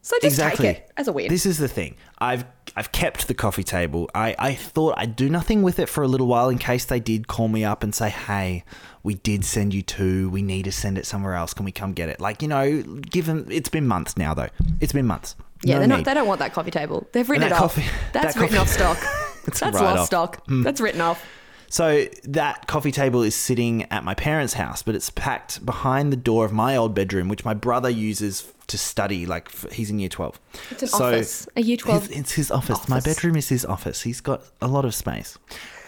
So 0.00 0.16
just 0.22 0.26
exactly. 0.26 0.66
take 0.66 0.76
it 0.78 0.92
as 0.96 1.08
a 1.08 1.12
win. 1.12 1.28
This 1.28 1.44
is 1.44 1.58
the 1.58 1.68
thing. 1.68 1.96
I've 2.18 2.44
I've 2.76 2.92
kept 2.92 3.26
the 3.26 3.34
coffee 3.34 3.64
table. 3.64 4.08
I, 4.14 4.34
I 4.38 4.54
thought 4.54 4.94
I'd 4.96 5.16
do 5.16 5.28
nothing 5.28 5.62
with 5.62 5.78
it 5.80 5.88
for 5.88 6.02
a 6.02 6.08
little 6.08 6.28
while 6.28 6.48
in 6.48 6.58
case 6.58 6.84
they 6.84 7.00
did 7.00 7.26
call 7.26 7.48
me 7.48 7.64
up 7.64 7.82
and 7.82 7.94
say, 7.94 8.08
"Hey, 8.08 8.64
we 9.08 9.14
did 9.14 9.44
send 9.44 9.72
you 9.74 9.82
two. 9.82 10.28
We 10.30 10.42
need 10.42 10.64
to 10.66 10.72
send 10.72 10.98
it 10.98 11.06
somewhere 11.06 11.34
else. 11.34 11.54
Can 11.54 11.64
we 11.64 11.72
come 11.72 11.92
get 11.94 12.08
it?" 12.08 12.20
Like 12.20 12.42
you 12.42 12.48
know, 12.48 12.82
given 13.16 13.46
it's 13.50 13.68
been 13.70 13.86
months 13.86 14.16
now 14.16 14.34
though. 14.34 14.50
It's 14.80 14.92
been 14.92 15.06
months. 15.06 15.34
yeah, 15.64 15.74
No 15.74 15.78
they're 15.80 15.88
not, 15.88 15.96
need. 15.96 16.04
they 16.04 16.14
don't 16.14 16.28
want 16.28 16.40
that 16.40 16.52
coffee 16.52 16.70
table. 16.70 17.06
They've 17.12 17.28
written 17.28 17.46
it 17.48 17.52
off. 17.52 17.74
coffee- 17.74 17.84
That's 18.12 18.34
that 18.34 18.40
written 18.40 18.56
coffee- 18.58 18.80
off 18.82 18.98
stock. 18.98 18.98
That's 19.46 19.62
write-off. 19.62 19.82
lost 19.82 20.06
stock. 20.06 20.44
That's 20.46 20.80
written 20.80 21.00
off. 21.00 21.24
So 21.70 22.06
that 22.24 22.66
coffee 22.66 22.92
table 22.92 23.22
is 23.22 23.34
sitting 23.34 23.84
at 23.90 24.02
my 24.04 24.14
parents' 24.14 24.54
house, 24.54 24.82
but 24.82 24.94
it's 24.94 25.10
packed 25.10 25.64
behind 25.66 26.10
the 26.12 26.16
door 26.16 26.44
of 26.46 26.52
my 26.52 26.76
old 26.76 26.94
bedroom, 26.94 27.28
which 27.28 27.44
my 27.44 27.52
brother 27.54 27.90
uses 27.90 28.50
to 28.68 28.78
study. 28.78 29.26
Like 29.26 29.48
f- 29.48 29.70
he's 29.72 29.90
in 29.90 29.98
year 29.98 30.08
twelve. 30.08 30.38
It's 30.70 30.82
an 30.82 30.88
office, 30.92 31.46
a 31.56 31.60
year 31.62 31.76
12 31.76 32.06
His, 32.08 32.18
it's 32.20 32.32
his 32.32 32.50
office. 32.50 32.88
My 32.88 33.00
bedroom 33.00 33.36
is 33.36 33.48
his 33.50 33.64
office. 33.66 34.02
He's 34.02 34.20
got 34.20 34.42
a 34.62 34.66
lot 34.66 34.84
of 34.86 34.94
space. 34.94 35.36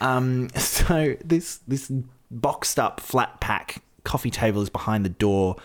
Um, 0.01 0.49
so 0.57 1.15
this 1.25 1.61
this 1.69 1.91
boxed 2.31 2.79
up 2.79 3.01
flat 3.01 3.41
pack 3.41 3.83
coffee 4.05 4.31
table 4.31 4.63
is 4.63 4.71
behind 4.71 5.05
the 5.05 5.11
door 5.11 5.57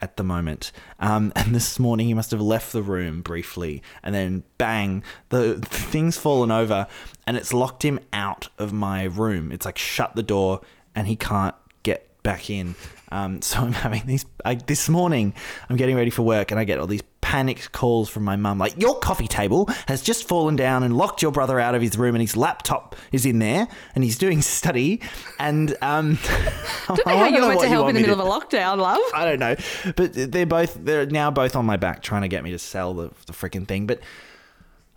at 0.00 0.16
the 0.16 0.22
moment. 0.22 0.72
Um, 1.00 1.32
and 1.36 1.54
this 1.54 1.78
morning 1.78 2.06
he 2.06 2.14
must 2.14 2.30
have 2.30 2.40
left 2.40 2.72
the 2.72 2.82
room 2.82 3.22
briefly, 3.22 3.82
and 4.02 4.14
then 4.14 4.44
bang, 4.58 5.02
the, 5.30 5.58
the 5.60 5.66
thing's 5.66 6.16
fallen 6.16 6.50
over, 6.50 6.86
and 7.26 7.36
it's 7.36 7.52
locked 7.52 7.84
him 7.84 8.00
out 8.12 8.48
of 8.58 8.72
my 8.72 9.04
room. 9.04 9.52
It's 9.52 9.64
like 9.64 9.78
shut 9.78 10.14
the 10.14 10.22
door, 10.22 10.60
and 10.94 11.06
he 11.06 11.16
can't 11.16 11.54
get 11.82 12.22
back 12.22 12.50
in. 12.50 12.74
Um, 13.10 13.42
so 13.42 13.60
I'm 13.60 13.72
having 13.72 14.02
these. 14.06 14.26
I, 14.44 14.54
this 14.54 14.88
morning, 14.88 15.34
I'm 15.68 15.76
getting 15.76 15.96
ready 15.96 16.10
for 16.10 16.22
work, 16.22 16.50
and 16.50 16.60
I 16.60 16.64
get 16.64 16.78
all 16.78 16.86
these 16.86 17.02
panicked 17.34 17.72
calls 17.72 18.08
from 18.08 18.22
my 18.22 18.36
mum, 18.36 18.58
like 18.58 18.80
your 18.80 18.96
coffee 19.00 19.26
table 19.26 19.68
has 19.88 20.00
just 20.00 20.28
fallen 20.28 20.54
down 20.54 20.84
and 20.84 20.96
locked 20.96 21.20
your 21.20 21.32
brother 21.32 21.58
out 21.58 21.74
of 21.74 21.82
his 21.82 21.98
room, 21.98 22.14
and 22.14 22.22
his 22.22 22.36
laptop 22.36 22.94
is 23.10 23.26
in 23.26 23.40
there, 23.40 23.66
and 23.96 24.04
he's 24.04 24.16
doing 24.16 24.40
study. 24.60 25.00
And 25.40 25.76
um, 25.82 26.16
Don't 26.86 27.04
know 27.04 27.18
how 27.18 27.26
you 27.26 27.44
went 27.44 27.60
to 27.62 27.68
help 27.68 27.88
in 27.88 27.96
the 27.96 28.02
middle 28.02 28.20
of 28.20 28.24
of 28.24 28.26
a 28.26 28.30
lockdown, 28.30 28.78
love. 28.78 29.00
I 29.12 29.24
don't 29.24 29.40
know, 29.40 29.56
but 29.96 30.12
they're 30.14 30.46
both 30.46 30.74
they're 30.74 31.06
now 31.06 31.32
both 31.32 31.56
on 31.56 31.66
my 31.66 31.76
back 31.76 32.02
trying 32.02 32.22
to 32.22 32.28
get 32.28 32.44
me 32.44 32.52
to 32.52 32.58
sell 32.58 32.94
the 32.94 33.10
the 33.26 33.32
freaking 33.32 33.66
thing. 33.66 33.88
But 33.88 33.98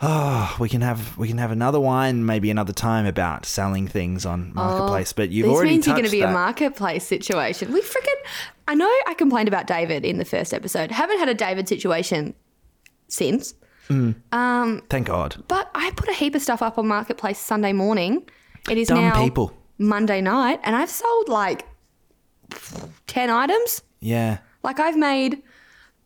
oh, 0.02 0.56
we 0.60 0.70
can 0.70 0.82
have 0.82 1.18
we 1.18 1.28
can 1.28 1.38
have 1.38 1.52
another 1.52 1.80
wine 1.80 2.26
maybe 2.26 2.50
another 2.50 2.74
time 2.74 3.06
about 3.06 3.46
selling 3.46 3.88
things 3.88 4.26
on 4.26 4.54
marketplace. 4.54 5.14
but 5.14 5.30
you've 5.30 5.48
this 5.48 5.56
already 5.56 5.72
means 5.72 5.88
you're 5.88 5.96
going 5.96 6.06
to 6.06 6.12
be 6.12 6.22
a 6.22 6.32
marketplace 6.32 7.06
situation. 7.06 7.72
We 7.72 7.82
freaking. 7.82 8.16
I 8.68 8.76
know 8.76 8.90
I 9.08 9.14
complained 9.14 9.48
about 9.48 9.66
David 9.66 10.06
in 10.06 10.18
the 10.18 10.26
first 10.26 10.54
episode. 10.54 10.92
Haven't 10.92 11.20
had 11.20 11.30
a 11.30 11.34
David 11.34 11.68
situation 11.68 12.34
since. 13.08 13.54
Um, 13.90 14.84
Thank 14.90 15.08
God. 15.08 15.44
But 15.48 15.72
I 15.74 15.92
put 15.92 16.10
a 16.10 16.14
heap 16.14 16.36
of 16.36 16.42
stuff 16.42 16.62
up 16.62 16.78
on 16.78 16.88
Marketplace 16.88 17.40
Sunday 17.40 17.72
morning. 17.72 18.28
It 18.70 18.78
is 18.78 18.90
Dumb 18.90 19.00
now 19.00 19.24
people. 19.24 19.54
Monday 19.78 20.20
night, 20.20 20.60
and 20.64 20.76
I've 20.76 20.90
sold 20.90 21.30
like 21.30 21.66
10 23.08 23.30
items. 23.30 23.82
Yeah. 24.02 24.40
Like 24.64 24.80
I've 24.80 24.98
made 24.98 25.42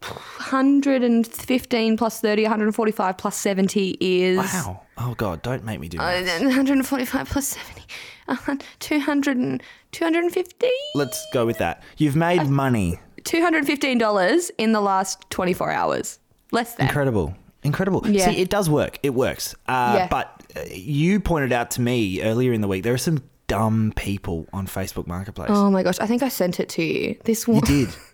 115 0.02 1.98
plus 1.98 2.20
30, 2.22 2.44
145 2.44 3.18
plus 3.18 3.38
70 3.38 3.98
is. 4.00 4.38
Wow. 4.38 4.82
Oh 4.98 5.14
God, 5.16 5.42
don't 5.42 5.64
make 5.64 5.80
me 5.80 5.88
do 5.90 5.98
Uh, 6.00 6.06
that. 6.06 6.26
then 6.26 6.46
145 6.46 7.30
plus 7.30 7.48
70. 7.48 7.82
Uh, 8.28 8.56
200 8.80 9.38
and, 9.38 9.64
250? 9.92 10.68
Let's 10.96 11.26
go 11.34 11.46
with 11.46 11.58
that. 11.58 11.84
You've 11.98 12.16
made 12.16 12.48
money. 12.48 13.00
$215 13.24 14.52
in 14.58 14.72
the 14.72 14.82
last 14.82 15.30
24 15.30 15.72
hours. 15.72 16.20
Less 16.52 16.76
than. 16.76 16.88
Incredible. 16.88 17.36
Incredible. 17.64 18.06
Yeah. 18.08 18.26
See, 18.26 18.38
it 18.42 18.50
does 18.50 18.70
work. 18.70 19.00
It 19.04 19.14
works. 19.14 19.54
Uh, 19.68 19.94
Yeah. 19.98 20.08
But 20.10 20.44
uh, 20.56 20.62
you 20.72 21.20
pointed 21.20 21.52
out 21.54 21.72
to 21.72 21.82
me 21.82 22.22
earlier 22.24 22.54
in 22.54 22.62
the 22.62 22.68
week 22.68 22.84
there 22.84 22.94
are 22.94 22.98
some 22.98 23.22
dumb 23.48 23.94
people 23.96 24.48
on 24.54 24.66
Facebook 24.66 25.08
Marketplace. 25.08 25.50
Oh 25.52 25.70
my 25.70 25.84
gosh, 25.84 26.00
I 26.00 26.08
think 26.08 26.24
I 26.24 26.30
sent 26.30 26.60
it 26.60 26.70
to 26.70 26.84
you. 26.84 27.18
This 27.26 27.48
one. 27.48 27.58
You 27.58 27.62
did. 27.86 27.90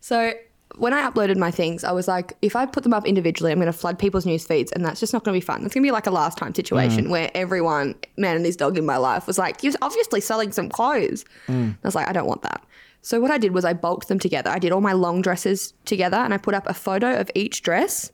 So 0.00 0.32
when 0.78 0.92
I 0.94 1.08
uploaded 1.08 1.36
my 1.36 1.50
things, 1.50 1.84
I 1.84 1.92
was 1.92 2.08
like, 2.08 2.34
if 2.42 2.54
I 2.56 2.66
put 2.66 2.82
them 2.82 2.92
up 2.94 3.06
individually, 3.06 3.52
I'm 3.52 3.58
going 3.58 3.66
to 3.66 3.72
flood 3.72 3.98
people's 3.98 4.24
news 4.26 4.46
feeds, 4.46 4.72
and 4.72 4.84
that's 4.84 5.00
just 5.00 5.12
not 5.12 5.24
going 5.24 5.34
to 5.34 5.36
be 5.42 5.44
fun. 5.44 5.64
It's 5.64 5.74
going 5.74 5.82
to 5.82 5.86
be 5.86 5.92
like 5.92 6.06
a 6.06 6.10
last 6.10 6.38
time 6.38 6.54
situation 6.54 7.06
Mm. 7.06 7.10
where 7.10 7.30
everyone, 7.34 7.94
man 8.16 8.36
and 8.36 8.44
his 8.46 8.56
dog 8.56 8.78
in 8.78 8.86
my 8.86 8.96
life, 8.96 9.26
was 9.26 9.38
like, 9.38 9.62
you're 9.62 9.74
obviously 9.82 10.20
selling 10.20 10.52
some 10.52 10.68
clothes. 10.68 11.24
Mm. 11.48 11.72
I 11.72 11.86
was 11.86 11.94
like, 11.94 12.08
I 12.08 12.12
don't 12.12 12.26
want 12.26 12.42
that. 12.42 12.62
So 13.02 13.20
what 13.20 13.30
I 13.30 13.38
did 13.38 13.52
was 13.52 13.64
I 13.64 13.72
bulked 13.74 14.08
them 14.08 14.18
together. 14.18 14.50
I 14.50 14.58
did 14.58 14.72
all 14.72 14.80
my 14.80 14.92
long 14.92 15.22
dresses 15.22 15.72
together, 15.84 16.16
and 16.16 16.32
I 16.34 16.36
put 16.38 16.54
up 16.54 16.66
a 16.66 16.74
photo 16.74 17.14
of 17.20 17.30
each 17.34 17.62
dress 17.62 18.10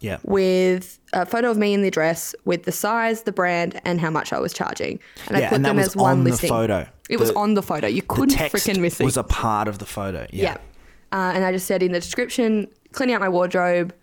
Yeah. 0.00 0.18
with 0.24 0.98
a 1.12 1.24
photo 1.26 1.50
of 1.50 1.56
me 1.58 1.72
in 1.74 1.82
the 1.82 1.90
dress 1.90 2.34
with 2.44 2.64
the 2.64 2.72
size, 2.72 3.22
the 3.22 3.32
brand, 3.32 3.80
and 3.84 4.00
how 4.00 4.10
much 4.10 4.32
I 4.32 4.38
was 4.40 4.52
charging. 4.52 4.98
And 5.28 5.38
Yeah, 5.38 5.46
I 5.46 5.48
put 5.48 5.56
and 5.56 5.64
them 5.64 5.78
as 5.78 5.94
one 5.96 6.12
on 6.18 6.24
the 6.24 6.30
listing. 6.30 6.48
photo. 6.48 6.86
It 7.08 7.18
was 7.18 7.30
on 7.32 7.54
the 7.54 7.62
photo. 7.62 7.86
You 7.86 8.02
couldn't 8.02 8.36
freaking 8.36 8.80
miss 8.80 9.00
it. 9.00 9.02
It 9.02 9.06
was 9.06 9.16
a 9.16 9.24
part 9.24 9.66
of 9.68 9.78
the 9.78 9.86
photo. 9.86 10.26
Yeah. 10.30 10.42
Yeah. 10.42 10.56
Uh, 11.12 11.32
and 11.34 11.44
I 11.44 11.52
just 11.52 11.66
said 11.66 11.82
in 11.82 11.92
the 11.92 12.00
description, 12.00 12.68
cleaning 12.92 13.14
out 13.14 13.20
my 13.20 13.28
wardrobe, 13.28 13.94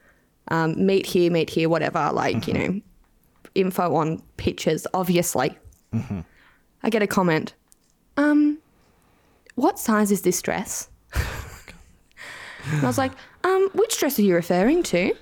um, 0.50 0.86
meet 0.86 1.06
here, 1.06 1.32
meet 1.32 1.50
here, 1.50 1.70
whatever, 1.70 2.10
like, 2.14 2.48
you 2.48 2.54
know, 2.54 2.82
info 3.56 3.96
on 3.96 4.22
pictures, 4.38 4.86
obviously. 4.94 5.58
I 6.84 6.90
get 6.90 7.02
a 7.02 7.08
comment. 7.08 7.54
Um, 8.18 8.60
what 9.56 9.80
size 9.80 10.12
is 10.12 10.22
this 10.22 10.42
dress? 10.42 10.90
and 11.14 12.82
I 12.82 12.86
was 12.86 12.98
like, 12.98 13.12
um, 13.44 13.70
which 13.74 13.98
dress 14.00 14.20
are 14.20 14.22
you 14.22 14.36
referring 14.36 14.84
to? 14.84 15.14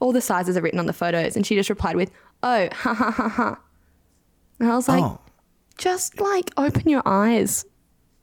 All 0.00 0.12
the 0.12 0.20
sizes 0.20 0.56
are 0.56 0.60
written 0.60 0.78
on 0.80 0.86
the 0.86 0.92
photos. 0.92 1.36
And 1.36 1.46
she 1.46 1.54
just 1.54 1.70
replied 1.70 1.96
with, 1.96 2.10
oh, 2.42 2.68
ha 2.72 2.94
ha 2.94 3.10
ha 3.10 3.28
ha. 3.28 3.58
And 4.58 4.70
I 4.70 4.76
was 4.76 4.88
like, 4.88 5.02
oh, 5.02 5.20
just 5.78 6.20
like 6.20 6.50
open 6.56 6.88
your 6.88 7.02
eyes. 7.04 7.64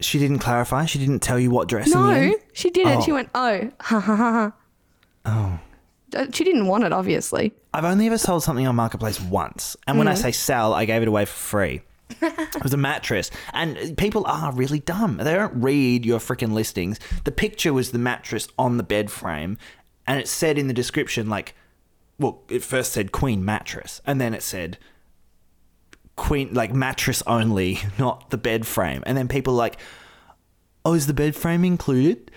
She 0.03 0.19
didn't 0.19 0.39
clarify. 0.39 0.85
She 0.85 0.99
didn't 0.99 1.19
tell 1.21 1.39
you 1.39 1.49
what 1.49 1.67
dress. 1.67 1.93
No, 1.93 2.33
she 2.53 2.69
didn't. 2.69 3.01
She 3.03 3.11
Oh. 3.11 3.15
went, 3.15 3.29
oh, 3.35 3.71
ha 3.81 3.99
ha 3.99 4.15
ha 4.15 4.31
ha. 4.31 4.51
Oh. 5.25 5.59
She 6.31 6.43
didn't 6.43 6.67
want 6.67 6.83
it, 6.83 6.93
obviously. 6.93 7.53
I've 7.73 7.85
only 7.85 8.05
ever 8.05 8.19
sold 8.19 8.43
something 8.43 8.67
on 8.67 8.75
Marketplace 8.75 9.19
once. 9.19 9.75
And 9.87 9.95
Mm. 9.95 9.99
when 9.99 10.07
I 10.07 10.13
say 10.13 10.31
sell, 10.31 10.73
I 10.73 10.85
gave 10.85 11.01
it 11.01 11.07
away 11.07 11.25
for 11.25 11.31
free. 11.33 11.81
it 12.21 12.61
was 12.61 12.73
a 12.73 12.77
mattress. 12.77 13.31
And 13.53 13.97
people 13.97 14.23
are 14.27 14.51
really 14.53 14.79
dumb. 14.79 15.17
They 15.17 15.33
don't 15.33 15.59
read 15.63 16.05
your 16.05 16.19
freaking 16.19 16.53
listings. 16.53 16.99
The 17.23 17.31
picture 17.31 17.73
was 17.73 17.91
the 17.91 17.97
mattress 17.97 18.47
on 18.59 18.77
the 18.77 18.83
bed 18.83 19.09
frame. 19.09 19.57
And 20.05 20.19
it 20.19 20.27
said 20.27 20.57
in 20.59 20.67
the 20.67 20.73
description, 20.73 21.29
like, 21.29 21.55
well, 22.19 22.43
it 22.49 22.61
first 22.63 22.91
said 22.91 23.11
Queen 23.11 23.43
mattress. 23.43 23.99
And 24.05 24.21
then 24.21 24.35
it 24.35 24.43
said 24.43 24.77
Queen, 26.15 26.53
like 26.53 26.73
mattress 26.73 27.23
only, 27.27 27.79
not 27.99 28.29
the 28.29 28.37
bed 28.37 28.65
frame. 28.67 29.03
And 29.05 29.17
then 29.17 29.27
people 29.27 29.53
like, 29.53 29.77
oh, 30.85 30.93
is 30.93 31.07
the 31.07 31.13
bed 31.13 31.35
frame 31.35 31.63
included? 31.65 32.31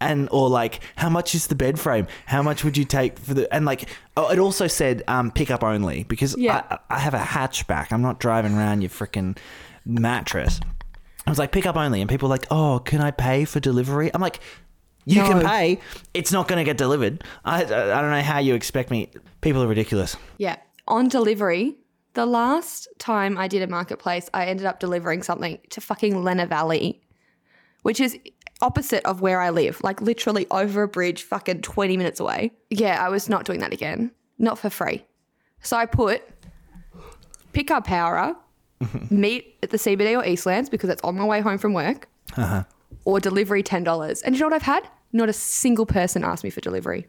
And 0.00 0.28
or 0.30 0.50
like, 0.50 0.80
how 0.96 1.08
much 1.08 1.34
is 1.34 1.46
the 1.46 1.54
bed 1.54 1.78
frame? 1.78 2.06
How 2.26 2.42
much 2.42 2.64
would 2.64 2.76
you 2.76 2.84
take 2.84 3.18
for 3.18 3.32
the? 3.32 3.52
And 3.54 3.64
like, 3.64 3.88
oh, 4.16 4.30
it 4.30 4.38
also 4.38 4.66
said 4.66 5.02
um, 5.08 5.30
pickup 5.30 5.62
only 5.62 6.02
because 6.04 6.36
Yeah. 6.36 6.62
I, 6.70 6.78
I 6.90 6.98
have 6.98 7.14
a 7.14 7.18
hatchback. 7.18 7.92
I'm 7.92 8.02
not 8.02 8.20
driving 8.20 8.54
around 8.54 8.82
your 8.82 8.90
freaking 8.90 9.38
mattress. 9.86 10.60
I 11.26 11.30
was 11.30 11.38
like, 11.38 11.52
pick 11.52 11.64
up 11.64 11.76
only, 11.76 12.02
and 12.02 12.10
people 12.10 12.28
were 12.28 12.34
like, 12.34 12.46
oh, 12.50 12.80
can 12.84 13.00
I 13.00 13.10
pay 13.10 13.46
for 13.46 13.60
delivery? 13.60 14.10
I'm 14.12 14.20
like, 14.20 14.40
you 15.06 15.22
can 15.22 15.42
pay. 15.42 15.80
It's 16.12 16.32
not 16.32 16.48
going 16.48 16.58
to 16.58 16.64
get 16.64 16.76
delivered. 16.76 17.24
I 17.44 17.62
I 17.62 17.64
don't 17.64 18.10
know 18.10 18.20
how 18.22 18.40
you 18.40 18.54
expect 18.54 18.90
me. 18.90 19.10
People 19.40 19.62
are 19.62 19.66
ridiculous. 19.66 20.16
Yeah. 20.36 20.56
On 20.86 21.08
delivery, 21.08 21.76
the 22.14 22.26
last 22.26 22.88
time 22.98 23.36
I 23.36 23.48
did 23.48 23.62
a 23.62 23.66
marketplace, 23.66 24.30
I 24.32 24.46
ended 24.46 24.66
up 24.66 24.80
delivering 24.80 25.22
something 25.22 25.58
to 25.70 25.80
fucking 25.80 26.14
Lenah 26.14 26.48
Valley, 26.48 27.02
which 27.82 28.00
is 28.00 28.18
opposite 28.60 29.04
of 29.04 29.20
where 29.20 29.40
I 29.40 29.50
live, 29.50 29.80
like 29.82 30.00
literally 30.00 30.46
over 30.50 30.82
a 30.82 30.88
bridge, 30.88 31.22
fucking 31.22 31.62
20 31.62 31.96
minutes 31.96 32.20
away. 32.20 32.52
Yeah, 32.70 33.04
I 33.04 33.08
was 33.08 33.28
not 33.28 33.44
doing 33.44 33.60
that 33.60 33.72
again. 33.72 34.10
Not 34.38 34.58
for 34.58 34.70
free. 34.70 35.04
So 35.60 35.76
I 35.76 35.86
put 35.86 36.22
pick 37.52 37.70
up 37.70 37.86
Howrah, 37.86 38.36
meet 39.10 39.56
at 39.62 39.70
the 39.70 39.76
CBD 39.76 40.16
or 40.18 40.24
Eastlands 40.24 40.70
because 40.70 40.90
it's 40.90 41.02
on 41.02 41.16
my 41.16 41.24
way 41.24 41.40
home 41.40 41.58
from 41.58 41.72
work, 41.72 42.08
uh-huh. 42.36 42.64
or 43.04 43.20
delivery 43.20 43.62
$10. 43.62 44.22
And 44.24 44.34
you 44.34 44.40
know 44.40 44.46
what 44.46 44.54
I've 44.54 44.62
had? 44.62 44.88
Not 45.12 45.28
a 45.28 45.32
single 45.32 45.86
person 45.86 46.24
asked 46.24 46.42
me 46.42 46.50
for 46.50 46.60
delivery 46.60 47.06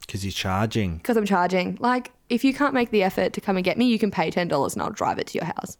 Because 0.00 0.24
you're 0.24 0.32
charging. 0.32 0.98
because 0.98 1.16
I'm 1.16 1.26
charging. 1.26 1.76
Like, 1.80 2.12
if 2.28 2.44
you 2.44 2.54
can't 2.54 2.74
make 2.74 2.90
the 2.90 3.02
effort 3.02 3.32
to 3.32 3.40
come 3.40 3.56
and 3.56 3.64
get 3.64 3.76
me, 3.76 3.86
you 3.86 3.98
can 3.98 4.10
pay 4.10 4.30
ten 4.30 4.48
dollars 4.48 4.74
and 4.74 4.82
I'll 4.82 4.90
drive 4.90 5.18
it 5.18 5.26
to 5.28 5.38
your 5.38 5.46
house. 5.46 5.76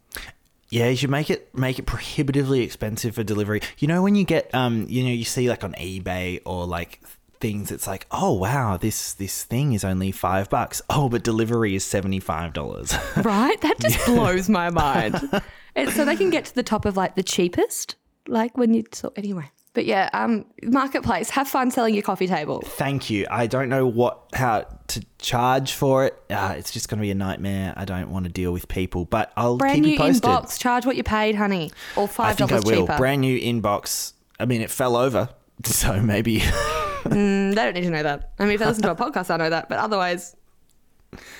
Yeah, 0.69 0.89
you 0.89 0.97
should 0.97 1.09
make 1.09 1.29
it 1.29 1.53
make 1.55 1.79
it 1.79 1.85
prohibitively 1.85 2.61
expensive 2.61 3.15
for 3.15 3.23
delivery. 3.23 3.61
You 3.77 3.87
know 3.87 4.01
when 4.03 4.15
you 4.15 4.25
get 4.25 4.53
um, 4.53 4.85
you 4.89 5.03
know, 5.03 5.11
you 5.11 5.23
see 5.23 5.49
like 5.49 5.63
on 5.63 5.73
eBay 5.73 6.41
or 6.45 6.65
like 6.65 7.01
things, 7.39 7.71
it's 7.71 7.87
like, 7.87 8.05
oh 8.11 8.33
wow, 8.33 8.75
this 8.75 9.13
this 9.13 9.43
thing 9.45 9.71
is 9.73 9.85
only 9.85 10.11
five 10.11 10.49
bucks. 10.49 10.81
Oh, 10.89 11.07
but 11.07 11.23
delivery 11.23 11.73
is 11.75 11.85
seventy 11.85 12.19
five 12.19 12.51
dollars. 12.51 12.93
Right? 13.23 13.59
That 13.61 13.79
just 13.79 14.05
blows 14.05 14.49
my 14.49 14.69
mind. 14.69 15.21
And 15.75 15.91
so 15.91 16.05
they 16.05 16.15
can 16.15 16.31
get 16.31 16.45
to 16.45 16.55
the 16.55 16.63
top 16.63 16.85
of 16.85 16.97
like 16.97 17.13
the 17.13 17.21
cheapest, 17.21 17.97
like 18.27 18.57
when 18.57 18.73
you 18.73 18.83
so 18.91 19.13
anyway. 19.15 19.51
But 19.77 19.85
yeah, 19.85 20.09
um, 20.11 20.43
marketplace. 20.63 21.29
Have 21.29 21.47
fun 21.47 21.69
selling 21.69 21.93
your 21.93 22.01
coffee 22.01 22.25
table. 22.25 22.61
Thank 22.65 23.11
you. 23.11 23.27
I 23.29 23.45
don't 23.45 23.69
know 23.69 23.85
what 23.85 24.23
how 24.33 24.65
to 24.87 25.05
charge 25.19 25.73
for 25.73 26.07
it. 26.07 26.19
Uh, 26.31 26.55
it's 26.57 26.71
just 26.71 26.89
going 26.89 26.97
to 26.97 27.03
be 27.03 27.11
a 27.11 27.15
nightmare. 27.15 27.75
I 27.77 27.85
don't 27.85 28.09
want 28.09 28.25
to 28.25 28.31
deal 28.31 28.51
with 28.51 28.67
people, 28.69 29.05
but 29.05 29.31
I'll 29.37 29.57
Brand 29.57 29.75
keep 29.75 29.83
new 29.83 29.91
you 29.91 29.97
posted. 29.99 30.23
inbox. 30.23 30.59
Charge 30.59 30.87
what 30.87 30.95
you 30.95 31.03
paid, 31.03 31.35
honey, 31.35 31.71
or 31.95 32.05
I 32.05 32.07
five 32.07 32.37
think 32.37 32.51
I 32.51 32.55
dollars 32.55 32.65
will. 32.65 32.87
cheaper. 32.87 32.97
Brand 32.97 33.21
new 33.21 33.39
inbox. 33.39 34.13
I 34.39 34.45
mean, 34.45 34.61
it 34.61 34.71
fell 34.71 34.95
over, 34.95 35.29
so 35.63 36.01
maybe. 36.01 36.39
Mm, 36.39 37.49
they 37.49 37.55
don't 37.63 37.75
need 37.75 37.81
to 37.83 37.91
know 37.91 38.01
that. 38.01 38.31
I 38.39 38.45
mean, 38.45 38.53
if 38.53 38.59
they 38.59 38.65
listen 38.65 38.81
to 38.81 38.91
a 38.91 38.95
podcast, 39.11 39.29
I 39.29 39.37
know 39.37 39.51
that. 39.51 39.69
But 39.69 39.77
otherwise, 39.77 40.35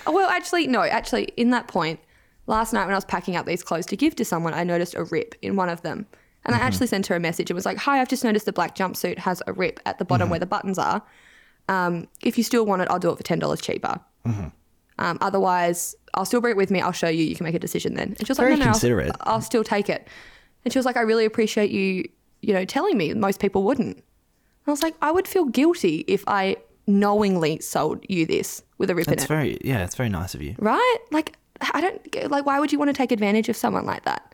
oh, 0.05 0.11
well, 0.11 0.29
actually, 0.29 0.67
no. 0.67 0.83
Actually, 0.83 1.23
in 1.37 1.49
that 1.49 1.67
point, 1.67 1.99
last 2.45 2.71
night 2.71 2.85
when 2.85 2.93
I 2.93 2.97
was 2.97 3.05
packing 3.05 3.35
up 3.35 3.47
these 3.47 3.63
clothes 3.63 3.87
to 3.87 3.97
give 3.97 4.15
to 4.17 4.23
someone, 4.23 4.53
I 4.53 4.63
noticed 4.63 4.93
a 4.93 5.05
rip 5.05 5.33
in 5.41 5.55
one 5.55 5.69
of 5.69 5.81
them, 5.81 6.05
and 6.47 6.55
I 6.55 6.59
actually 6.59 6.87
sent 6.87 7.05
her 7.07 7.15
a 7.15 7.19
message. 7.19 7.51
It 7.51 7.53
was 7.53 7.65
like, 7.65 7.77
"Hi, 7.77 8.01
I've 8.01 8.07
just 8.07 8.23
noticed 8.23 8.45
the 8.45 8.53
black 8.53 8.75
jumpsuit 8.75 9.17
has 9.19 9.43
a 9.45 9.53
rip 9.53 9.79
at 9.85 9.99
the 9.99 10.05
bottom 10.05 10.29
where 10.29 10.39
the 10.39 10.45
buttons 10.47 10.79
are. 10.79 11.03
Um, 11.69 12.07
if 12.21 12.37
you 12.37 12.43
still 12.43 12.65
want 12.65 12.81
it, 12.81 12.87
I'll 12.89 12.99
do 12.99 13.11
it 13.11 13.17
for 13.17 13.23
ten 13.23 13.37
dollars 13.39 13.61
cheaper. 13.61 13.99
Um, 14.99 15.17
otherwise, 15.21 15.95
I'll 16.15 16.25
still 16.25 16.41
bring 16.41 16.51
it 16.51 16.57
with 16.57 16.71
me. 16.71 16.81
I'll 16.81 16.91
show 16.91 17.07
you. 17.07 17.23
You 17.23 17.35
can 17.35 17.43
make 17.43 17.53
a 17.55 17.59
decision 17.59 17.93
then." 17.93 18.15
And 18.17 18.25
she 18.25 18.31
was 18.31 18.37
Very 18.37 18.51
like, 18.51 18.59
"No, 18.59 18.65
no, 18.65 18.69
I'll- 18.69 18.73
considerate. 18.73 19.11
I'll 19.21 19.41
still 19.41 19.63
take 19.63 19.89
it." 19.89 20.07
And 20.65 20.73
she 20.73 20.79
was 20.79 20.85
like, 20.85 20.97
"I 20.97 21.01
really 21.01 21.25
appreciate 21.25 21.69
you, 21.69 22.07
you 22.41 22.53
know, 22.53 22.65
telling 22.65 22.97
me. 22.97 23.13
Most 23.13 23.39
people 23.39 23.63
wouldn't." 23.63 24.03
I 24.65 24.71
was 24.71 24.81
like, 24.81 24.95
I 25.01 25.11
would 25.11 25.27
feel 25.29 25.45
guilty 25.45 26.03
if 26.09 26.23
I 26.27 26.57
knowingly 26.87 27.59
sold 27.59 28.03
you 28.09 28.25
this 28.25 28.63
with 28.77 28.89
a 28.89 28.95
rip 28.95 29.05
That's 29.07 29.13
in 29.13 29.19
it. 29.19 29.21
It's 29.21 29.27
very 29.27 29.57
yeah. 29.63 29.83
It's 29.83 29.95
very 29.95 30.09
nice 30.09 30.33
of 30.35 30.41
you. 30.41 30.55
right? 30.59 30.97
Like, 31.11 31.35
I 31.73 31.79
don't 31.81 32.31
like. 32.31 32.45
Why 32.45 32.59
would 32.59 32.71
you 32.71 32.79
want 32.79 32.89
to 32.89 32.93
take 32.93 33.11
advantage 33.11 33.49
of 33.49 33.55
someone 33.55 33.85
like 33.85 34.03
that? 34.05 34.33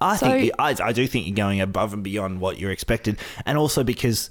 I 0.00 0.16
So- 0.16 0.30
think 0.30 0.52
I, 0.58 0.76
I 0.82 0.92
do 0.92 1.06
think 1.06 1.26
you're 1.26 1.34
going 1.36 1.60
above 1.60 1.92
and 1.92 2.02
beyond 2.04 2.40
what 2.40 2.58
you're 2.58 2.70
expected, 2.70 3.18
and 3.46 3.58
also 3.58 3.82
because 3.84 4.30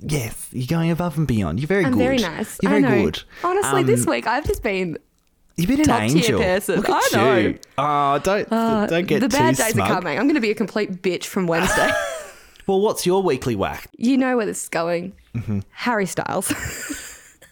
yes, 0.00 0.48
you're 0.52 0.66
going 0.66 0.90
above 0.90 1.16
and 1.16 1.26
beyond. 1.26 1.60
You're 1.60 1.68
very 1.68 1.84
I'm 1.84 1.92
good. 1.92 1.98
very 1.98 2.18
nice. 2.18 2.58
You're 2.62 2.72
I 2.72 2.80
very 2.80 2.98
know. 2.98 3.04
good. 3.06 3.22
Honestly, 3.44 3.82
this 3.84 4.06
Um, 4.06 4.10
week 4.12 4.26
I've 4.26 4.46
just 4.46 4.62
been. 4.62 4.98
You've 5.56 5.68
been 5.68 5.80
an 5.80 5.86
top 5.86 6.00
tier 6.08 6.16
angel. 6.18 6.40
person. 6.40 6.76
Look 6.76 6.88
at 6.90 7.02
I 7.14 7.16
know. 7.16 7.36
you. 7.36 7.58
Oh, 7.78 8.18
don't 8.18 8.50
don't 8.50 9.06
get 9.06 9.20
the 9.20 9.28
bad 9.30 9.56
days 9.56 9.72
smug. 9.72 9.90
are 9.90 9.94
coming. 9.94 10.18
I'm 10.18 10.24
going 10.26 10.34
to 10.34 10.40
be 10.42 10.50
a 10.50 10.54
complete 10.54 11.00
bitch 11.02 11.24
from 11.24 11.46
Wednesday. 11.46 11.90
Well, 12.66 12.80
what's 12.80 13.06
your 13.06 13.22
weekly 13.22 13.54
whack? 13.54 13.86
you 13.96 14.16
know 14.16 14.36
where 14.36 14.44
this 14.44 14.64
is 14.64 14.68
going. 14.68 15.12
Mm-hmm. 15.36 15.60
Harry 15.70 16.04
Styles. 16.04 16.48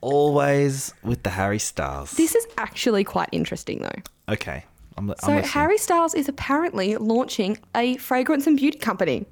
Always 0.00 0.92
with 1.04 1.22
the 1.22 1.30
Harry 1.30 1.60
Styles. 1.60 2.10
this 2.12 2.34
is 2.34 2.44
actually 2.58 3.04
quite 3.04 3.28
interesting 3.30 3.78
though. 3.82 4.32
okay, 4.32 4.64
I'm, 4.96 5.10
I'm 5.10 5.16
So 5.20 5.26
listening. 5.32 5.44
Harry 5.50 5.78
Styles 5.78 6.14
is 6.14 6.28
apparently 6.28 6.96
launching 6.96 7.58
a 7.74 7.96
fragrance 7.96 8.46
and 8.46 8.56
beauty 8.56 8.78
company. 8.78 9.26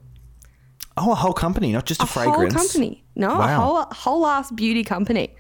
Oh, 0.97 1.13
a 1.13 1.15
whole 1.15 1.33
company, 1.33 1.73
not 1.73 1.87
just 1.87 2.01
a, 2.01 2.05
a 2.05 2.07
fragrance. 2.07 2.53
whole 2.55 2.63
company. 2.63 3.05
No, 3.15 3.31
a 3.35 3.39
Wow. 3.39 3.61
whole 3.61 3.85
whole 3.93 4.27
ass 4.27 4.51
beauty 4.51 4.85
company. 4.85 5.35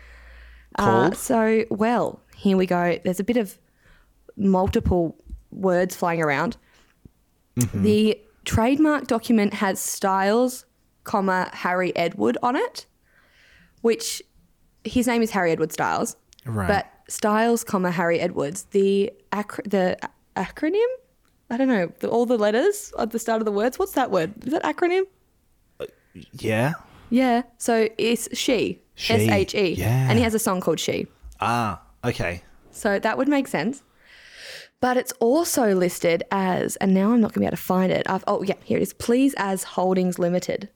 Uh, 0.78 1.10
so, 1.12 1.64
well, 1.70 2.20
here 2.36 2.56
we 2.56 2.64
go. 2.66 2.98
There's 3.04 3.20
a 3.20 3.24
bit 3.24 3.36
of 3.36 3.58
multiple 4.36 5.16
words 5.50 5.96
flying 5.96 6.22
around. 6.22 6.56
Mm-hmm. 7.58 7.82
The 7.82 8.20
trademark 8.44 9.06
document 9.06 9.54
has 9.54 9.80
Styles 9.80 10.64
comma 11.04 11.50
Harry 11.52 11.94
Edward 11.96 12.38
on 12.42 12.56
it, 12.56 12.86
which 13.82 14.22
his 14.84 15.06
name 15.06 15.22
is 15.22 15.30
Harry 15.32 15.50
Edward 15.50 15.72
Styles. 15.72 16.16
Right. 16.46 16.68
But 16.68 16.86
Styles, 17.10 17.64
comma 17.64 17.90
Harry 17.90 18.20
Edwards, 18.20 18.64
the 18.70 19.12
acr- 19.32 19.68
the 19.68 19.98
acronym. 20.36 20.86
I 21.50 21.56
don't 21.56 21.66
know 21.68 21.92
the, 21.98 22.08
all 22.08 22.24
the 22.26 22.38
letters 22.38 22.92
at 22.98 23.10
the 23.10 23.18
start 23.18 23.40
of 23.40 23.44
the 23.46 23.52
words. 23.52 23.78
What's 23.78 23.92
that 23.92 24.10
word? 24.12 24.32
Is 24.46 24.52
that 24.52 24.62
acronym? 24.62 25.02
Yeah. 26.32 26.74
Yeah. 27.10 27.42
So 27.58 27.88
it's 27.98 28.28
she. 28.36 28.80
She, 28.94 29.14
S 29.14 29.20
H 29.22 29.54
E. 29.54 29.74
yeah. 29.74 30.08
And 30.08 30.18
he 30.18 30.22
has 30.24 30.34
a 30.34 30.38
song 30.38 30.60
called 30.60 30.78
She. 30.78 31.06
Ah, 31.40 31.80
okay. 32.04 32.42
So 32.70 32.98
that 32.98 33.16
would 33.18 33.28
make 33.28 33.48
sense. 33.48 33.82
But 34.80 34.96
it's 34.96 35.12
also 35.20 35.74
listed 35.74 36.22
as, 36.30 36.76
and 36.76 36.94
now 36.94 37.12
I'm 37.12 37.20
not 37.20 37.32
going 37.32 37.34
to 37.34 37.40
be 37.40 37.46
able 37.46 37.56
to 37.56 37.62
find 37.62 37.90
it. 37.92 38.08
I've, 38.08 38.24
oh, 38.26 38.42
yeah, 38.42 38.54
here 38.64 38.78
it 38.78 38.82
is. 38.82 38.92
Please 38.94 39.34
as 39.36 39.62
Holdings 39.64 40.18
Limited. 40.18 40.68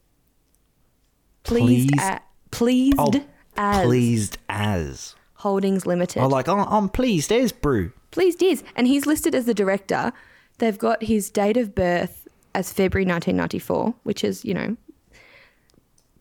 Pleased, 1.43 1.91
Please- 1.93 2.03
at, 2.03 2.27
pleased 2.51 2.97
Oh, 2.99 3.13
as 3.57 3.87
pleased 3.87 4.39
as. 4.49 5.15
Holdings 5.45 5.85
Limited. 5.85 6.23
Oh, 6.23 6.27
like, 6.29 6.49
oh, 6.49 6.57
I'm 6.59 6.89
pleased 6.89 7.31
as 7.31 7.53
brew. 7.53 7.93
Pleased 8.13 8.43
is. 8.43 8.65
And 8.77 8.87
he's 8.87 9.05
listed 9.05 9.35
as 9.35 9.45
the 9.45 9.53
director. 9.53 10.11
They've 10.57 10.79
got 10.79 11.03
his 11.03 11.29
date 11.29 11.59
of 11.59 11.75
birth 11.75 12.27
as 12.55 12.73
February 12.73 13.05
1994, 13.05 13.95
which 14.05 14.25
is, 14.25 14.43
you 14.43 14.55
know, 14.55 14.75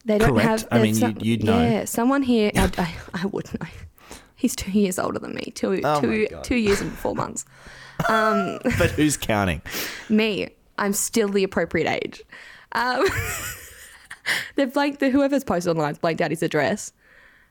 they 0.03 0.17
don't 0.17 0.32
Correct. 0.34 0.45
have. 0.49 0.67
I 0.71 0.80
mean, 0.82 0.99
there's 0.99 1.13
you'd- 1.13 1.26
you'd 1.26 1.43
know. 1.45 1.61
Yeah, 1.61 1.86
someone 1.86 2.21
here. 2.21 2.51
I, 2.53 2.69
I, 2.78 3.21
I 3.24 3.26
would 3.28 3.45
know. 3.53 3.65
He's 4.36 4.57
two 4.57 4.71
years 4.71 4.99
older 4.99 5.19
than 5.19 5.36
me. 5.36 5.53
Two, 5.55 5.80
Oh 5.86 6.01
two, 6.01 6.28
two 6.43 6.57
years 6.57 6.82
and 6.82 6.91
four 6.91 7.15
months. 7.15 7.45
But 8.09 8.91
who's 8.97 9.15
counting? 9.15 9.61
Me, 10.09 10.49
I'm 10.78 10.91
still 10.91 11.30
the 11.30 11.45
appropriate 11.45 11.88
age. 11.88 12.24
Um, 12.74 13.05
they've 14.55 14.74
blanked 14.74 14.99
the 14.99 15.11
whoever's 15.11 15.45
posted 15.45 15.69
online 15.71 15.93
blanked 16.01 16.19
out 16.19 16.32
his 16.32 16.43
address. 16.43 16.91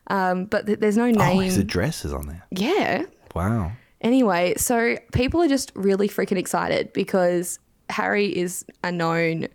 Um, 0.09 0.47
but 0.47 0.67
th- 0.67 0.79
there's 0.81 0.97
no 0.97 1.07
name. 1.11 1.39
Oh, 1.39 1.41
his 1.41 1.59
address 1.59 2.05
is 2.05 2.13
on 2.13 2.27
there. 2.27 2.45
yeah. 2.51 3.05
Wow. 3.35 3.73
Anyway, 4.03 4.55
so 4.57 4.97
people 5.13 5.41
are 5.41 5.49
just 5.49 5.71
really 5.75 6.09
freaking 6.09 6.37
excited 6.37 6.93
because 6.93 7.59
Harry 7.89 8.37
is 8.37 8.65
a 8.83 8.91
known 8.93 9.47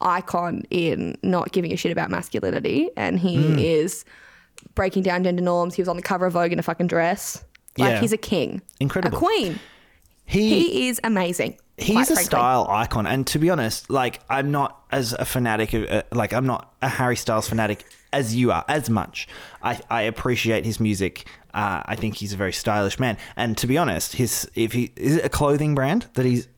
icon 0.00 0.62
in 0.70 1.16
not 1.22 1.50
giving 1.52 1.72
a 1.72 1.76
shit 1.76 1.90
about 1.90 2.10
masculinity 2.10 2.90
and 2.96 3.18
he 3.18 3.36
Hmm. 3.36 3.58
is 3.58 4.04
breaking 4.74 5.02
down 5.02 5.24
gender 5.24 5.42
norms. 5.42 5.74
He 5.74 5.82
was 5.82 5.88
on 5.88 5.96
the 5.96 6.02
cover 6.02 6.26
of 6.26 6.34
Vogue 6.34 6.52
in 6.52 6.58
a 6.58 6.62
fucking 6.62 6.86
dress. 6.86 7.42
Like 7.76 7.92
Yeah. 7.94 8.00
he's 8.00 8.12
a 8.12 8.16
king. 8.18 8.62
Incredible. 8.78 9.16
A 9.16 9.20
queen. 9.20 9.58
He, 10.26 10.50
He 10.60 10.88
is 10.88 11.00
amazing. 11.02 11.56
he's 11.78 12.10
a 12.10 12.16
style 12.16 12.66
icon, 12.68 13.06
and 13.06 13.26
to 13.28 13.38
be 13.38 13.48
honest, 13.50 13.88
like 13.88 14.20
I'm 14.28 14.50
not 14.50 14.78
as 14.92 15.14
a 15.14 15.24
fanatic 15.24 15.72
of, 15.72 15.88
uh, 15.88 16.02
like 16.12 16.32
I'm 16.34 16.44
not 16.46 16.74
a 16.82 16.88
Harry 16.88 17.16
Styles 17.16 17.48
fanatic 17.48 17.84
as 18.12 18.34
you 18.34 18.52
are, 18.52 18.64
as 18.68 18.88
much. 18.90 19.28
I, 19.62 19.80
I 19.90 20.02
appreciate 20.02 20.64
his 20.64 20.80
music. 20.80 21.26
Uh, 21.54 21.82
I 21.84 21.96
think 21.96 22.16
he's 22.16 22.32
a 22.32 22.36
very 22.36 22.52
stylish 22.52 22.98
man, 22.98 23.16
and 23.36 23.56
to 23.58 23.66
be 23.66 23.78
honest, 23.78 24.14
his 24.14 24.50
if 24.54 24.72
he 24.72 24.92
is 24.96 25.16
it 25.16 25.24
a 25.24 25.28
clothing 25.28 25.74
brand 25.74 26.06
that 26.14 26.26
he's 26.26 26.48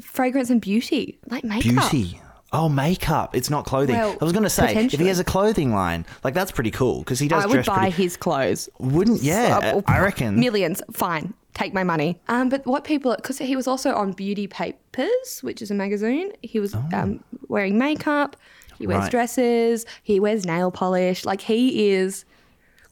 Fragrance 0.00 0.50
and 0.50 0.60
beauty. 0.60 1.18
Like 1.28 1.44
makeup. 1.44 1.90
beauty. 1.90 2.20
Oh, 2.50 2.68
makeup. 2.68 3.36
It's 3.36 3.50
not 3.50 3.66
clothing. 3.66 3.96
Well, 3.96 4.16
I 4.20 4.24
was 4.24 4.32
going 4.32 4.44
to 4.44 4.50
say 4.50 4.74
if 4.86 4.92
he 4.92 5.08
has 5.08 5.18
a 5.18 5.24
clothing 5.24 5.74
line, 5.74 6.06
like 6.24 6.32
that's 6.32 6.50
pretty 6.50 6.70
cool 6.70 7.00
because 7.00 7.18
he 7.18 7.28
does 7.28 7.44
I 7.44 7.46
would 7.46 7.66
buy 7.66 7.90
pretty. 7.90 8.02
his 8.02 8.16
clothes. 8.16 8.70
Wouldn't 8.78 9.22
yeah? 9.22 9.60
Uh, 9.74 9.82
I 9.86 10.00
reckon. 10.00 10.40
millions. 10.40 10.80
Fine, 10.92 11.34
take 11.52 11.74
my 11.74 11.84
money. 11.84 12.18
Um, 12.28 12.48
but 12.48 12.66
what 12.66 12.84
people 12.84 13.14
because 13.16 13.38
he 13.38 13.54
was 13.54 13.66
also 13.66 13.94
on 13.94 14.12
Beauty 14.12 14.46
Papers, 14.46 15.40
which 15.42 15.60
is 15.60 15.70
a 15.70 15.74
magazine. 15.74 16.32
He 16.40 16.58
was 16.58 16.74
um, 16.74 17.22
wearing 17.48 17.76
makeup. 17.76 18.36
He 18.78 18.86
wears. 18.86 19.02
Right. 19.02 19.10
dresses. 19.10 19.84
He 20.02 20.20
wears 20.20 20.46
nail 20.46 20.70
polish. 20.70 21.24
Like 21.24 21.40
he 21.40 21.90
is, 21.90 22.24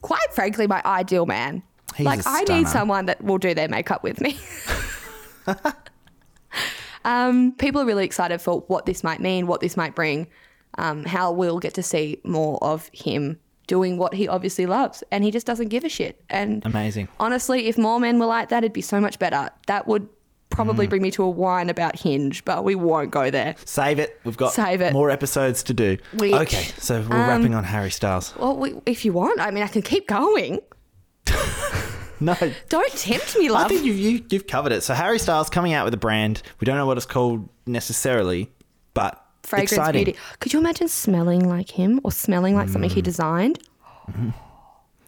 quite 0.01 0.31
frankly, 0.31 0.67
my 0.67 0.81
ideal 0.85 1.25
man. 1.25 1.63
He's 1.95 2.05
like 2.05 2.21
I 2.25 2.43
need 2.43 2.67
someone 2.67 3.05
that 3.05 3.23
will 3.23 3.37
do 3.37 3.53
their 3.53 3.69
makeup 3.69 4.03
with 4.03 4.21
me. 4.21 4.37
um, 7.05 7.53
people 7.53 7.81
are 7.81 7.85
really 7.85 8.05
excited 8.05 8.41
for 8.41 8.61
what 8.67 8.85
this 8.85 9.03
might 9.03 9.19
mean, 9.19 9.47
what 9.47 9.61
this 9.61 9.77
might 9.77 9.95
bring, 9.95 10.27
um, 10.77 11.05
how 11.05 11.31
we'll 11.31 11.59
get 11.59 11.73
to 11.75 11.83
see 11.83 12.19
more 12.23 12.59
of 12.61 12.89
him 12.93 13.39
doing 13.67 13.97
what 13.97 14.13
he 14.13 14.27
obviously 14.27 14.65
loves, 14.65 15.03
and 15.11 15.23
he 15.23 15.31
just 15.31 15.45
doesn't 15.45 15.67
give 15.67 15.83
a 15.83 15.89
shit. 15.89 16.23
And 16.29 16.65
Amazing. 16.65 17.09
honestly, 17.19 17.67
if 17.67 17.77
more 17.77 17.99
men 17.99 18.17
were 18.17 18.25
like 18.25 18.49
that, 18.49 18.63
it'd 18.63 18.73
be 18.73 18.81
so 18.81 18.99
much 18.99 19.19
better. 19.19 19.49
That 19.67 19.87
would 19.87 20.07
probably 20.49 20.87
Mm. 20.87 20.89
bring 20.89 21.01
me 21.01 21.11
to 21.11 21.23
a 21.23 21.29
whine 21.29 21.69
about 21.69 21.97
Hinge, 21.99 22.43
but 22.45 22.63
we 22.63 22.73
won't 22.75 23.11
go 23.11 23.29
there. 23.29 23.55
Save 23.65 23.99
it. 23.99 24.19
We've 24.23 24.37
got 24.37 24.53
Save 24.53 24.81
it. 24.81 24.93
more 24.93 25.09
episodes 25.09 25.61
to 25.63 25.73
do. 25.73 25.97
Which, 26.15 26.33
okay, 26.33 26.63
so 26.77 27.01
we're 27.07 27.15
um, 27.15 27.29
wrapping 27.29 27.53
on 27.55 27.63
Harry 27.63 27.91
Styles. 27.91 28.33
Well, 28.37 28.55
we, 28.57 28.75
if 28.85 29.05
you 29.05 29.13
want, 29.13 29.39
I 29.39 29.51
mean, 29.51 29.63
I 29.63 29.67
can 29.67 29.81
keep 29.81 30.07
going. 30.07 30.59
No, 32.19 32.35
Don't 32.69 32.91
tempt 32.93 33.37
me, 33.37 33.47
love. 33.51 33.65
I 33.65 33.69
think 33.69 33.85
you, 33.85 33.93
you 33.93 34.25
you've 34.31 34.47
covered 34.47 34.71
it. 34.71 34.81
So 34.81 34.95
Harry 34.95 35.19
Styles 35.19 35.51
coming 35.51 35.73
out 35.73 35.85
with 35.85 35.93
a 35.93 35.97
brand. 35.97 36.41
We 36.59 36.65
don't 36.65 36.75
know 36.75 36.87
what 36.87 36.97
it's 36.97 37.05
called 37.05 37.47
necessarily, 37.67 38.49
but 38.95 39.23
Fragrance 39.43 39.73
exciting. 39.73 40.03
beauty. 40.05 40.19
Could 40.39 40.51
you 40.51 40.57
imagine 40.57 40.87
smelling 40.87 41.47
like 41.47 41.69
him 41.69 41.99
or 42.03 42.11
smelling 42.11 42.55
like 42.55 42.69
something 42.69 42.89
Mm. 42.89 42.93
he 42.95 43.03
designed? 43.03 43.59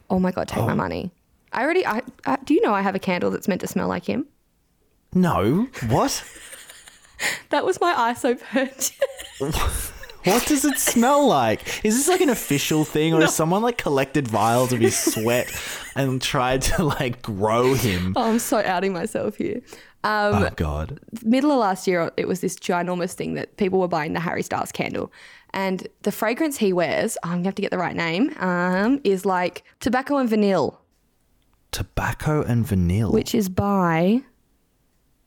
Oh 0.08 0.20
my 0.20 0.30
god, 0.30 0.46
take 0.46 0.64
my 0.64 0.74
money. 0.74 1.10
I 1.52 1.62
already. 1.64 1.84
I, 1.84 2.02
I 2.26 2.36
do 2.44 2.54
you 2.54 2.60
know 2.60 2.72
I 2.72 2.80
have 2.82 2.94
a 2.94 3.00
candle 3.00 3.32
that's 3.32 3.48
meant 3.48 3.60
to 3.62 3.66
smell 3.66 3.88
like 3.88 4.04
him? 4.04 4.26
No, 5.14 5.68
what? 5.88 6.24
That 7.50 7.66
was 7.66 7.78
my 7.82 7.92
ISO 8.14 8.40
purchase. 8.40 8.92
What 10.24 10.44
does 10.46 10.66
it 10.66 10.78
smell 10.78 11.26
like? 11.26 11.82
Is 11.82 11.96
this 11.96 12.06
like 12.06 12.20
an 12.20 12.28
official 12.28 12.84
thing, 12.84 13.14
or 13.14 13.22
has 13.22 13.34
someone 13.34 13.62
like 13.62 13.78
collected 13.78 14.28
vials 14.28 14.70
of 14.70 14.80
his 14.80 14.94
sweat 14.94 15.50
and 15.96 16.20
tried 16.20 16.60
to 16.62 16.84
like 16.84 17.22
grow 17.22 17.72
him? 17.72 18.12
oh, 18.16 18.24
I'm 18.30 18.38
so 18.38 18.58
outing 18.58 18.92
myself 18.92 19.36
here. 19.36 19.62
Um, 20.04 20.34
oh 20.44 20.50
God! 20.56 21.00
middle 21.22 21.50
of 21.50 21.58
last 21.58 21.86
year, 21.86 22.10
it 22.18 22.28
was 22.28 22.40
this 22.42 22.56
ginormous 22.56 23.14
thing 23.14 23.32
that 23.34 23.56
people 23.56 23.80
were 23.80 23.88
buying 23.88 24.12
the 24.12 24.20
Harry 24.20 24.42
Styles 24.42 24.72
candle. 24.72 25.10
And 25.54 25.88
the 26.02 26.12
fragrance 26.12 26.58
he 26.58 26.74
wears, 26.74 27.16
I'm 27.22 27.30
going 27.30 27.42
to 27.44 27.48
have 27.48 27.54
to 27.56 27.62
get 27.62 27.70
the 27.70 27.78
right 27.78 27.96
name, 27.96 28.34
um, 28.40 29.00
is 29.04 29.24
like 29.24 29.64
tobacco 29.80 30.18
and 30.18 30.28
vanilla, 30.28 30.76
Tobacco 31.72 32.42
and 32.42 32.66
vanilla. 32.66 33.10
which 33.10 33.34
is 33.34 33.48
by 33.48 34.22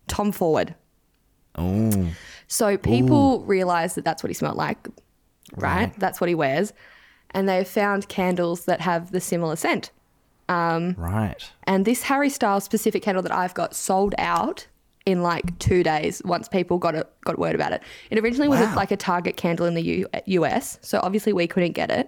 Tom 0.08 0.32
Ford. 0.32 0.76
oh, 1.56 2.10
So 2.47 2.78
people 2.78 3.41
realize 3.45 3.95
that 3.95 4.04
that's 4.06 4.24
what 4.24 4.30
he 4.30 4.34
smelled 4.34 4.58
like, 4.58 4.88
right? 5.56 5.93
That's 5.99 6.20
what 6.22 6.28
he 6.30 6.36
wears. 6.36 6.74
And 7.32 7.49
they've 7.49 7.68
found 7.68 8.08
candles 8.10 8.66
that 8.66 8.82
have 8.82 9.12
the 9.12 9.20
similar 9.22 9.56
scent. 9.56 9.91
right. 10.49 11.51
And 11.66 11.86
this 11.86 12.04
Harry 12.04 12.30
Styles 12.30 12.64
specific 12.64 13.01
candle 13.04 13.24
that 13.24 13.32
I've 13.32 13.54
got 13.54 13.74
sold 13.76 14.14
out 14.18 14.68
in 15.06 15.22
like 15.24 15.58
two 15.60 15.84
days 15.84 16.22
once 16.24 16.47
people 16.47 16.78
got 16.78 16.95
it, 16.95 17.10
got 17.26 17.38
word 17.39 17.56
about 17.56 17.72
it. 17.74 17.82
It 18.10 18.20
originally 18.20 18.47
was 18.47 18.60
like 18.76 18.91
a 18.91 18.97
Target 18.97 19.36
candle 19.36 19.66
in 19.66 19.74
the 19.74 19.82
U- 19.84 20.08
US, 20.26 20.78
so 20.82 20.99
obviously 21.04 21.34
we 21.34 21.47
couldn't 21.47 21.74
get 21.74 21.89
it. 21.91 22.08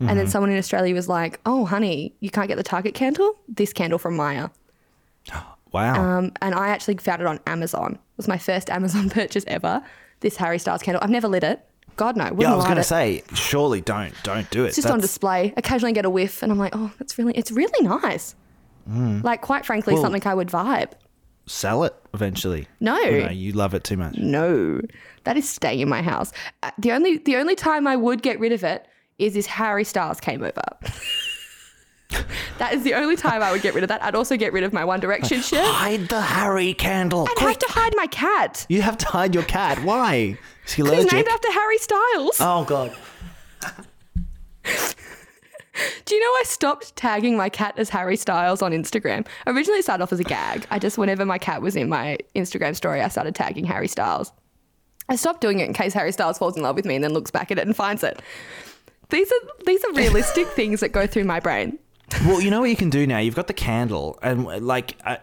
And 0.00 0.08
Mm-hmm. 0.10 0.16
then 0.18 0.26
someone 0.28 0.50
in 0.52 0.58
Australia 0.58 0.94
was 0.94 1.08
like, 1.08 1.40
"Oh, 1.44 1.64
honey, 1.64 2.14
you 2.20 2.30
can't 2.30 2.46
get 2.46 2.54
the 2.56 2.62
Target 2.62 2.94
candle. 2.94 3.36
This 3.48 3.72
candle 3.72 3.98
from 3.98 4.14
Myer." 4.14 4.50
Wow. 5.72 6.02
Um, 6.18 6.32
and 6.40 6.54
I 6.54 6.68
actually 6.68 6.96
found 6.96 7.20
it 7.20 7.26
on 7.26 7.40
Amazon. 7.46 7.92
It 7.94 8.16
was 8.16 8.28
my 8.28 8.38
first 8.38 8.70
Amazon 8.70 9.10
purchase 9.20 9.44
ever. 9.46 9.82
This 10.20 10.36
Harry 10.36 10.58
Styles 10.58 10.82
candle. 10.82 11.02
I've 11.02 11.10
never 11.10 11.28
lit 11.28 11.44
it. 11.44 11.64
God 11.96 12.16
no. 12.16 12.24
Yeah, 12.38 12.52
I 12.52 12.56
was 12.56 12.64
going 12.64 12.76
to 12.76 12.84
say, 12.84 13.22
surely 13.34 13.80
don't 13.80 14.14
don't 14.22 14.48
do 14.50 14.64
it. 14.64 14.68
It's 14.68 14.76
just 14.76 14.88
on 14.88 15.00
display. 15.00 15.52
Occasionally 15.56 15.92
get 15.92 16.04
a 16.04 16.10
whiff, 16.10 16.42
and 16.44 16.52
I'm 16.52 16.58
like, 16.58 16.72
oh, 16.76 16.92
that's 16.98 17.18
really, 17.18 17.32
it's 17.34 17.50
really 17.50 17.86
nice. 17.86 18.34
Like, 18.86 19.42
quite 19.42 19.66
frankly, 19.66 19.92
Mm. 19.92 19.96
Well- 19.96 20.02
something 20.04 20.26
I 20.26 20.34
would 20.34 20.48
vibe. 20.48 20.92
Sell 21.46 21.84
it 21.84 21.94
eventually. 22.14 22.66
No. 22.78 22.98
You, 23.00 23.22
know, 23.24 23.30
you 23.30 23.52
love 23.52 23.72
it 23.74 23.82
too 23.82 23.96
much. 23.96 24.16
No, 24.18 24.80
that 25.24 25.36
is 25.38 25.48
staying 25.48 25.80
in 25.80 25.88
my 25.88 26.02
house. 26.02 26.30
Uh, 26.62 26.70
The 26.78 26.92
only, 26.92 27.18
the 27.18 27.36
only 27.36 27.54
time 27.54 27.86
I 27.86 27.96
would 27.96 28.22
get 28.22 28.38
rid 28.38 28.52
of 28.52 28.62
it 28.64 28.86
is 29.18 29.34
if 29.34 29.46
Harry 29.46 29.82
Styles 29.84 30.20
came 30.20 30.42
over. 30.42 30.62
that 32.58 32.72
is 32.72 32.82
the 32.84 32.94
only 32.94 33.16
time 33.16 33.42
I 33.42 33.52
would 33.52 33.62
get 33.62 33.74
rid 33.74 33.84
of 33.84 33.88
that. 33.88 34.02
I'd 34.02 34.14
also 34.14 34.36
get 34.36 34.52
rid 34.52 34.64
of 34.64 34.72
my 34.72 34.84
One 34.84 35.00
Direction 35.00 35.40
shirt. 35.42 35.64
Hide 35.64 36.08
the 36.08 36.20
Harry 36.20 36.74
candle. 36.74 37.26
I'd 37.30 37.38
have 37.38 37.58
to 37.58 37.66
hide 37.68 37.92
my 37.96 38.06
cat. 38.06 38.66
You 38.68 38.82
have 38.82 38.96
to 38.98 39.06
hide 39.06 39.34
your 39.34 39.44
cat. 39.44 39.82
Why? 39.84 40.38
Is 40.66 40.72
he 40.72 40.82
He's 40.82 41.12
named 41.12 41.28
after 41.28 41.52
Harry 41.52 41.78
Styles. 41.78 42.38
oh 42.40 42.64
God. 42.66 42.96
Do 46.04 46.14
you 46.14 46.20
know 46.20 46.26
I 46.40 46.42
stopped 46.44 46.96
tagging 46.96 47.36
my 47.36 47.48
cat 47.48 47.74
as 47.76 47.88
Harry 47.90 48.16
Styles 48.16 48.62
on 48.62 48.72
Instagram? 48.72 49.26
Originally 49.46 49.78
it 49.78 49.84
started 49.84 50.02
off 50.02 50.12
as 50.12 50.18
a 50.18 50.24
gag. 50.24 50.66
I 50.70 50.78
just 50.80 50.98
whenever 50.98 51.24
my 51.24 51.38
cat 51.38 51.62
was 51.62 51.76
in 51.76 51.88
my 51.88 52.18
Instagram 52.34 52.74
story, 52.74 53.00
I 53.00 53.08
started 53.08 53.34
tagging 53.36 53.64
Harry 53.64 53.86
Styles. 53.86 54.32
I 55.08 55.16
stopped 55.16 55.40
doing 55.40 55.60
it 55.60 55.68
in 55.68 55.74
case 55.74 55.94
Harry 55.94 56.10
Styles 56.12 56.36
falls 56.38 56.56
in 56.56 56.62
love 56.62 56.74
with 56.76 56.84
me 56.84 56.96
and 56.96 57.04
then 57.04 57.12
looks 57.12 57.30
back 57.30 57.50
at 57.52 57.58
it 57.58 57.66
and 57.66 57.76
finds 57.76 58.02
it. 58.02 58.20
These 59.10 59.30
are 59.30 59.64
these 59.66 59.84
are 59.84 59.92
realistic 59.92 60.46
things 60.56 60.80
that 60.80 60.90
go 60.90 61.06
through 61.06 61.24
my 61.24 61.38
brain. 61.40 61.78
Well, 62.24 62.40
you 62.40 62.50
know 62.50 62.60
what 62.60 62.70
you 62.70 62.76
can 62.76 62.90
do 62.90 63.06
now. 63.06 63.18
You've 63.18 63.34
got 63.34 63.46
the 63.48 63.52
candle, 63.52 64.18
and 64.22 64.44
like 64.66 64.96
uh, 65.04 65.18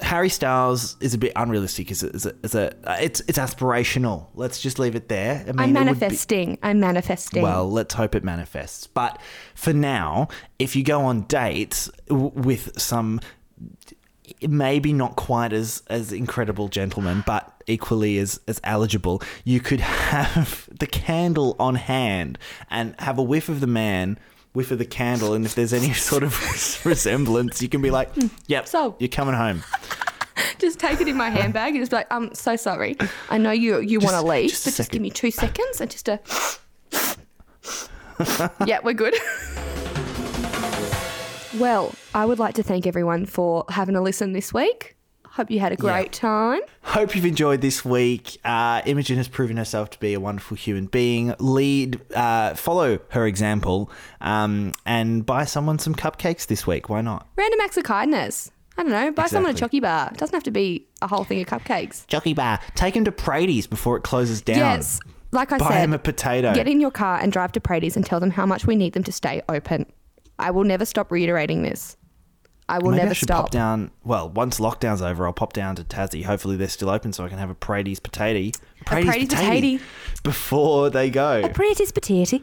Harry 0.00 0.28
Styles 0.28 0.96
is 1.00 1.12
a 1.14 1.18
bit 1.18 1.32
unrealistic. 1.36 1.90
Is 1.90 2.02
a, 2.02 2.08
is 2.10 2.26
a, 2.26 2.34
is 2.42 2.54
a 2.54 2.74
uh, 2.88 2.96
it's 3.00 3.20
it's 3.28 3.38
aspirational. 3.38 4.26
Let's 4.34 4.60
just 4.60 4.78
leave 4.78 4.94
it 4.94 5.08
there. 5.08 5.44
I 5.46 5.52
mean, 5.52 5.58
I'm 5.60 5.60
it 5.60 5.60
would 5.60 5.66
be- 5.68 5.72
manifesting. 6.00 6.58
I'm 6.62 6.80
manifesting. 6.80 7.42
well, 7.42 7.70
let's 7.70 7.94
hope 7.94 8.14
it 8.14 8.24
manifests. 8.24 8.86
But 8.86 9.20
for 9.54 9.72
now, 9.72 10.28
if 10.58 10.74
you 10.74 10.82
go 10.82 11.02
on 11.02 11.22
dates 11.22 11.90
w- 12.08 12.32
with 12.34 12.78
some 12.80 13.20
maybe 14.48 14.92
not 14.92 15.16
quite 15.16 15.52
as 15.52 15.82
as 15.88 16.12
incredible 16.12 16.68
gentlemen, 16.68 17.22
but 17.26 17.62
equally 17.66 18.18
as 18.18 18.40
as 18.48 18.60
eligible, 18.64 19.22
you 19.44 19.60
could 19.60 19.80
have 20.10 20.68
the 20.70 20.86
candle 20.86 21.54
on 21.58 21.74
hand 21.74 22.38
and 22.70 22.94
have 22.98 23.18
a 23.18 23.22
whiff 23.22 23.48
of 23.48 23.60
the 23.60 23.66
man. 23.66 24.18
Whiff 24.52 24.70
of 24.72 24.78
the 24.78 24.84
candle, 24.84 25.32
and 25.34 25.46
if 25.46 25.54
there's 25.54 25.72
any 25.72 25.92
sort 26.10 26.22
of 26.22 26.34
resemblance, 26.84 27.62
you 27.62 27.68
can 27.68 27.80
be 27.82 27.90
like, 27.90 28.12
hmm, 28.14 28.26
"Yep, 28.48 28.68
So- 28.68 28.96
you're 28.98 29.08
coming 29.08 29.34
home." 29.34 29.62
just 30.58 30.78
take 30.78 31.00
it 31.00 31.08
in 31.08 31.16
my 31.16 31.30
handbag 31.30 31.74
and 31.74 31.80
just 31.82 31.90
be 31.90 31.96
like, 31.96 32.06
I'm 32.10 32.34
so 32.34 32.56
sorry. 32.56 32.96
I 33.30 33.38
know 33.38 33.50
you 33.50 33.80
you 33.80 34.00
want 34.00 34.16
to 34.16 34.22
leave, 34.22 34.50
just 34.50 34.64
but 34.64 34.74
just 34.74 34.90
give 34.90 35.00
me 35.02 35.10
two 35.10 35.30
seconds 35.30 35.80
and 35.80 35.90
just 35.90 36.08
a. 36.08 36.18
yeah, 38.66 38.78
we're 38.82 38.92
good. 38.94 39.14
well, 41.58 41.94
I 42.14 42.24
would 42.26 42.38
like 42.38 42.54
to 42.54 42.62
thank 42.62 42.86
everyone 42.86 43.26
for 43.26 43.64
having 43.68 43.96
a 43.96 44.02
listen 44.02 44.32
this 44.32 44.52
week. 44.52 44.96
Hope 45.40 45.50
you 45.50 45.58
had 45.58 45.72
a 45.72 45.76
great 45.76 46.12
time. 46.12 46.60
Hope 46.82 47.16
you've 47.16 47.24
enjoyed 47.24 47.62
this 47.62 47.82
week. 47.82 48.36
Uh, 48.44 48.82
Imogen 48.84 49.16
has 49.16 49.26
proven 49.26 49.56
herself 49.56 49.88
to 49.88 49.98
be 49.98 50.12
a 50.12 50.20
wonderful 50.20 50.54
human 50.54 50.84
being. 50.84 51.34
Lead, 51.38 51.98
uh, 52.14 52.52
follow 52.54 52.98
her 53.12 53.26
example, 53.26 53.90
um, 54.20 54.74
and 54.84 55.24
buy 55.24 55.46
someone 55.46 55.78
some 55.78 55.94
cupcakes 55.94 56.46
this 56.46 56.66
week. 56.66 56.90
Why 56.90 57.00
not? 57.00 57.26
Random 57.36 57.58
acts 57.62 57.78
of 57.78 57.84
kindness. 57.84 58.50
I 58.76 58.82
don't 58.82 58.92
know. 58.92 59.10
Buy 59.12 59.28
someone 59.28 59.48
a 59.48 59.52
Exactly. 59.52 59.80
chocky 59.80 59.82
bar. 59.82 60.10
It 60.12 60.18
doesn't 60.18 60.34
have 60.36 60.42
to 60.42 60.50
be 60.50 60.86
a 61.00 61.06
whole 61.06 61.24
thing 61.24 61.40
of 61.40 61.46
cupcakes. 61.46 62.06
Jockey 62.06 62.34
bar. 62.34 62.60
Take 62.74 62.94
him 62.94 63.06
to 63.06 63.12
Praties 63.12 63.66
before 63.66 63.96
it 63.96 64.02
closes 64.02 64.42
down. 64.42 64.58
Yes. 64.58 65.00
Like 65.32 65.52
I 65.52 65.56
Buy 65.58 65.64
said, 65.68 65.70
buy 65.70 65.78
him 65.80 65.92
a 65.94 65.98
potato. 65.98 66.52
get 66.54 66.68
in 66.68 66.80
your 66.82 66.90
car 66.90 67.18
and 67.18 67.32
drive 67.32 67.52
to 67.52 67.60
Praties 67.60 67.96
and 67.96 68.04
tell 68.04 68.20
them 68.20 68.30
how 68.30 68.44
much 68.44 68.66
we 68.66 68.76
need 68.76 68.92
them 68.92 69.04
to 69.04 69.12
stay 69.12 69.40
open. 69.48 69.86
I 70.38 70.50
will 70.50 70.64
never 70.64 70.84
stop 70.84 71.10
reiterating 71.10 71.62
this. 71.62 71.96
I 72.70 72.78
will 72.78 72.90
Maybe 72.92 72.98
never 73.02 73.10
I 73.10 73.14
should 73.14 73.26
stop. 73.28 73.44
pop 73.46 73.50
down. 73.50 73.90
Well, 74.04 74.28
once 74.30 74.60
lockdown's 74.60 75.02
over, 75.02 75.26
I'll 75.26 75.32
pop 75.32 75.52
down 75.52 75.76
to 75.76 75.84
Tassie. 75.84 76.24
Hopefully, 76.24 76.56
they're 76.56 76.68
still 76.68 76.88
open, 76.90 77.12
so 77.12 77.24
I 77.24 77.28
can 77.28 77.38
have 77.38 77.50
a 77.50 77.54
Praties 77.54 78.02
potato. 78.02 78.56
Praties 78.86 79.28
potato. 79.28 79.84
before 80.22 80.88
they 80.90 81.10
go. 81.10 81.40
A 81.44 81.48
Praties 81.48 81.92
potato. 81.92 82.38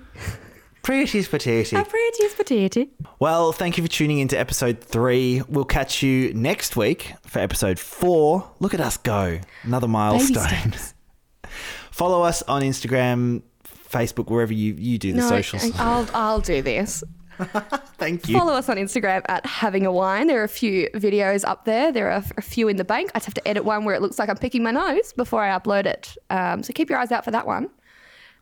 Praties 0.84 1.30
potato. 1.30 1.80
A 1.80 1.84
Praties 1.84 2.36
potato. 2.38 2.86
Well, 3.19 3.51
thank 3.51 3.78
you 3.78 3.84
for 3.84 3.89
tuning 3.89 4.19
into 4.19 4.39
episode 4.39 4.80
three. 4.82 5.41
We'll 5.49 5.65
catch 5.65 6.01
you 6.03 6.34
next 6.34 6.75
week 6.78 7.13
for 7.25 7.39
episode 7.39 7.78
four. 7.80 8.49
Look 8.59 8.73
at 8.73 8.80
us 8.80 8.95
go. 8.97 9.39
Another 9.63 9.88
milestone. 9.88 10.73
Follow 11.91 12.23
us 12.23 12.41
on 12.43 12.61
Instagram, 12.61 13.41
Facebook, 13.89 14.30
wherever 14.30 14.53
you, 14.53 14.75
you 14.75 14.97
do 14.97 15.11
the 15.13 15.17
No, 15.19 15.30
socials. 15.30 15.71
I- 15.78 15.84
I'll 15.84 16.09
I'll 16.13 16.39
do 16.39 16.61
this. 16.61 17.03
Thank 17.97 18.27
you. 18.29 18.38
Follow 18.38 18.53
us 18.53 18.69
on 18.69 18.77
Instagram 18.77 19.21
at 19.27 19.45
having 19.45 19.85
a 19.85 19.91
wine. 19.91 20.27
There 20.27 20.39
are 20.41 20.43
a 20.45 20.49
few 20.49 20.89
videos 20.95 21.43
up 21.47 21.65
there. 21.65 21.91
There 21.91 22.09
are 22.11 22.23
a 22.38 22.41
few 22.41 22.67
in 22.67 22.77
the 22.77 22.83
bank. 22.83 23.11
I 23.13 23.19
just 23.19 23.25
have 23.27 23.33
to 23.35 23.47
edit 23.47 23.65
one 23.65 23.85
where 23.85 23.95
it 23.95 24.01
looks 24.01 24.17
like 24.19 24.29
I'm 24.29 24.38
picking 24.38 24.63
my 24.63 24.71
nose 24.71 25.13
before 25.13 25.43
I 25.43 25.57
upload 25.57 25.85
it. 25.85 26.15
Um, 26.29 26.63
so 26.63 26.73
keep 26.73 26.89
your 26.89 26.99
eyes 26.99 27.11
out 27.11 27.23
for 27.25 27.31
that 27.31 27.45
one. 27.47 27.69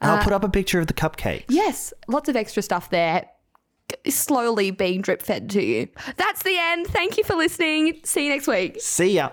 And 0.02 0.12
Uh, 0.12 0.16
I'll 0.16 0.24
put 0.24 0.34
up 0.34 0.44
a 0.44 0.50
picture 0.50 0.80
of 0.80 0.88
the 0.88 0.94
cupcakes. 0.94 1.46
Yes, 1.50 1.94
lots 2.08 2.30
of 2.30 2.36
extra 2.36 2.62
stuff 2.62 2.90
there. 2.90 3.26
Slowly 4.08 4.72
being 4.72 5.02
drip 5.02 5.22
fed 5.22 5.50
to 5.52 5.64
you. 5.64 5.88
That's 6.18 6.44
the 6.44 6.58
end. 6.58 6.88
Thank 6.88 7.18
you 7.18 7.24
for 7.24 7.36
listening. 7.36 8.02
See 8.04 8.26
you 8.26 8.30
next 8.32 8.48
week. 8.48 8.78
See 8.82 9.14
ya. 9.14 9.30